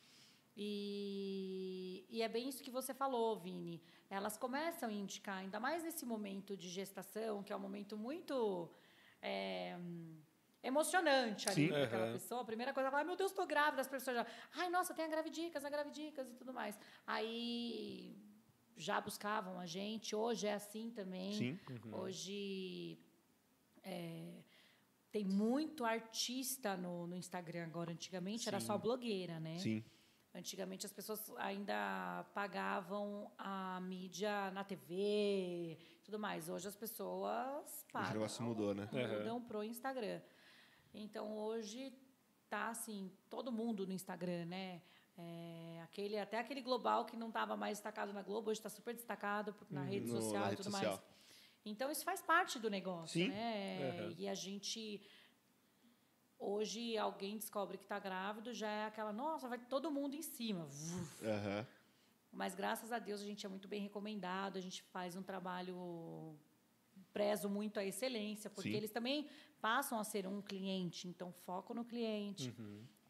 E, 0.55 2.05
e 2.09 2.21
é 2.21 2.29
bem 2.29 2.47
isso 2.47 2.63
que 2.63 2.71
você 2.71 2.93
falou, 2.93 3.37
Vini. 3.37 3.81
Elas 4.09 4.37
começam 4.37 4.87
a 4.87 4.93
indicar, 4.93 5.37
ainda 5.39 5.59
mais 5.59 5.83
nesse 5.83 6.05
momento 6.05 6.55
de 6.55 6.69
gestação, 6.69 7.43
que 7.43 7.51
é 7.51 7.55
um 7.55 7.59
momento 7.59 7.97
muito 7.97 8.69
é, 9.21 9.75
emocionante 10.61 11.49
ali 11.49 11.67
para 11.69 11.83
aquela 11.83 12.03
Aham. 12.05 12.13
pessoa. 12.13 12.41
A 12.41 12.45
primeira 12.45 12.71
coisa, 12.73 12.85
ela 12.87 12.91
fala, 12.91 13.01
ai 13.03 13.07
meu 13.07 13.17
Deus, 13.17 13.31
estou 13.31 13.45
grávida. 13.45 13.81
As 13.81 13.87
pessoas 13.87 14.15
já, 14.17 14.25
ai, 14.55 14.69
nossa, 14.69 14.93
tem 14.93 15.03
a 15.05 15.07
gravidicas, 15.09 15.65
a 15.65 15.69
gravidicas 15.69 16.29
e 16.31 16.35
tudo 16.35 16.53
mais. 16.53 16.79
Aí 17.05 18.15
já 18.77 19.01
buscavam 19.01 19.59
a 19.59 19.65
gente. 19.65 20.15
Hoje 20.15 20.47
é 20.47 20.53
assim 20.53 20.91
também. 20.91 21.33
Sim. 21.33 21.59
Hoje 21.91 22.97
é, 23.83 24.43
tem 25.11 25.23
muito 25.25 25.83
artista 25.85 26.75
no, 26.77 27.05
no 27.07 27.15
Instagram 27.15 27.65
agora. 27.65 27.91
Antigamente 27.91 28.47
era 28.47 28.59
Sim. 28.59 28.65
só 28.67 28.77
blogueira, 28.77 29.39
né? 29.39 29.57
Sim. 29.59 29.83
Antigamente 30.35 30.85
as 30.85 30.91
pessoas 30.91 31.31
ainda 31.37 32.25
pagavam 32.33 33.31
a 33.37 33.79
mídia 33.81 34.49
na 34.51 34.63
TV 34.63 35.77
e 35.79 36.01
tudo 36.03 36.17
mais. 36.17 36.49
Hoje 36.49 36.67
as 36.67 36.75
pessoas 36.75 37.85
pagam. 37.91 38.13
negócio 38.13 38.43
mudou, 38.43 38.73
né? 38.73 38.89
Mudam 38.91 39.39
pro 39.43 39.63
Instagram. 39.63 40.19
Então 40.91 41.37
hoje 41.37 41.93
tá 42.49 42.69
assim, 42.69 43.11
todo 43.29 43.51
mundo 43.51 43.85
no 43.85 43.93
Instagram, 43.93 44.45
né? 44.45 44.81
É, 45.15 45.79
aquele, 45.83 46.17
até 46.17 46.39
aquele 46.39 46.61
global 46.61 47.05
que 47.05 47.15
não 47.15 47.27
estava 47.27 47.55
mais 47.55 47.77
destacado 47.77 48.11
na 48.11 48.23
Globo, 48.23 48.49
hoje 48.49 48.59
está 48.59 48.69
super 48.69 48.95
destacado 48.95 49.55
na 49.69 49.83
rede 49.83 50.07
No- 50.07 50.19
social 50.19 50.39
na 50.41 50.47
e 50.47 50.49
rede 50.49 50.63
tudo 50.63 50.71
social. 50.71 50.93
mais. 50.93 51.12
Então 51.65 51.89
isso 51.91 52.03
faz 52.03 52.21
parte 52.21 52.59
do 52.59 52.69
negócio, 52.69 53.21
Sim. 53.21 53.29
né? 53.29 54.01
Uhum. 54.01 54.15
E 54.17 54.27
a 54.27 54.33
gente 54.33 55.01
hoje 56.37 56.97
alguém 56.97 57.37
descobre 57.37 57.77
que 57.77 57.85
está 57.85 57.97
grávido, 57.99 58.53
já 58.53 58.69
é 58.69 58.85
aquela, 58.85 59.13
nossa, 59.13 59.47
vai 59.47 59.57
todo 59.57 59.89
mundo 59.89 60.15
em 60.15 60.21
cima. 60.21 60.67
Aham. 61.23 61.65
Mas 62.31 62.55
graças 62.55 62.91
a 62.91 62.99
Deus 62.99 63.21
a 63.21 63.25
gente 63.25 63.45
é 63.45 63.49
muito 63.49 63.67
bem 63.67 63.81
recomendado, 63.81 64.57
a 64.57 64.61
gente 64.61 64.81
faz 64.81 65.15
um 65.15 65.23
trabalho 65.23 66.37
prezo 67.13 67.47
muito 67.47 67.79
a 67.79 67.85
excelência, 67.85 68.49
porque 68.49 68.71
Sim. 68.71 68.75
eles 68.75 68.91
também 68.91 69.29
passam 69.61 69.99
a 69.99 70.03
ser 70.03 70.27
um 70.27 70.41
cliente, 70.41 71.07
então 71.07 71.31
foco 71.31 71.73
no 71.73 71.85
cliente. 71.85 72.53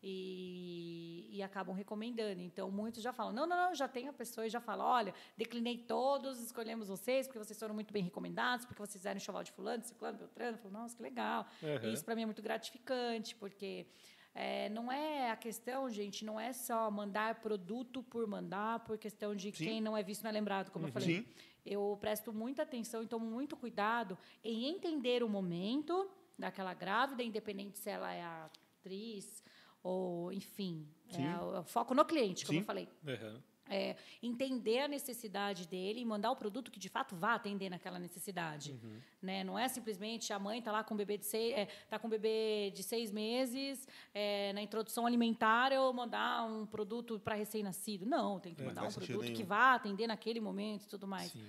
E, 0.06 1.30
e 1.32 1.42
acabam 1.42 1.74
recomendando. 1.74 2.42
Então, 2.42 2.70
muitos 2.70 3.02
já 3.02 3.14
falam: 3.14 3.32
não, 3.32 3.48
não, 3.48 3.70
não, 3.70 3.76
já 3.76 3.88
tem 3.88 4.10
a 4.10 4.14
pessoa 4.14 4.46
e 4.46 4.50
já 4.50 4.60
fala: 4.60 4.84
olha, 4.84 5.14
declinei 5.38 5.78
todos, 5.78 6.42
escolhemos 6.42 6.90
vocês, 6.90 7.26
porque 7.26 7.40
vocês 7.40 7.58
foram 7.58 7.74
muito 7.74 7.94
bem 7.94 8.04
recomendados, 8.04 8.66
porque 8.66 8.82
vocês 8.82 8.98
fizeram 8.98 9.16
enxoval 9.16 9.44
de 9.44 9.54
fulano, 9.54 9.82
ciclano, 9.84 10.18
beltrano. 10.18 10.58
Eu 10.58 10.62
falo, 10.62 10.74
Nossa, 10.74 10.98
que 10.98 11.02
legal. 11.02 11.48
Uhum. 11.62 11.94
Isso 11.94 12.04
para 12.04 12.16
mim 12.16 12.24
é 12.24 12.26
muito 12.26 12.42
gratificante, 12.42 13.34
porque 13.36 13.88
é, 14.36 14.68
não 14.70 14.92
é 14.92 15.30
a 15.30 15.36
questão, 15.36 15.90
gente, 15.90 16.26
não 16.26 16.40
é 16.40 16.52
só 16.52 16.90
mandar 16.90 17.36
produto 17.36 18.02
por 18.04 18.28
mandar, 18.28 18.80
por 18.80 18.98
questão 18.98 19.36
de 19.36 19.52
Sim. 19.52 19.66
quem 19.66 19.82
não 19.82 19.96
é 19.96 20.02
visto 20.02 20.24
não 20.24 20.30
é 20.30 20.34
lembrado, 20.34 20.72
como 20.72 20.88
eu 20.88 20.92
falei. 20.92 21.18
Sim. 21.18 21.26
Eu 21.66 21.98
presto 22.02 22.34
muita 22.34 22.64
atenção 22.64 23.04
e 23.04 23.08
tomo 23.08 23.26
muito 23.26 23.56
cuidado 23.56 24.18
em 24.44 24.66
entender 24.66 25.24
o 25.24 25.30
momento 25.30 26.10
daquela 26.38 26.74
grávida, 26.74 27.24
independente 27.24 27.78
se 27.78 27.90
ela 27.90 28.12
é 28.12 28.22
a 28.22 28.50
atriz 28.80 29.44
ou, 29.84 30.32
enfim, 30.32 30.88
é 31.10 31.44
o- 31.60 31.64
foco 31.64 31.94
no 31.94 32.06
cliente, 32.06 32.46
como 32.46 32.56
Sim. 32.58 32.62
eu 32.62 32.66
falei. 32.66 32.88
Uhum. 33.06 33.40
É, 33.70 33.96
entender 34.22 34.80
a 34.82 34.88
necessidade 34.90 35.66
dele 35.68 36.02
e 36.02 36.06
mandar 36.06 36.30
o 36.32 36.36
produto 36.36 36.70
que 36.70 36.78
de 36.78 36.90
fato 36.90 37.16
vá 37.16 37.34
atender 37.36 37.70
naquela 37.70 37.98
necessidade. 37.98 38.78
Né? 39.22 39.42
Não 39.44 39.58
é 39.58 39.70
simplesmente 39.70 40.34
a 40.34 40.38
mãe 40.38 40.60
está 40.60 40.70
lá 40.72 40.84
com 40.84 40.94
o 40.94 40.98
bebê 40.98 41.18
de 41.18 41.26
seis, 41.26 41.54
é, 41.56 41.66
tá 41.90 41.98
com 41.98 42.10
bebê 42.10 42.72
de 42.76 42.84
seis 42.84 43.10
meses, 43.10 43.88
é, 44.14 44.52
na 44.54 44.62
introdução 44.62 45.06
alimentar 45.06 45.72
eu 45.72 45.92
mandar 45.94 46.44
um 46.46 46.66
produto 46.66 47.18
para 47.20 47.36
recém-nascido. 47.36 48.06
Não, 48.06 48.38
tem 48.38 48.54
que 48.54 48.62
É, 48.62 48.66
mandar 48.66 48.84
um 48.84 48.92
produto 48.92 49.22
que 49.28 49.32
nenhum. 49.32 49.46
vá 49.46 49.74
atender 49.76 50.08
naquele 50.08 50.42
momento 50.42 50.84
e 50.84 50.88
tudo 50.88 51.08
mais. 51.08 51.32
Sim. 51.32 51.44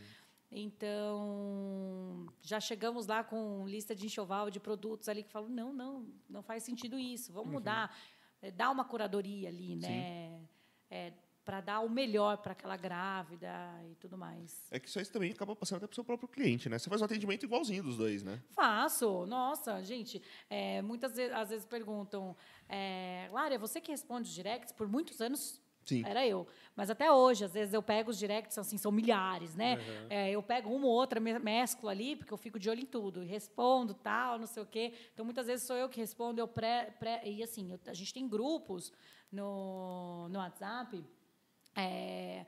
Então, 0.57 2.27
já 2.43 2.61
chegamos 2.61 3.07
lá 3.09 3.25
com 3.25 3.67
lista 3.67 3.95
de 3.95 4.07
enxoval 4.07 4.51
de 4.51 4.61
produtos 4.61 5.09
ali 5.09 5.23
que 5.25 5.31
falam, 5.31 5.49
não, 5.49 5.73
não, 5.73 6.07
não 6.31 6.43
faz 6.45 6.63
sentido 6.63 6.97
isso, 6.99 7.33
vamos 7.33 7.51
mudar. 7.53 7.95
É, 8.45 8.51
dar 8.51 8.71
uma 8.71 8.85
curadoria 8.85 9.49
ali, 9.49 9.75
né? 9.77 10.41
para 11.45 11.61
dar 11.61 11.81
o 11.81 11.91
melhor 11.91 12.39
para 12.39 12.53
aquela 12.53 12.77
grávida 12.77 13.51
e 13.91 13.95
tudo 13.97 14.17
mais. 14.17 14.67
É 14.71 14.81
que 14.81 14.89
isso 14.89 14.99
aí 14.99 15.05
também 15.07 15.31
acaba 15.31 15.55
passando 15.55 15.77
até 15.79 15.87
pro 15.87 15.95
seu 15.95 16.05
próprio 16.05 16.29
cliente, 16.29 16.69
né? 16.69 16.79
Você 16.79 16.89
faz 16.89 17.03
um 17.03 17.05
atendimento 17.05 17.45
igualzinho 17.45 17.83
dos 17.83 17.97
dois, 17.99 18.23
né? 18.23 18.43
Faço. 18.51 19.27
Nossa, 19.27 19.83
gente, 19.83 20.23
é, 20.49 20.81
muitas 20.81 21.15
vezes, 21.15 21.35
às 21.35 21.51
vezes 21.51 21.67
perguntam, 21.67 22.35
é, 22.69 23.29
Lara, 23.31 23.55
é 23.55 23.59
você 23.59 23.81
que 23.81 23.91
responde 23.91 24.29
os 24.29 24.35
directs? 24.35 24.73
Por 24.73 24.89
muitos 24.89 25.21
anos 25.21 25.61
Sim. 25.85 26.03
era 26.07 26.27
eu. 26.27 26.47
Mas 26.77 26.91
até 26.91 27.11
hoje, 27.13 27.45
às 27.45 27.53
vezes 27.53 27.73
eu 27.75 27.83
pego 27.83 28.11
os 28.11 28.19
directs, 28.19 28.57
assim, 28.59 28.77
são 28.79 28.91
milhares, 28.91 29.55
né? 29.55 29.77
Uhum. 29.77 30.07
É, 30.11 30.31
eu 30.31 30.43
pego 30.43 30.71
uma 30.75 30.87
ou 30.87 30.93
outra, 30.93 31.21
me- 31.21 31.39
mesclo 31.39 31.89
ali, 31.89 32.17
porque 32.17 32.33
eu 32.33 32.37
fico 32.39 32.59
de 32.59 32.69
olho 32.71 32.81
em 32.81 32.87
tudo. 32.87 33.23
E 33.23 33.27
respondo, 33.27 33.95
tal, 33.95 34.39
não 34.39 34.47
sei 34.47 34.63
o 34.63 34.67
quê. 34.67 34.93
Então, 35.13 35.25
muitas 35.25 35.47
vezes 35.47 35.67
sou 35.67 35.77
eu 35.77 35.89
que 35.89 36.01
respondo, 36.01 36.41
eu 36.41 36.49
pré... 36.49 36.95
pré 36.99 37.23
e, 37.25 37.43
assim, 37.43 37.71
eu- 37.71 37.81
a 37.87 37.95
gente 37.95 38.13
tem 38.13 38.27
grupos 38.29 38.93
no, 39.31 40.29
no 40.31 40.39
WhatsApp 40.39 41.05
é, 41.77 42.47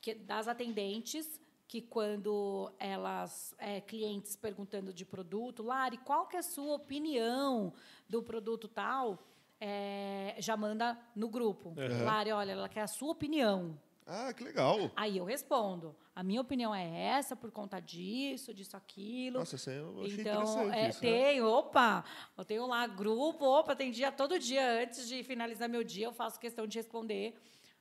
que- 0.00 0.14
das 0.14 0.48
atendentes 0.48 1.40
que 1.68 1.80
quando 1.80 2.70
elas 2.78 3.54
é, 3.56 3.80
clientes 3.80 4.36
perguntando 4.36 4.92
de 4.92 5.06
produto, 5.06 5.62
Lari, 5.62 5.96
qual 5.98 6.26
que 6.26 6.36
é 6.36 6.40
a 6.40 6.42
sua 6.42 6.74
opinião 6.74 7.72
do 8.08 8.22
produto 8.22 8.68
tal? 8.68 9.18
É, 9.64 10.34
já 10.38 10.56
manda 10.56 10.98
no 11.14 11.28
grupo. 11.28 11.68
Uhum. 11.76 12.04
Lari, 12.04 12.32
olha, 12.32 12.50
ela 12.50 12.68
quer 12.68 12.80
a 12.82 12.88
sua 12.88 13.12
opinião. 13.12 13.78
Ah, 14.04 14.32
que 14.32 14.42
legal. 14.42 14.90
Aí 14.96 15.18
eu 15.18 15.24
respondo. 15.24 15.94
A 16.16 16.24
minha 16.24 16.40
opinião 16.40 16.74
é 16.74 16.84
essa 17.16 17.36
por 17.36 17.52
conta 17.52 17.78
disso, 17.78 18.52
disso, 18.52 18.76
aquilo. 18.76 19.38
Nossa, 19.38 19.54
isso 19.54 19.70
eu 19.70 20.02
achei 20.02 20.20
Então, 20.20 20.72
é, 20.72 20.88
isso, 20.88 21.04
né? 21.04 21.10
tenho, 21.10 21.46
opa, 21.46 22.04
eu 22.36 22.44
tenho 22.44 22.66
lá 22.66 22.88
grupo, 22.88 23.44
opa, 23.44 23.76
tem 23.76 23.92
dia 23.92 24.10
todo 24.10 24.36
dia, 24.36 24.82
antes 24.82 25.06
de 25.08 25.22
finalizar 25.22 25.68
meu 25.68 25.84
dia, 25.84 26.06
eu 26.06 26.12
faço 26.12 26.40
questão 26.40 26.66
de 26.66 26.76
responder 26.76 27.40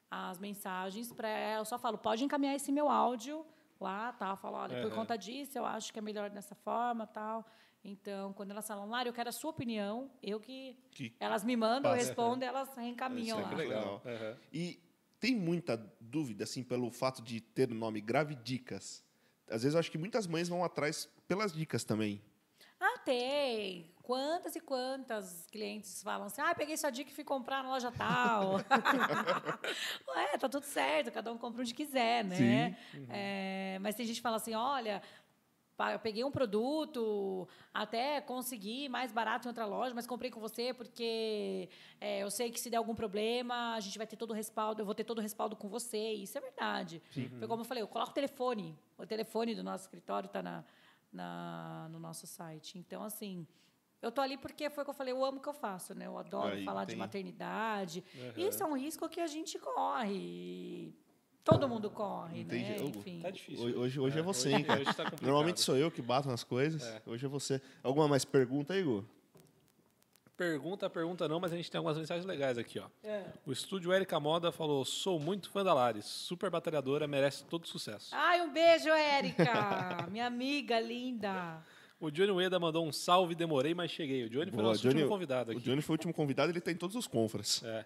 as 0.09 0.38
mensagens 0.38 1.11
para 1.11 1.55
eu 1.57 1.65
só 1.65 1.79
falo, 1.79 1.97
pode 1.97 2.23
encaminhar 2.23 2.55
esse 2.55 2.71
meu 2.71 2.89
áudio 2.89 3.43
lá, 3.79 4.13
tal, 4.13 4.38
falo, 4.38 4.57
olha, 4.57 4.79
por 4.82 4.88
Aham. 4.88 4.95
conta 4.95 5.17
disso, 5.17 5.57
eu 5.57 5.65
acho 5.65 5.91
que 5.91 5.97
é 5.97 6.01
melhor 6.01 6.29
dessa 6.29 6.53
forma, 6.53 7.07
tal. 7.07 7.43
Então, 7.84 8.32
quando 8.34 8.51
elas 8.51 8.67
falam, 8.67 8.88
Lara, 8.88 9.09
eu 9.09 9.13
quero 9.13 9.29
a 9.29 9.32
sua 9.32 9.49
opinião, 9.49 10.11
eu 10.21 10.39
que, 10.39 10.77
Que 10.91 11.13
elas 11.19 11.43
me 11.43 11.55
mandam, 11.55 11.91
eu 11.91 11.97
respondo, 11.97 12.45
elas 12.45 12.69
reencaminham 12.75 13.39
Isso 13.39 13.39
é 13.39 13.43
lá. 13.43 13.49
que 13.49 13.55
Legal. 13.55 14.01
Uhum. 14.05 14.38
E 14.53 14.79
tem 15.19 15.36
muita 15.36 15.77
dúvida, 15.99 16.43
assim, 16.43 16.63
pelo 16.63 16.91
fato 16.91 17.21
de 17.21 17.41
ter 17.41 17.71
o 17.71 17.75
nome 17.75 17.99
Gravidicas. 17.99 19.03
Às 19.49 19.63
vezes 19.63 19.73
eu 19.73 19.79
acho 19.79 19.91
que 19.91 19.97
muitas 19.97 20.27
mães 20.27 20.47
vão 20.47 20.63
atrás 20.63 21.09
pelas 21.27 21.53
dicas 21.53 21.84
também. 21.84 22.21
Ah, 22.79 22.97
tem. 22.99 23.91
Quantas 24.01 24.55
e 24.55 24.59
quantas 24.59 25.45
clientes 25.51 26.01
falam 26.01 26.25
assim, 26.25 26.41
ah, 26.41 26.53
peguei 26.55 26.75
sua 26.75 26.89
dica 26.89 27.11
e 27.11 27.13
fui 27.13 27.23
comprar 27.23 27.63
na 27.63 27.69
loja 27.69 27.91
tal. 27.91 28.55
Ué, 30.15 30.38
tá 30.39 30.49
tudo 30.49 30.63
certo, 30.63 31.11
cada 31.11 31.32
um 31.32 31.38
compra 31.38 31.61
onde 31.61 31.73
quiser, 31.73 32.23
né? 32.25 32.75
É, 33.09 33.77
mas 33.79 33.93
tem 33.93 34.05
gente 34.05 34.15
que 34.15 34.21
fala 34.21 34.38
assim, 34.38 34.55
olha, 34.55 35.01
eu 35.91 35.99
peguei 35.99 36.23
um 36.23 36.32
produto, 36.32 37.47
até 37.73 38.19
consegui 38.21 38.88
mais 38.89 39.11
barato 39.11 39.47
em 39.47 39.49
outra 39.49 39.65
loja, 39.65 39.95
mas 39.95 40.05
comprei 40.05 40.29
com 40.29 40.39
você 40.39 40.73
porque 40.73 41.69
é, 41.99 42.19
eu 42.23 42.29
sei 42.29 42.51
que 42.51 42.59
se 42.59 42.69
der 42.69 42.77
algum 42.77 42.93
problema, 42.93 43.73
a 43.75 43.79
gente 43.79 43.97
vai 43.97 44.05
ter 44.05 44.17
todo 44.17 44.32
o 44.32 44.34
respaldo, 44.34 44.82
eu 44.82 44.86
vou 44.86 44.93
ter 44.93 45.03
todo 45.05 45.19
o 45.19 45.21
respaldo 45.21 45.55
com 45.55 45.67
você. 45.69 46.11
Isso 46.13 46.38
é 46.38 46.41
verdade. 46.41 47.01
Foi 47.39 47.47
como 47.47 47.61
eu 47.61 47.65
falei, 47.65 47.82
eu 47.82 47.88
coloco 47.88 48.11
o 48.11 48.13
telefone. 48.13 48.77
O 48.97 49.05
telefone 49.05 49.55
do 49.55 49.63
nosso 49.63 49.86
escritório 49.86 50.27
está 50.27 50.43
na, 50.43 50.63
na- 51.11 51.88
no 51.89 51.99
nosso 51.99 52.27
site. 52.27 52.77
Então, 52.77 53.03
assim, 53.03 53.47
eu 54.01 54.11
tô 54.11 54.19
ali 54.21 54.38
porque 54.38 54.69
foi 54.69 54.82
o 54.82 54.86
que 54.86 54.89
eu 54.89 54.95
falei, 54.95 55.13
eu 55.13 55.23
amo 55.23 55.38
o 55.38 55.41
que 55.41 55.47
eu 55.49 55.53
faço, 55.53 55.93
né? 55.93 56.07
Eu 56.07 56.17
adoro 56.17 56.53
Aí 56.55 56.65
falar 56.65 56.86
de 56.86 56.91
tem- 56.91 56.97
maternidade. 56.99 58.03
Uhum. 58.15 58.47
Isso 58.47 58.61
é 58.63 58.65
um 58.65 58.77
risco 58.77 59.07
que 59.07 59.19
a 59.21 59.27
gente 59.27 59.57
corre. 59.59 60.93
Todo 61.43 61.67
mundo 61.67 61.89
corre, 61.89 62.41
Entendi. 62.41 62.63
né? 62.63 62.77
Enfim. 62.83 63.19
Tá 63.21 63.29
difícil. 63.31 63.65
Hoje, 63.65 63.75
hoje, 63.75 63.99
hoje 63.99 64.19
é, 64.19 64.21
você, 64.21 64.47
hoje- 64.49 64.57
hein, 64.57 64.63
cara? 64.63 64.81
hoje 64.81 64.93
tá 64.93 65.03
complicado. 65.03 65.23
Normalmente 65.23 65.59
sou 65.61 65.75
eu 65.75 65.89
que 65.89 66.01
bato 66.01 66.27
nas 66.27 66.43
coisas. 66.43 66.83
É. 66.83 67.01
Hoje 67.05 67.25
é 67.25 67.29
você. 67.29 67.59
Alguma 67.83 68.07
mais 68.07 68.23
pergunta 68.23 68.73
aí, 68.73 68.81
Igor? 68.81 69.03
Pergunta, 70.37 70.89
pergunta 70.89 71.27
não, 71.27 71.39
mas 71.39 71.53
a 71.53 71.55
gente 71.55 71.69
tem 71.69 71.77
algumas 71.77 71.97
mensagens 71.97 72.25
legais 72.25 72.57
aqui, 72.57 72.79
ó. 72.79 72.85
É. 73.03 73.25
O 73.45 73.51
estúdio 73.51 73.93
Erika 73.93 74.19
Moda 74.19 74.51
falou: 74.51 74.83
sou 74.83 75.19
muito 75.19 75.49
fã 75.51 75.63
da 75.63 75.73
Lares, 75.73 76.05
super 76.05 76.49
batalhadora, 76.49 77.07
merece 77.07 77.43
todo 77.45 77.67
sucesso. 77.67 78.09
Ai, 78.15 78.41
um 78.41 78.51
beijo, 78.51 78.89
Érica! 78.89 80.07
Minha 80.09 80.25
amiga 80.25 80.79
linda. 80.79 81.63
O 81.99 82.09
Johnny 82.09 82.31
Ueda 82.31 82.59
mandou 82.59 82.83
um 82.83 82.91
salve, 82.91 83.35
demorei, 83.35 83.75
mas 83.75 83.91
cheguei. 83.91 84.23
O 84.25 84.29
Johnny 84.29 84.49
foi 84.49 84.63
nosso 84.63 84.87
último 84.87 85.07
convidado 85.07 85.51
O 85.51 85.55
aqui. 85.57 85.61
Johnny 85.63 85.81
foi 85.83 85.93
o 85.93 85.95
último 85.95 86.13
convidado, 86.13 86.51
ele 86.51 86.59
tá 86.61 86.71
em 86.71 86.75
todos 86.75 86.95
os 86.95 87.05
confras. 87.05 87.61
É. 87.63 87.85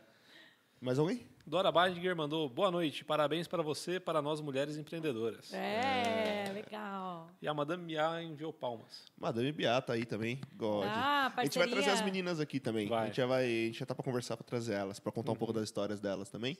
Mais 0.81 0.99
alguém? 0.99 1.25
Dora 1.47 1.71
Badinger 1.71 2.15
mandou 2.15 2.49
boa 2.49 2.71
noite, 2.71 3.05
parabéns 3.05 3.47
para 3.47 3.61
você, 3.61 3.99
para 3.99 4.19
nós 4.21 4.41
mulheres 4.41 4.77
empreendedoras. 4.77 5.53
É, 5.53 6.51
legal. 6.53 7.29
E 7.39 7.47
a 7.47 7.53
Madame 7.53 7.83
Mia 7.83 8.21
enviou 8.23 8.51
palmas. 8.51 9.03
Madame 9.17 9.51
Beata 9.51 9.93
aí 9.93 10.05
também, 10.05 10.41
God. 10.55 10.85
Ah, 10.87 11.31
a 11.35 11.43
gente 11.43 11.57
vai 11.59 11.67
trazer 11.67 11.85
parceria. 11.85 11.93
as 11.93 12.01
meninas 12.01 12.39
aqui 12.39 12.59
também. 12.59 12.87
Vai. 12.87 13.03
A 13.03 13.05
gente 13.07 13.17
já 13.17 13.25
vai, 13.27 13.45
a 13.45 13.65
gente 13.67 13.79
já 13.79 13.85
tá 13.85 13.93
para 13.93 14.03
conversar 14.03 14.37
para 14.37 14.45
trazer 14.45 14.73
elas, 14.73 14.99
para 14.99 15.11
contar 15.11 15.31
um 15.31 15.33
Uhum. 15.33 15.37
pouco 15.39 15.53
das 15.53 15.63
histórias 15.65 15.99
delas 15.99 16.29
também. 16.29 16.57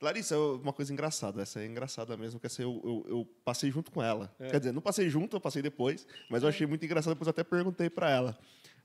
Larissa, 0.00 0.34
eu- 0.34 0.58
uma 0.62 0.72
coisa 0.72 0.90
engraçada, 0.92 1.42
essa 1.42 1.60
é 1.60 1.66
engraçada 1.66 2.16
mesmo, 2.16 2.40
que 2.40 2.46
essa 2.46 2.62
eu, 2.62 2.80
eu, 2.82 3.04
eu 3.18 3.28
passei 3.44 3.70
junto 3.70 3.90
com 3.92 4.02
ela. 4.02 4.34
É. 4.40 4.48
Quer 4.50 4.58
dizer, 4.58 4.72
não 4.72 4.80
passei 4.82 5.08
junto, 5.10 5.36
eu 5.36 5.40
passei 5.40 5.60
depois, 5.62 6.06
mas 6.30 6.42
eu 6.42 6.48
achei 6.48 6.66
muito 6.66 6.84
engraçado, 6.84 7.12
depois 7.12 7.26
eu 7.26 7.30
até 7.30 7.44
perguntei 7.44 7.90
para 7.90 8.10
ela. 8.10 8.38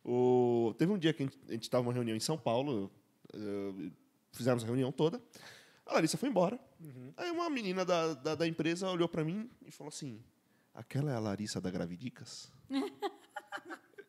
O, 0.04 0.76
teve 0.78 0.92
um 0.92 0.98
dia 0.98 1.14
que 1.14 1.24
a 1.24 1.26
gente, 1.26 1.38
a 1.48 1.52
gente 1.54 1.70
tava 1.70 1.84
numa 1.84 1.94
reunião 1.94 2.16
em 2.16 2.20
São 2.20 2.38
Paulo, 2.38 2.92
eh, 3.34 3.90
fizemos 4.32 4.64
a 4.64 4.66
reunião 4.68 4.92
toda. 4.92 5.22
A 5.86 5.94
Larissa 5.94 6.18
foi 6.18 6.30
embora. 6.30 6.60
Aí 7.18 7.32
uma 7.32 7.50
menina 7.50 7.84
da, 7.84 8.14
da, 8.14 8.36
da 8.36 8.48
empresa 8.48 8.90
olhou 8.90 9.10
pra 9.10 9.24
mim 9.24 9.50
e 9.66 9.72
falou 9.72 9.90
assim: 9.90 10.22
aquela 10.74 11.12
é 11.12 11.16
a 11.16 11.20
Larissa 11.20 11.60
da 11.60 11.70
Gravidicas? 11.72 12.52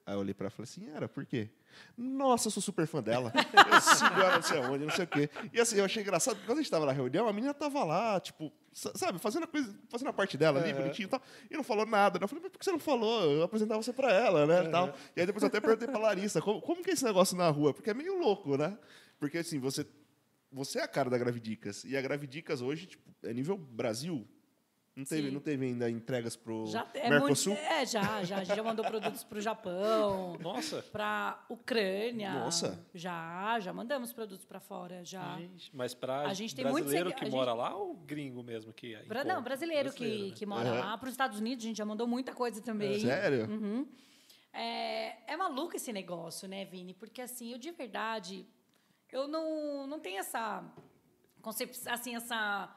Aí 0.07 0.15
eu 0.17 0.21
olhei 0.21 0.35
pra 0.35 0.47
ela 0.47 0.53
e 0.53 0.57
falei 0.57 0.65
assim, 0.69 0.91
era, 0.91 1.09
por 1.09 1.25
quê? 1.25 1.51
Nossa, 1.97 2.49
eu 2.49 2.51
sou 2.51 2.61
super 2.63 2.85
fã 2.87 3.01
dela. 3.01 3.33
Eu 3.73 3.81
sigo 3.81 4.15
ela 4.21 4.35
não 4.37 4.43
sei 4.43 4.59
aonde, 4.61 4.85
não 4.85 4.93
sei 4.93 5.05
o 5.05 5.09
quê. 5.09 5.31
E 5.53 5.61
assim, 5.61 5.77
eu 5.77 5.85
achei 5.85 6.03
engraçado, 6.03 6.35
porque 6.35 6.47
quando 6.49 6.59
a 6.59 6.63
gente 6.63 6.71
tava 6.71 6.85
na 6.85 6.91
reunião, 6.91 7.29
a 7.29 7.33
menina 7.33 7.55
tava 7.55 7.85
lá, 7.85 8.19
tipo, 8.19 8.51
sa- 8.73 8.91
sabe, 8.97 9.21
fazendo 9.21 9.45
a, 9.45 9.47
coisa, 9.47 9.73
fazendo 9.89 10.09
a 10.09 10.13
parte 10.13 10.37
dela 10.37 10.59
ali, 10.61 10.73
bonitinho 10.75 11.07
e 11.07 11.11
tal, 11.11 11.23
e 11.49 11.57
não 11.57 11.63
falou 11.63 11.87
nada. 11.87 12.19
né? 12.19 12.25
Eu 12.25 12.29
falei, 12.29 12.43
mas 12.43 12.51
por 12.51 12.59
que 12.59 12.65
você 12.65 12.73
não 12.73 12.79
falou? 12.81 13.23
Eu 13.31 13.43
apresentava 13.45 13.81
você 13.81 13.93
pra 13.93 14.13
ela, 14.13 14.47
né, 14.47 14.65
e 14.65 14.69
tal. 14.71 14.93
E 15.15 15.21
aí 15.21 15.27
depois 15.27 15.45
eu 15.45 15.49
até 15.49 15.61
perguntei 15.61 15.87
pra 15.87 15.99
Larissa, 16.01 16.41
como, 16.43 16.61
como 16.61 16.83
que 16.83 16.91
é 16.91 16.93
esse 16.95 17.05
negócio 17.05 17.37
na 17.37 17.49
rua? 17.49 17.73
Porque 17.73 17.91
é 17.91 17.95
meio 17.95 18.19
louco, 18.19 18.57
né? 18.57 18.77
Porque 19.21 19.39
assim, 19.39 19.61
você, 19.61 19.87
você 20.53 20.79
é 20.79 20.83
a 20.83 20.89
cara 20.89 21.09
da 21.11 21.19
Gravidicas. 21.19 21.85
E 21.85 21.97
a 21.97 22.01
Gravidicas 22.03 22.61
hoje, 22.61 22.87
tipo, 22.87 23.09
é 23.23 23.33
nível 23.33 23.57
Brasil. 23.57 24.27
Não 24.97 25.05
teve, 25.05 25.29
Sim. 25.29 25.35
não 25.35 25.41
teve 25.41 25.65
ainda 25.67 25.89
entregas 25.89 26.35
pro 26.37 26.67
Já, 26.67 26.87
é, 26.95 27.09
Mercosul? 27.09 27.55
muito, 27.55 27.65
é, 27.65 27.87
já, 27.87 28.23
já. 28.25 28.39
A 28.39 28.45
gente 28.45 28.57
já 28.57 28.63
mandou 28.63 28.85
produtos 28.85 29.23
para 29.23 29.39
o 29.39 29.41
Japão, 29.41 30.37
Nossa. 30.43 30.83
para 30.83 31.43
Ucrânia. 31.49 32.35
Nossa. 32.35 32.85
Já, 32.93 33.59
já 33.61 33.73
mandamos 33.73 34.13
produtos 34.13 34.45
para 34.45 34.59
fora, 34.61 35.03
já. 35.05 35.39
Gente, 35.39 35.75
mas 35.75 35.95
para 35.95 36.23
A 36.23 36.35
gente 36.35 36.55
tem 36.57 36.65
muito 36.65 36.75
brasileiro 36.83 37.11
segui- 37.11 37.19
que 37.21 37.25
gente- 37.27 37.35
mora 37.35 37.55
lá 37.55 37.75
ou 37.75 37.95
gringo 37.95 38.43
mesmo 38.43 38.73
que 38.73 38.91
Bra- 39.07 39.21
encontra? 39.21 39.25
não, 39.25 39.43
brasileiro, 39.43 39.93
que, 39.93 39.99
Brasileiro, 40.01 40.29
né? 40.31 40.35
que 40.37 40.45
mora 40.47 40.69
Aham. 40.69 40.81
lá. 40.81 40.99
Para 40.99 41.07
os 41.07 41.13
Estados 41.15 41.39
Unidos, 41.39 41.65
a 41.65 41.69
gente 41.69 41.77
já 41.79 41.85
mandou 41.85 42.07
muita 42.09 42.35
coisa 42.35 42.61
também. 42.61 42.99
Sério? 43.01 43.49
Uhum. 43.49 43.87
É, 44.53 45.33
é 45.33 45.37
maluco 45.37 45.77
esse 45.77 45.93
negócio, 45.93 46.49
né, 46.49 46.65
Vini? 46.65 46.93
Porque, 46.95 47.23
assim, 47.23 47.53
eu 47.53 47.59
de 47.59 47.71
verdade, 47.71 48.45
eu 49.13 49.29
não, 49.29 49.87
não 49.87 50.01
tenho 50.01 50.19
essa 50.19 50.63
concepção, 51.43 51.93
assim, 51.93 52.15
essa... 52.17 52.69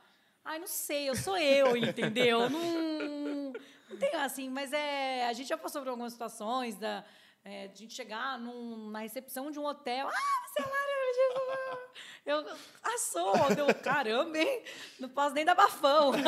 Ai, 0.45 0.59
não 0.59 0.67
sei, 0.67 1.09
eu 1.09 1.15
sou 1.15 1.37
eu, 1.37 1.75
entendeu? 1.77 2.49
Não, 2.49 3.53
não 3.89 3.97
tenho, 3.97 4.19
assim, 4.19 4.49
mas 4.49 4.73
é... 4.73 5.27
A 5.27 5.33
gente 5.33 5.47
já 5.47 5.57
passou 5.57 5.81
por 5.81 5.89
algumas 5.89 6.13
situações 6.13 6.75
da... 6.75 7.03
é, 7.45 7.67
de 7.67 7.73
a 7.73 7.77
gente 7.77 7.93
chegar 7.93 8.37
num- 8.39 8.89
na 8.89 8.99
recepção 8.99 9.51
de 9.51 9.59
um 9.59 9.65
hotel. 9.65 10.07
Ah, 10.07 10.47
você 10.47 10.61
é! 10.61 10.93
Eu, 12.25 12.39
ah, 12.81 12.97
sou! 12.97 13.35
Eu, 13.57 13.75
caramba, 13.75 14.37
hein? 14.37 14.63
Não 14.99 15.09
posso 15.09 15.35
nem 15.35 15.43
dar 15.45 15.55
bafão. 15.55 16.11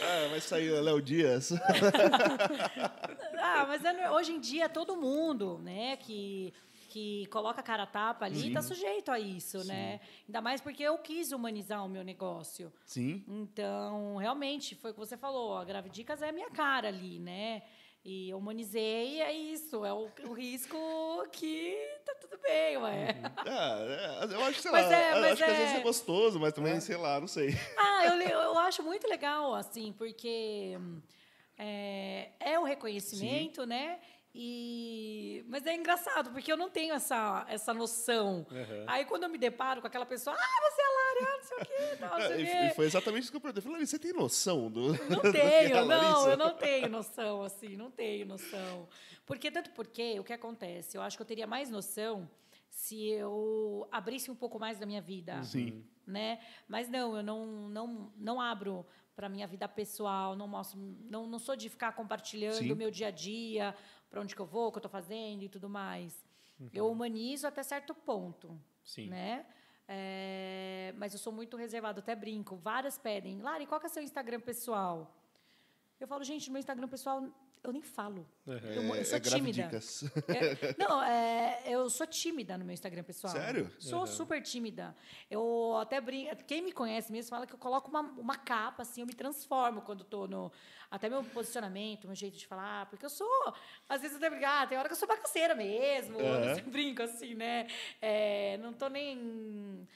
É, 0.00 0.28
vai 0.28 0.40
sair 0.40 0.70
o 0.70 0.82
Léo 0.82 1.00
Dias. 1.00 1.50
Ah, 3.38 3.64
mas 3.66 3.84
é 3.84 4.10
hoje 4.10 4.32
em 4.32 4.40
dia 4.40 4.68
todo 4.68 4.96
mundo, 4.96 5.58
né, 5.62 5.96
que, 5.96 6.52
que 6.88 7.26
coloca 7.26 7.60
a 7.60 7.62
cara 7.62 7.82
a 7.84 7.86
tapa 7.86 8.24
ali, 8.24 8.48
está 8.48 8.62
sujeito 8.62 9.10
a 9.10 9.18
isso, 9.18 9.64
né? 9.64 10.00
Ainda 10.26 10.40
mais 10.40 10.60
porque 10.60 10.82
eu 10.82 10.96
quis 10.98 11.32
humanizar 11.32 11.84
o 11.84 11.88
meu 11.88 12.02
negócio. 12.04 12.72
Sim. 12.84 13.24
Então, 13.28 14.16
realmente, 14.16 14.74
foi 14.74 14.90
o 14.90 14.94
que 14.94 15.00
você 15.00 15.16
falou, 15.16 15.56
a 15.56 15.64
Gravidicas 15.64 16.22
é 16.22 16.28
a 16.28 16.32
minha 16.32 16.50
cara 16.50 16.88
ali, 16.88 17.18
né? 17.18 17.62
E 18.08 18.30
eu 18.30 18.38
humanizei, 18.38 19.20
é 19.20 19.32
isso, 19.32 19.84
é 19.84 19.92
o, 19.92 20.08
o 20.28 20.32
risco 20.32 20.76
que 21.32 21.76
tá 22.04 22.14
tudo 22.20 22.40
bem, 22.40 22.76
ué. 22.76 23.16
É, 23.44 24.24
é, 24.30 24.34
eu 24.34 24.44
acho 24.44 24.54
que, 24.54 24.62
sei 24.62 24.70
Mas 24.70 24.86
lá, 24.86 24.96
é, 24.96 25.10
mas 25.12 25.24
acho 25.32 25.44
que 25.44 25.50
às 25.50 25.58
é- 25.58 25.60
vezes 25.62 25.74
é 25.74 25.80
gostoso, 25.80 26.38
mas 26.38 26.52
também, 26.52 26.78
sei 26.80 26.96
lá, 26.96 27.18
não 27.18 27.26
sei. 27.26 27.50
Ah, 27.76 28.06
eu, 28.06 28.14
eu 28.20 28.58
acho 28.60 28.80
muito 28.84 29.08
legal, 29.08 29.54
assim, 29.54 29.92
porque 29.92 30.78
é, 31.58 32.30
é 32.38 32.58
um 32.60 32.64
reconhecimento, 32.64 33.66
né? 33.66 33.98
E, 34.38 35.42
mas 35.48 35.66
é 35.66 35.74
engraçado, 35.74 36.30
porque 36.30 36.52
eu 36.52 36.58
não 36.58 36.68
tenho 36.68 36.92
essa, 36.92 37.46
essa 37.48 37.72
noção. 37.72 38.46
Uhum. 38.50 38.84
Aí, 38.86 39.06
quando 39.06 39.22
eu 39.22 39.30
me 39.30 39.38
deparo 39.38 39.80
com 39.80 39.86
aquela 39.86 40.04
pessoa, 40.04 40.36
ah, 40.38 40.70
você 40.70 40.82
é 40.82 40.84
a 40.84 40.90
Lara, 40.90 41.36
não 41.38 41.42
sei 41.42 41.56
o 41.56 41.60
quê, 41.60 41.96
tal, 41.98 42.10
não 42.10 42.26
sei 42.26 42.36
o 42.36 42.40
e, 42.40 42.44
quê. 42.44 42.66
e 42.66 42.74
foi 42.74 42.84
exatamente 42.84 43.22
isso 43.22 43.30
que 43.30 43.36
eu 43.38 43.40
perguntei. 43.40 43.60
Eu 43.60 43.62
falei, 43.62 43.76
Larissa, 43.78 43.96
você 43.96 43.98
tem 43.98 44.12
noção 44.12 44.70
do. 44.70 44.88
Não 45.08 45.22
do 45.24 45.32
que 45.32 45.38
é 45.38 45.68
tenho, 45.68 45.86
não, 45.86 46.28
eu 46.28 46.36
não 46.36 46.54
tenho 46.54 46.88
noção, 46.90 47.42
assim, 47.44 47.76
não 47.76 47.90
tenho 47.90 48.26
noção. 48.26 48.86
Porque, 49.24 49.50
tanto 49.50 49.70
porque, 49.70 50.20
o 50.20 50.24
que 50.24 50.34
acontece? 50.34 50.98
Eu 50.98 51.02
acho 51.02 51.16
que 51.16 51.22
eu 51.22 51.26
teria 51.26 51.46
mais 51.46 51.70
noção 51.70 52.28
se 52.68 53.08
eu 53.08 53.88
abrisse 53.90 54.30
um 54.30 54.36
pouco 54.36 54.58
mais 54.58 54.78
da 54.78 54.84
minha 54.84 55.00
vida. 55.00 55.42
Sim. 55.44 55.82
Né? 56.06 56.40
Mas 56.68 56.90
não, 56.90 57.16
eu 57.16 57.22
não, 57.22 57.70
não, 57.70 58.12
não 58.18 58.38
abro 58.38 58.86
para 59.16 59.30
minha 59.30 59.46
vida 59.46 59.66
pessoal, 59.66 60.36
não 60.36 60.46
mostro, 60.46 60.78
não, 61.08 61.26
não 61.26 61.38
sou 61.38 61.56
de 61.56 61.70
ficar 61.70 61.92
compartilhando 61.92 62.70
o 62.70 62.76
meu 62.76 62.90
dia 62.90 63.08
a 63.08 63.10
dia, 63.10 63.74
para 64.10 64.20
onde 64.20 64.34
que 64.34 64.40
eu 64.40 64.46
vou, 64.46 64.68
o 64.68 64.72
que 64.72 64.76
eu 64.76 64.80
estou 64.80 64.90
fazendo 64.90 65.42
e 65.42 65.48
tudo 65.48 65.68
mais. 65.68 66.24
Eu 66.72 66.90
humanizo 66.90 67.46
até 67.46 67.62
certo 67.62 67.94
ponto 67.94 68.58
Sim. 68.82 69.08
né? 69.08 69.44
É, 69.88 70.92
mas 70.96 71.12
eu 71.12 71.18
sou 71.18 71.32
muito 71.32 71.56
reservada, 71.56 72.00
até 72.00 72.14
brinco. 72.14 72.56
Várias 72.56 72.98
pedem, 72.98 73.40
Lari, 73.40 73.66
qual 73.66 73.80
que 73.80 73.86
é 73.86 73.88
seu 73.88 74.02
Instagram 74.02 74.40
pessoal? 74.40 75.14
Eu 76.00 76.06
falo, 76.06 76.22
gente, 76.24 76.46
no 76.48 76.52
meu 76.52 76.60
Instagram 76.60 76.88
pessoal 76.88 77.24
eu 77.64 77.72
nem 77.72 77.82
falo. 77.82 78.24
Uhum. 78.46 78.54
Eu, 78.58 78.82
eu 78.82 78.94
É- 78.94 79.04
sou 79.04 79.16
é 79.16 79.20
tímida. 79.20 79.62
É, 80.28 80.74
não, 80.78 81.02
é, 81.02 81.62
eu 81.66 81.90
sou 81.90 82.06
tímida 82.06 82.56
no 82.56 82.64
meu 82.64 82.72
Instagram 82.74 83.02
pessoal. 83.02 83.32
Sério? 83.32 83.68
Sou 83.80 84.00
Uhum. 84.00 84.06
super 84.06 84.40
tímida. 84.40 84.94
Eu 85.28 85.76
até 85.80 86.00
brinco. 86.00 86.36
Quem 86.44 86.62
me 86.62 86.70
conhece 86.70 87.10
mesmo 87.10 87.28
fala 87.30 87.44
que 87.44 87.54
eu 87.54 87.58
coloco 87.58 87.88
uma, 87.90 88.02
uma 88.02 88.36
capa, 88.36 88.82
assim, 88.82 89.00
eu 89.00 89.06
me 89.06 89.14
transformo 89.14 89.82
quando 89.82 90.02
estou 90.02 90.28
no. 90.28 90.52
Até 90.88 91.08
meu 91.08 91.24
posicionamento, 91.24 92.06
meu 92.06 92.14
jeito 92.14 92.38
de 92.38 92.46
falar, 92.46 92.86
porque 92.86 93.04
eu 93.04 93.10
sou. 93.10 93.54
Às 93.88 94.00
vezes 94.00 94.12
eu 94.16 94.18
até 94.24 94.30
brinco, 94.30 94.46
ah, 94.48 94.64
tem 94.66 94.78
hora 94.78 94.88
que 94.88 94.92
eu 94.92 94.98
sou 94.98 95.08
bagaceira 95.08 95.54
mesmo. 95.56 96.18
Uhum. 96.18 96.22
Eu 96.66 96.70
brinco 96.70 97.02
assim, 97.02 97.34
né? 97.34 97.66
É, 98.00 98.58
não 98.58 98.72
tô 98.72 98.86
nem. 98.88 99.88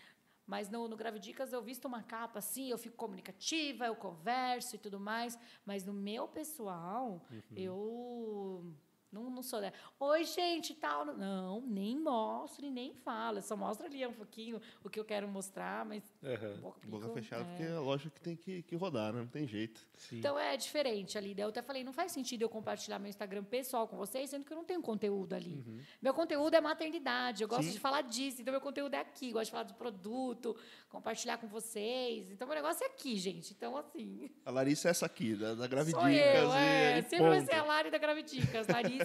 Mas 0.51 0.69
no, 0.69 0.89
no 0.89 0.97
Gravidicas 0.97 1.53
eu 1.53 1.63
visto 1.63 1.85
uma 1.85 2.03
capa 2.03 2.41
assim, 2.41 2.69
eu 2.69 2.77
fico 2.77 2.97
comunicativa, 2.97 3.87
eu 3.87 3.95
converso 3.95 4.75
e 4.75 4.79
tudo 4.81 4.99
mais. 4.99 5.39
Mas 5.65 5.85
no 5.85 5.93
meu 5.93 6.27
pessoal, 6.27 7.25
eu 7.55 8.75
não, 9.13 9.31
não 9.31 9.43
sou. 9.43 9.61
Né? 9.61 9.73
Oi, 9.99 10.25
gente, 10.25 10.75
tal. 10.75 11.05
Não, 11.05 11.61
nem 11.63 11.99
mostro 11.99 12.65
e 12.65 12.71
nem 12.71 12.95
falo. 12.95 13.39
Eu 13.39 13.43
só 13.43 13.57
mostro 13.57 13.87
ali 13.87 14.07
um 14.07 14.13
pouquinho 14.13 14.61
o 14.85 14.91
que 14.91 14.99
eu 14.99 15.05
quero 15.05 15.29
mostrar, 15.29 15.85
mas. 15.85 16.03
Uhum. 16.23 16.61
boca, 16.61 16.81
Boca 16.87 17.09
fechada, 17.11 17.43
é. 17.43 17.45
porque 17.47 17.63
é 17.63 17.79
lógico 17.79 18.15
que 18.15 18.21
tem 18.21 18.37
que, 18.37 18.63
que 18.63 18.77
rodar, 18.77 19.13
né? 19.13 19.21
Não 19.21 19.29
tem 19.29 19.47
jeito. 19.47 19.87
Sim. 19.97 20.19
Então 20.19 20.39
é 20.39 20.57
diferente 20.57 21.19
ali. 21.19 21.35
Daí 21.35 21.45
eu 21.45 21.49
até 21.49 21.63
falei, 21.63 21.85
não 21.85 21.93
faz 21.93 22.13
sentido 22.13 22.43
eu 22.43 22.49
compartilhar 22.49 22.99
meu 22.99 23.09
Instagram 23.09 23.45
pessoal 23.45 23.87
com 23.89 23.97
vocês, 23.97 24.31
sendo 24.31 24.45
que 24.45 24.53
eu 24.53 24.57
não 24.57 24.65
tenho 24.65 24.83
conteúdo 24.83 25.35
ali. 25.35 25.65
Meu 26.01 26.15
conteúdo 26.15 26.55
é 26.55 26.61
maternidade, 26.61 27.43
eu 27.43 27.49
gosto 27.49 27.65
Sim. 27.65 27.73
de 27.73 27.81
falar 27.81 28.03
disso, 28.03 28.41
então 28.41 28.53
meu 28.53 28.61
conteúdo 28.61 28.95
é 28.95 29.01
aqui, 29.01 29.33
gosto 29.33 29.47
de 29.47 29.51
falar 29.51 29.65
do 29.65 29.75
produto, 29.75 30.57
compartilhar 30.89 31.39
com 31.39 31.47
vocês. 31.47 32.31
Então 32.31 32.47
meu 32.47 32.55
negócio 32.55 32.85
é 32.85 32.87
aqui, 32.87 33.17
gente. 33.17 33.53
Então, 33.53 33.77
assim. 33.77 34.31
A 34.45 34.51
Larissa 34.51 34.89
é 34.89 34.91
essa 34.91 35.07
aqui, 35.07 35.35
da, 35.35 35.55
da 35.55 35.67
Gravidicas. 35.67 36.03
Sou 36.03 36.11
eu, 36.11 36.17
e 36.17 36.59
é. 36.59 36.99
ele 36.99 37.03
Sempre 37.03 37.29
vai 37.29 37.39
ponto. 37.39 37.51
ser 37.51 37.57
a 37.57 37.65
Lari 37.65 37.91
da 37.91 37.99
Gravidicas. 37.99 38.67
Larissa, 38.69 39.00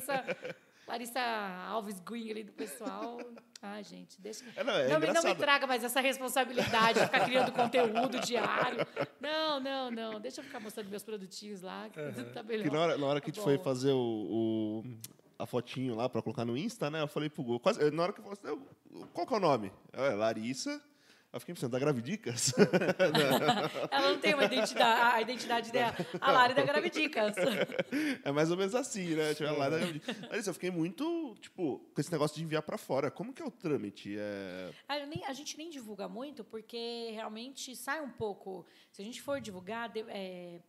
Larissa 0.87 1.19
Alves 1.67 1.99
Green 1.99 2.29
ali 2.29 2.43
do 2.43 2.51
pessoal. 2.53 3.17
Ai, 3.61 3.83
gente, 3.83 4.21
deixa. 4.21 4.45
É, 4.55 4.63
não, 4.63 4.73
é 4.73 4.87
não, 4.87 4.99
me, 4.99 5.07
não 5.07 5.23
me 5.23 5.33
traga 5.35 5.65
mais 5.65 5.83
essa 5.83 5.99
responsabilidade 5.99 6.99
de 6.99 7.05
ficar 7.05 7.25
criando 7.25 7.51
conteúdo 7.51 8.19
diário. 8.19 8.85
Não, 9.19 9.59
não, 9.59 9.89
não. 9.89 10.19
Deixa 10.19 10.41
eu 10.41 10.45
ficar 10.45 10.59
mostrando 10.59 10.89
meus 10.89 11.03
produtinhos 11.03 11.61
lá, 11.63 11.89
que 11.89 11.99
tudo 12.13 12.31
tá 12.31 12.43
melhor. 12.43 12.63
Que 12.65 12.69
na 12.69 12.79
hora, 12.79 12.97
na 12.99 13.05
hora 13.07 13.19
que 13.21 13.31
a 13.31 13.33
gente 13.33 13.43
foi 13.43 13.57
fazer 13.57 13.91
o, 13.93 13.97
o- 13.97 14.83
a 15.39 15.45
fotinho 15.47 15.95
lá 15.95 16.07
pra 16.07 16.21
colocar 16.21 16.45
no 16.45 16.55
Insta, 16.55 16.91
né? 16.91 17.01
Eu 17.01 17.07
falei 17.07 17.29
pro 17.29 17.43
Gol, 17.43 17.59
quase, 17.59 17.89
na 17.89 18.03
hora 18.03 18.13
que 18.13 18.19
eu 18.19 18.23
falei 18.23 18.37
assim, 18.39 18.47
"Eu- 18.93 19.07
qual 19.07 19.25
que 19.25 19.33
é 19.33 19.37
o 19.37 19.39
nome? 19.39 19.71
É 19.91 20.09
Larissa. 20.09 20.79
Eu 21.35 21.39
fiquei 21.41 21.53
pensando, 21.53 21.71
da 21.73 21.79
Gravidicas? 21.79 22.53
Ela 23.91 24.11
não 24.13 24.19
tem 24.21 24.33
uma 24.33 24.45
identidade, 24.45 25.01
a 25.17 25.21
identidade 25.21 25.69
dela. 25.69 25.93
A 26.21 26.31
Lari 26.31 26.53
da 26.53 26.61
Gravidicas. 26.63 27.35
é 28.23 28.31
mais 28.31 28.49
ou 28.51 28.55
menos 28.55 28.73
assim, 28.73 29.15
né? 29.15 29.33
Tipo, 29.33 29.49
a 29.49 29.51
Lara 29.51 29.71
da 29.71 29.77
Gravidicas. 29.79 30.21
Larissa, 30.29 30.49
eu 30.51 30.53
fiquei 30.53 30.71
muito, 30.71 31.35
tipo, 31.41 31.79
com 31.93 31.99
esse 31.99 32.09
negócio 32.09 32.37
de 32.37 32.43
enviar 32.45 32.61
pra 32.61 32.77
fora. 32.77 33.11
Como 33.11 33.33
que 33.33 33.41
é 33.41 33.45
o 33.45 33.51
trâmite? 33.51 34.15
É... 34.17 34.71
A, 34.87 35.05
nem- 35.05 35.25
a 35.25 35.33
gente 35.33 35.57
nem 35.57 35.69
divulga 35.69 36.07
muito, 36.07 36.41
porque 36.45 37.11
realmente 37.11 37.75
sai 37.75 37.99
um 37.99 38.09
pouco. 38.11 38.65
Se 38.89 39.01
a 39.01 39.05
gente 39.05 39.21
for 39.21 39.41
divulgar, 39.41 39.91
é, 40.07 40.61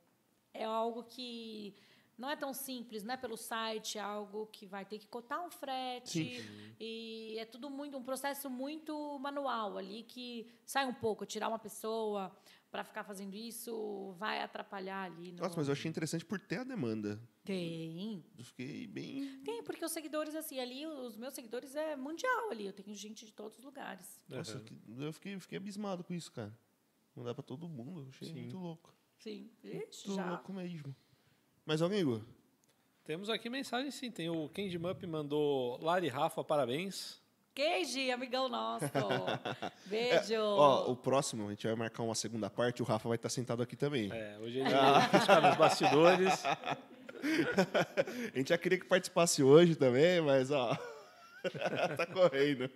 é 0.53 0.65
algo 0.65 1.05
que 1.05 1.77
não 2.19 2.31
é 2.31 2.37
tão 2.37 2.53
simples, 2.53 3.03
não 3.05 3.15
é 3.15 3.17
pelo 3.17 3.37
site, 3.37 3.99
é 3.99 4.01
algo 4.01 4.47
que 4.47 4.67
vai 4.67 4.85
ter 4.85 4.99
que 4.99 5.07
cotar 5.07 5.45
um 5.45 5.51
frete. 5.51 6.43
E 6.81 7.37
é 7.39 7.45
tudo 7.45 7.69
muito, 7.71 7.97
um 7.97 8.03
processo 8.03 8.49
muito 8.51 9.19
manual 9.19 9.77
ali, 9.79 10.03
que 10.03 10.47
sai 10.65 10.87
um 10.87 10.95
pouco, 10.95 11.27
tirar 11.27 11.49
uma 11.49 11.59
pessoa 11.59 12.35
para 12.71 12.83
ficar 12.85 13.05
fazendo 13.05 13.35
isso 13.35 14.13
vai 14.19 14.43
atrapalhar 14.43 15.05
ali. 15.05 15.33
No... 15.33 15.39
Nossa, 15.43 15.57
mas 15.57 15.69
eu 15.69 15.73
achei 15.73 15.89
interessante 15.89 16.25
por 16.25 16.39
ter 16.39 16.59
a 16.59 16.65
demanda. 16.65 17.21
Tem, 17.45 18.25
Eu 18.37 18.45
fiquei 18.45 18.87
bem... 18.87 19.41
tem, 19.45 19.63
porque 19.63 19.85
os 19.85 19.93
seguidores, 19.93 20.35
assim, 20.35 20.59
ali, 20.59 20.85
os 20.87 21.17
meus 21.17 21.33
seguidores 21.33 21.75
é 21.77 21.95
mundial 21.97 22.51
ali. 22.51 22.67
Eu 22.67 22.73
tenho 22.73 22.95
gente 22.95 23.25
de 23.25 23.33
todos 23.33 23.57
os 23.59 23.65
lugares. 23.65 24.21
Nossa, 24.29 24.59
Uhum. 24.89 25.03
eu 25.05 25.13
fiquei, 25.13 25.39
fiquei 25.39 25.57
abismado 25.59 26.03
com 26.05 26.13
isso, 26.13 26.31
cara. 26.33 26.53
Mandar 27.15 27.35
pra 27.35 27.43
todo 27.43 27.69
mundo. 27.69 28.03
Eu 28.03 28.09
achei 28.09 28.29
Sim. 28.29 28.35
muito 28.35 28.59
louco. 28.59 28.93
Sim. 29.21 29.51
Ixi, 29.65 30.09
Muito 30.09 30.15
já. 30.17 30.29
louco 30.31 30.53
mesmo. 30.53 30.95
Mais 31.67 31.83
alguém, 31.83 31.99
Igor? 31.99 32.21
Temos 33.05 33.29
aqui 33.29 33.51
mensagem 33.51 33.91
sim. 33.91 34.09
Tem 34.09 34.31
o 34.31 34.49
Candy 34.49 34.79
Mup 34.79 35.05
mandou 35.05 35.79
Lari 35.83 36.07
Rafa, 36.07 36.45
parabéns. 36.45 37.21
Keiji, 37.53 38.13
amigão 38.13 38.49
nosso. 38.49 38.85
Beijo. 39.87 40.35
É, 40.35 40.41
Ó, 40.41 40.93
o 40.93 40.97
próximo, 40.97 41.49
a 41.49 41.51
gente 41.51 41.67
vai 41.67 41.75
marcar 41.75 42.05
uma 42.05 42.15
segunda 42.15 42.49
parte, 42.49 42.83
o 42.83 42.85
Rafa 42.85 43.09
vai 43.09 43.17
estar 43.17 43.31
sentado 43.31 43.63
aqui 43.63 43.75
também. 43.75 44.13
É, 44.13 44.39
hoje 44.39 44.61
ele 44.61 44.69
está 44.69 45.41
nos 45.41 45.57
bastidores. 45.57 46.45
a 48.33 48.37
gente 48.37 48.51
já 48.51 48.59
queria 48.59 48.79
que 48.79 48.87
participasse 48.87 49.43
hoje 49.43 49.75
também, 49.75 50.21
mas 50.21 50.53
ó. 50.53 50.79
tá 51.97 52.07
correndo. 52.07 52.71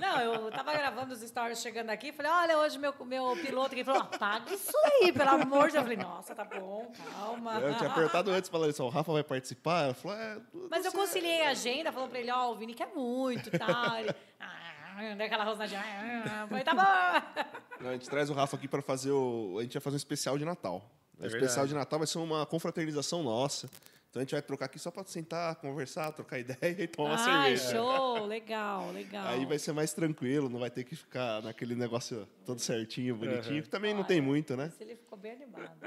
Não, 0.00 0.20
eu 0.20 0.50
tava 0.50 0.72
gravando 0.72 1.12
os 1.12 1.20
stories 1.20 1.60
chegando 1.60 1.90
aqui, 1.90 2.12
falei, 2.12 2.30
olha, 2.30 2.58
hoje 2.58 2.78
meu, 2.78 2.94
meu 3.04 3.36
piloto 3.36 3.74
aqui 3.74 3.84
falou, 3.84 4.02
apaga 4.02 4.52
isso 4.52 4.76
aí, 4.84 5.12
pelo 5.12 5.30
amor 5.30 5.66
de 5.66 5.72
Deus. 5.72 5.74
Eu 5.74 5.82
falei, 5.82 5.96
nossa, 5.96 6.34
tá 6.34 6.44
bom, 6.44 6.92
calma. 7.12 7.60
Eu 7.60 7.74
tinha 7.74 7.90
apertado 7.90 8.30
antes, 8.30 8.48
falando 8.50 8.70
isso, 8.70 8.84
o 8.84 8.88
Rafa 8.88 9.12
vai 9.12 9.24
participar? 9.24 9.84
Ela 9.84 9.94
falou, 9.94 10.16
é... 10.16 10.38
Mas 10.70 10.84
eu 10.84 10.92
conciliei 10.92 11.42
a 11.42 11.50
agenda, 11.50 11.92
falou 11.92 12.08
pra 12.08 12.18
ele, 12.18 12.30
ó, 12.30 12.48
oh, 12.48 12.52
o 12.52 12.56
Vini 12.56 12.74
quer 12.74 12.88
muito 12.94 13.48
e 13.48 13.58
tal. 13.58 13.96
Ele, 13.96 14.14
ah, 14.40 15.14
daquela 15.16 15.44
rosnadinha. 15.44 15.82
Ah, 16.24 16.46
falei, 16.48 16.64
tá 16.64 16.74
bom. 16.74 17.44
Não, 17.80 17.90
a 17.90 17.92
gente 17.92 18.08
traz 18.08 18.30
o 18.30 18.32
Rafa 18.32 18.56
aqui 18.56 18.66
pra 18.66 18.80
fazer 18.80 19.10
o... 19.10 19.56
A 19.58 19.62
gente 19.62 19.74
vai 19.74 19.82
fazer 19.82 19.96
um 19.96 19.98
especial 19.98 20.38
de 20.38 20.44
Natal. 20.44 20.90
É 21.20 21.24
o 21.24 21.26
especial 21.26 21.66
de 21.66 21.74
Natal 21.74 21.98
vai 21.98 22.06
ser 22.06 22.18
uma 22.18 22.44
confraternização 22.46 23.22
nossa. 23.22 23.68
Então 24.16 24.22
a 24.22 24.24
gente 24.24 24.32
vai 24.32 24.40
trocar 24.40 24.64
aqui 24.64 24.78
só 24.78 24.90
para 24.90 25.04
sentar, 25.04 25.54
conversar, 25.56 26.10
trocar 26.10 26.38
ideia 26.38 26.82
e 26.82 26.86
tomar 26.86 27.10
uma 27.10 27.18
cerveja. 27.18 27.70
show! 27.70 28.16
Legal, 28.26 28.90
legal. 28.92 29.26
Aí 29.26 29.44
vai 29.44 29.58
ser 29.58 29.72
mais 29.72 29.92
tranquilo, 29.92 30.48
não 30.48 30.58
vai 30.58 30.70
ter 30.70 30.84
que 30.84 30.96
ficar 30.96 31.42
naquele 31.42 31.74
negócio 31.74 32.26
todo 32.44 32.58
certinho, 32.58 33.14
bonitinho, 33.14 33.56
uhum. 33.56 33.62
que 33.62 33.68
também 33.68 33.92
não 33.92 34.04
tem 34.04 34.22
muito, 34.22 34.56
né? 34.56 34.70
Se 34.70 34.82
ele 34.82 34.96
ficou 34.96 35.18
bem 35.18 35.32
animado. 35.32 35.70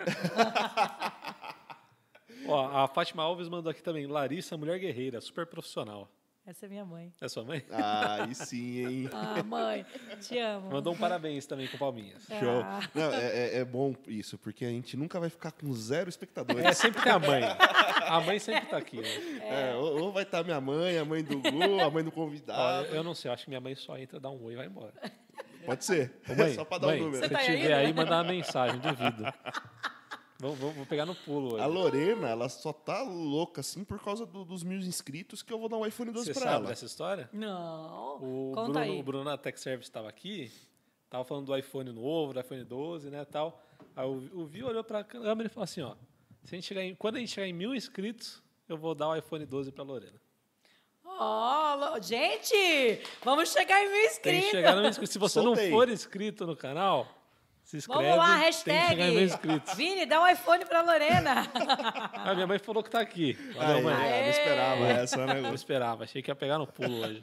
Ó, 2.45 2.83
a 2.83 2.87
Fátima 2.87 3.23
Alves 3.23 3.49
mandou 3.49 3.71
aqui 3.71 3.81
também, 3.81 4.05
Larissa, 4.05 4.55
mulher 4.55 4.77
guerreira, 4.79 5.19
super 5.19 5.47
profissional. 5.47 6.07
Essa 6.49 6.65
é 6.65 6.69
minha 6.69 6.83
mãe. 6.83 7.13
É 7.21 7.27
sua 7.27 7.43
mãe? 7.43 7.63
Ah, 7.71 8.23
aí 8.23 8.33
sim, 8.33 8.79
hein? 8.79 9.09
Ah, 9.13 9.43
mãe, 9.43 9.85
te 10.19 10.39
amo. 10.39 10.71
Mandou 10.71 10.93
um 10.93 10.97
parabéns 10.97 11.45
também 11.45 11.67
com 11.67 11.77
palminhas. 11.77 12.25
Ah. 12.31 12.39
Show. 12.39 12.63
Não, 12.95 13.13
é, 13.13 13.25
é, 13.25 13.57
é, 13.59 13.65
bom 13.65 13.95
isso, 14.07 14.35
porque 14.37 14.65
a 14.65 14.69
gente 14.69 14.97
nunca 14.97 15.19
vai 15.19 15.29
ficar 15.29 15.51
com 15.51 15.71
zero 15.73 16.09
espectadores. 16.09 16.65
É, 16.65 16.73
sempre 16.73 17.03
tem 17.03 17.11
a 17.11 17.19
mãe. 17.19 17.43
A 17.43 18.19
mãe 18.21 18.39
sempre 18.39 18.63
está 18.63 18.77
aqui. 18.77 18.97
Né? 18.97 19.69
É. 19.71 19.75
ou, 19.75 20.01
ou, 20.01 20.11
vai 20.11 20.23
estar 20.23 20.39
tá 20.39 20.43
minha 20.43 20.59
mãe, 20.59 20.97
a 20.97 21.05
mãe 21.05 21.23
do 21.23 21.39
Gu, 21.39 21.81
a 21.81 21.91
mãe 21.91 22.03
do 22.03 22.11
convidado. 22.11 22.87
Eu 22.87 23.03
não 23.03 23.13
sei, 23.13 23.29
acho 23.29 23.43
que 23.43 23.49
minha 23.51 23.61
mãe 23.61 23.75
só 23.75 23.95
entra, 23.95 24.19
dá 24.19 24.31
um 24.31 24.43
oi 24.43 24.53
e 24.53 24.57
vai 24.57 24.65
embora. 24.65 24.93
Pode 25.65 25.85
ser. 25.85 26.11
Ô, 26.27 26.33
mãe, 26.33 26.53
só 26.55 26.65
para 26.65 26.79
dar 26.79 26.87
mãe, 26.87 27.01
um 27.01 27.05
número. 27.05 27.23
Se 27.23 27.29
tá 27.29 27.39
tiver 27.39 27.73
aí, 27.73 27.85
aí, 27.85 27.93
mandar 27.93 28.23
uma 28.23 28.31
mensagem, 28.31 28.79
duvido. 28.79 29.23
Vou, 30.41 30.55
vou, 30.55 30.71
vou, 30.71 30.85
pegar 30.85 31.05
no 31.05 31.13
pulo 31.13 31.55
hoje. 31.55 31.63
A 31.63 31.65
Lorena, 31.65 32.29
ela 32.29 32.47
só 32.47 32.71
tá 32.71 33.01
louca 33.01 33.59
assim 33.59 33.83
por 33.83 34.01
causa 34.01 34.25
do, 34.25 34.45
dos 34.45 34.63
mil 34.63 34.79
inscritos 34.79 35.41
que 35.41 35.51
eu 35.51 35.59
vou 35.59 35.67
dar 35.67 35.75
um 35.75 35.85
iPhone 35.85 36.11
12 36.11 36.27
Você 36.27 36.33
pra 36.33 36.41
sabe 36.43 36.55
ela. 36.55 36.69
dessa 36.69 36.85
história? 36.85 37.29
Não. 37.33 38.15
O 38.23 38.51
Conta 38.55 38.71
Bruno, 38.71 38.79
aí. 38.79 38.99
o 38.99 39.03
Bruno 39.03 39.23
na 39.25 39.37
Tech 39.37 39.59
Service 39.59 39.89
estava 39.89 40.07
aqui, 40.07 40.49
tava 41.09 41.25
falando 41.25 41.47
do 41.47 41.57
iPhone 41.57 41.91
novo, 41.91 42.31
do 42.31 42.39
iPhone 42.39 42.63
12, 42.63 43.09
né, 43.09 43.25
tal. 43.25 43.61
Aí 43.93 44.05
o, 44.07 44.29
o 44.33 44.45
Viu 44.45 44.67
olhou 44.67 44.83
para 44.83 44.99
a 44.99 45.03
câmera 45.03 45.49
e 45.49 45.51
falou 45.51 45.65
assim, 45.65 45.81
ó, 45.81 45.93
se 46.45 46.55
a 46.55 46.57
gente 46.57 46.67
chegar 46.67 46.83
em, 46.83 46.95
quando 46.95 47.17
a 47.17 47.19
gente 47.19 47.33
chegar 47.33 47.47
em 47.47 47.53
mil 47.53 47.75
inscritos, 47.75 48.41
eu 48.69 48.77
vou 48.77 48.95
dar 48.95 49.09
o 49.09 49.15
iPhone 49.17 49.45
12 49.45 49.73
para 49.73 49.83
Lorena. 49.83 50.21
Oh, 51.03 52.01
gente, 52.01 53.01
vamos 53.25 53.51
chegar 53.51 53.83
em 53.83 53.89
mil 53.89 54.05
inscritos. 54.05 54.21
Tem 54.21 54.41
que 54.41 54.51
chegar 54.51 54.73
no 54.73 54.81
mil 54.81 54.89
inscritos. 54.89 55.11
Se 55.11 55.19
você 55.19 55.41
Soltei. 55.41 55.69
não 55.69 55.77
for 55.77 55.89
inscrito 55.89 56.47
no 56.47 56.55
canal, 56.55 57.18
se 57.69 57.77
inscreve. 57.77 58.01
Vamos 58.01 58.17
lá, 58.17 58.35
hashtag. 58.37 58.99
Vini, 59.75 60.07
dá 60.07 60.23
um 60.23 60.27
iPhone 60.27 60.65
pra 60.65 60.81
Lorena. 60.81 61.47
A 62.13 62.33
minha 62.33 62.47
mãe 62.47 62.57
falou 62.57 62.81
que 62.81 62.89
tá 62.89 62.99
aqui. 62.99 63.37
Aí, 63.49 63.53
Valeu, 63.53 63.83
mãe. 63.83 64.07
é, 64.07 64.23
não 64.23 64.29
esperava 64.31 64.87
essa, 64.87 65.25
né? 65.27 65.41
Não 65.41 65.53
esperava, 65.53 66.03
achei 66.03 66.21
que 66.23 66.31
ia 66.31 66.35
pegar 66.35 66.57
no 66.57 66.65
pulo 66.65 67.05
hoje. 67.05 67.21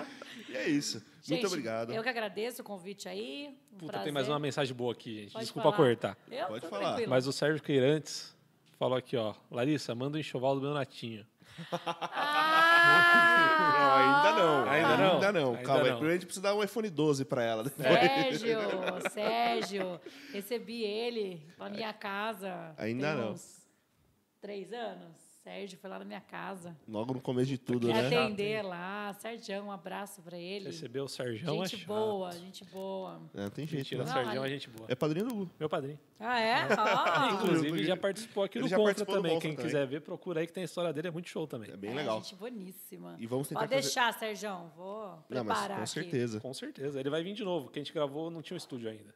E 0.50 0.56
é 0.56 0.70
isso. 0.70 1.00
Gente, 1.22 1.42
Muito 1.42 1.48
obrigado. 1.48 1.92
Eu 1.94 2.02
que 2.02 2.08
agradeço 2.10 2.62
o 2.62 2.66
convite 2.66 3.10
aí. 3.10 3.58
Um 3.74 3.78
Puta, 3.80 3.88
prazer. 3.88 4.04
tem 4.06 4.14
mais 4.14 4.30
uma 4.30 4.40
mensagem 4.40 4.74
boa 4.74 4.94
aqui, 4.94 5.24
gente. 5.24 5.34
Pode 5.34 5.46
Desculpa 5.46 5.72
falar. 5.72 5.78
cortar. 5.90 6.18
Eu 6.32 6.48
Pode 6.48 6.68
falar. 6.68 6.86
tranquila. 6.90 7.10
Mas 7.10 7.28
o 7.28 7.34
Sérgio 7.34 7.62
Queirantes 7.62 8.34
falou 8.80 8.98
aqui, 8.98 9.18
ó. 9.18 9.34
Larissa, 9.52 9.94
manda 9.94 10.16
o 10.18 10.20
enxoval 10.20 10.56
do 10.56 10.62
meu 10.62 10.74
natinho. 10.74 11.26
Ah! 11.72 12.44
ainda 12.88 14.32
não. 14.34 14.70
Ainda 14.70 14.98
não? 14.98 15.14
Ainda 15.14 15.32
não. 15.32 15.50
Ainda 15.52 15.64
Calma, 15.64 15.84
aí. 15.84 15.92
primeiro 15.92 16.10
a 16.10 16.14
gente 16.14 16.26
precisa 16.26 16.44
dar 16.44 16.56
um 16.56 16.64
iPhone 16.64 16.90
12 16.90 17.26
pra 17.26 17.44
ela. 17.44 17.70
Sérgio, 17.70 18.60
Sérgio, 19.12 20.02
recebi 20.34 20.84
ele 20.84 21.44
na 21.58 21.70
minha 21.70 21.94
casa. 21.94 22.74
Ainda 22.78 23.08
tem 23.08 23.18
não. 23.18 23.32
Uns 23.32 23.68
três 24.42 24.72
anos. 24.74 25.27
Sérgio 25.48 25.78
foi 25.80 25.90
lá 25.90 25.98
na 25.98 26.04
minha 26.04 26.20
casa. 26.20 26.76
Logo 26.86 27.14
no 27.14 27.22
começo 27.22 27.48
de 27.48 27.58
tudo, 27.58 27.88
né? 27.88 27.94
chato, 27.94 28.20
atender 28.20 28.62
lá. 28.64 29.14
Sérgio, 29.14 29.64
um 29.64 29.72
abraço 29.72 30.22
pra 30.22 30.38
ele. 30.38 30.66
Recebeu 30.66 31.06
o 31.06 31.08
Sérgio, 31.08 31.50
é 31.50 31.54
gente 31.70 31.78
chato. 31.78 31.88
boa, 31.88 32.32
gente 32.34 32.66
boa. 32.66 33.22
É, 33.34 33.44
não 33.44 33.50
tem 33.50 33.64
o 33.64 33.68
Né? 33.70 34.04
Não, 34.04 34.06
Sérgio 34.08 34.44
é 34.44 34.50
gente 34.50 34.70
boa. 34.70 34.86
É 34.90 34.96
padrinho 34.96 35.26
do 35.28 35.34
Gu. 35.36 35.50
Meu 35.58 35.70
padrinho. 35.70 35.98
Ah, 36.20 36.38
é? 36.38 36.68
Ah, 36.78 37.30
Inclusive, 37.34 37.86
já 37.86 37.96
participou 37.96 38.44
aqui 38.44 38.58
Ele 38.58 38.68
do 38.68 38.70
Contra 38.76 39.06
do 39.06 39.14
também. 39.14 39.32
Contra 39.36 39.48
Quem 39.48 39.56
também. 39.56 39.66
quiser 39.72 39.88
ver, 39.88 40.02
procura 40.02 40.42
aí 40.42 40.48
que 40.48 40.52
tem 40.52 40.64
a 40.64 40.66
história 40.66 40.92
dele, 40.92 41.08
é 41.08 41.12
muito 41.12 41.30
show 41.30 41.48
também. 41.48 41.72
É 41.72 41.78
bem 41.78 41.92
é, 41.92 41.96
legal. 41.96 42.22
gente 42.22 42.36
boníssima. 42.36 43.16
E 43.18 43.26
vamos 43.26 43.48
tentar 43.48 43.62
Pode 43.62 43.74
fazer- 43.74 43.84
deixar, 43.84 44.14
Sérgio. 44.20 44.70
Vou 44.76 45.12
Não, 45.30 45.46
preparar 45.46 45.80
mas 45.80 45.94
com 45.94 46.00
aqui. 46.02 46.10
certeza. 46.10 46.42
Com 46.42 46.54
certeza. 46.54 47.00
Ele 47.00 47.10
vai 47.10 47.24
vir 47.24 47.34
de 47.34 47.46
novo. 47.46 47.70
Que 47.70 47.80
a 47.80 47.82
gente 47.82 47.94
gravou 47.94 48.30
não 48.30 48.42
tinha 48.42 48.56
um 48.56 48.58
estúdio 48.58 48.90
ainda. 48.90 49.16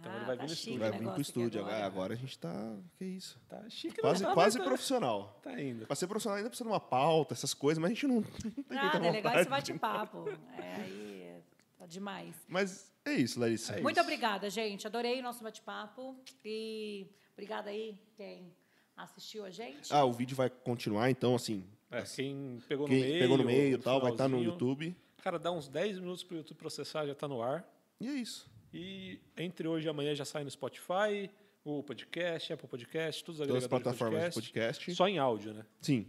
Então 0.00 0.14
ele 0.16 0.24
vai 0.24 0.36
vir 0.36 0.42
no 0.42 0.50
Ah, 0.50 0.52
estúdio. 0.52 0.76
o 0.76 0.78
Vai 0.78 0.92
vir 0.92 1.08
pro 1.12 1.20
estúdio. 1.20 1.60
Agora. 1.60 1.86
agora. 1.86 2.14
a 2.14 2.16
gente 2.16 2.38
tá. 2.38 2.76
Que 2.96 3.04
isso? 3.04 3.38
Tá 3.48 3.68
chique, 3.68 4.00
Quase, 4.00 4.22
não, 4.22 4.30
tá, 4.30 4.34
quase 4.34 4.58
tá- 4.58 4.64
profissional. 4.64 5.38
Tá 5.42 5.60
indo. 5.60 5.86
Pra 5.86 5.96
ser 5.96 6.06
profissional 6.06 6.36
ainda 6.38 6.48
precisa 6.50 6.68
de 6.68 6.72
uma 6.72 6.80
pauta, 6.80 7.34
essas 7.34 7.52
coisas, 7.54 7.80
mas 7.80 7.90
a 7.90 7.94
gente 7.94 8.06
não, 8.06 8.20
não 8.70 8.76
Nada, 8.76 9.06
é 9.06 9.10
legal 9.10 9.38
esse 9.40 9.48
bate-papo. 9.50 10.28
É 10.58 10.74
aí, 10.82 11.42
tá 11.78 11.86
demais. 11.86 12.34
Mas 12.48 12.92
é 13.04 13.14
isso, 13.14 13.40
Larissa. 13.40 13.74
É 13.74 13.80
Muito 13.80 13.96
isso. 13.96 14.02
obrigada, 14.04 14.48
gente. 14.50 14.86
Adorei 14.86 15.18
o 15.20 15.22
nosso 15.22 15.42
bate-papo. 15.42 16.16
E 16.44 17.06
obrigada 17.32 17.70
aí 17.70 17.98
quem 18.16 18.52
assistiu 18.96 19.44
a 19.44 19.50
gente. 19.50 19.92
Ah, 19.92 20.04
o 20.04 20.12
vídeo 20.12 20.36
vai 20.36 20.48
continuar, 20.50 21.10
então, 21.10 21.34
assim. 21.34 21.64
É, 21.90 22.02
quem 22.02 22.60
pegou 22.68 22.86
no 22.86 22.92
Quem 22.94 23.02
meio. 23.02 23.18
pegou 23.20 23.38
no 23.38 23.44
meio 23.44 23.68
e 23.74 23.76
no 23.78 23.82
tal, 23.82 24.00
vai 24.00 24.12
estar 24.12 24.24
no 24.28 24.36
finalzinho. 24.38 24.52
YouTube. 24.52 24.96
Cara, 25.22 25.38
dá 25.38 25.50
uns 25.50 25.68
10 25.68 25.98
minutos 25.98 26.22
pro 26.22 26.36
YouTube 26.36 26.56
processar, 26.58 27.06
já 27.06 27.14
tá 27.14 27.26
no 27.26 27.40
ar. 27.42 27.66
E 28.00 28.06
é 28.06 28.12
isso. 28.12 28.48
E 28.72 29.18
entre 29.36 29.66
hoje 29.66 29.86
e 29.86 29.90
amanhã 29.90 30.14
já 30.14 30.24
sai 30.24 30.44
no 30.44 30.50
Spotify, 30.50 31.30
o 31.64 31.82
podcast, 31.82 32.52
Apple 32.52 32.68
Podcast, 32.68 33.24
todos 33.24 33.40
os 33.40 33.46
Todas 33.46 33.64
as 33.64 33.68
plataformas 33.68 34.20
de 34.28 34.30
podcast. 34.34 34.84
podcast. 34.84 34.94
Só 34.94 35.08
em 35.08 35.18
áudio, 35.18 35.54
né? 35.54 35.64
Sim. 35.80 36.06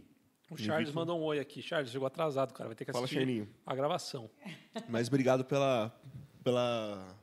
O 0.50 0.56
Charles 0.56 0.92
mandou 0.92 1.18
um 1.18 1.22
oi 1.22 1.38
aqui. 1.38 1.62
Charles, 1.62 1.90
chegou 1.92 2.06
atrasado, 2.06 2.52
cara. 2.52 2.68
Vai 2.70 2.74
ter 2.76 2.84
que 2.84 2.90
Fala, 2.92 3.04
assistir 3.04 3.20
Charlinho. 3.20 3.48
a 3.64 3.74
gravação. 3.74 4.28
Mas 4.88 5.06
obrigado 5.06 5.44
pela. 5.44 5.94
pela 6.42 7.16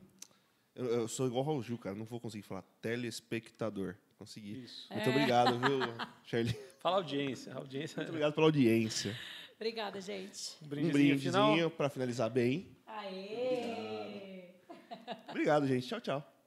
Eu, 0.74 0.86
eu 0.86 1.08
sou 1.08 1.26
igual 1.26 1.46
ao 1.48 1.62
Gil, 1.62 1.76
cara. 1.76 1.94
Não 1.94 2.06
vou 2.06 2.18
conseguir 2.20 2.42
falar 2.42 2.62
telespectador. 2.80 3.96
Consegui. 4.18 4.64
Isso. 4.64 4.88
Muito 4.90 5.10
obrigado, 5.10 5.58
viu, 5.58 5.78
Charlie? 6.24 6.56
Fala 6.80 6.96
audiência. 6.96 7.52
audiência 7.54 7.96
Muito 7.98 8.08
obrigado 8.08 8.32
pela 8.34 8.46
audiência. 8.46 9.14
Obrigada, 9.56 10.00
gente. 10.00 10.56
Um 10.62 10.64
Um 10.64 10.68
brindezinho 10.68 11.18
final. 11.18 11.46
brindezinho 11.48 11.70
para 11.70 11.90
finalizar 11.90 12.30
bem. 12.30 12.66
Aê! 12.86 13.77
Obrigado, 15.30 15.66
gente. 15.66 15.86
Tchau, 15.86 16.00
tchau. 16.00 16.37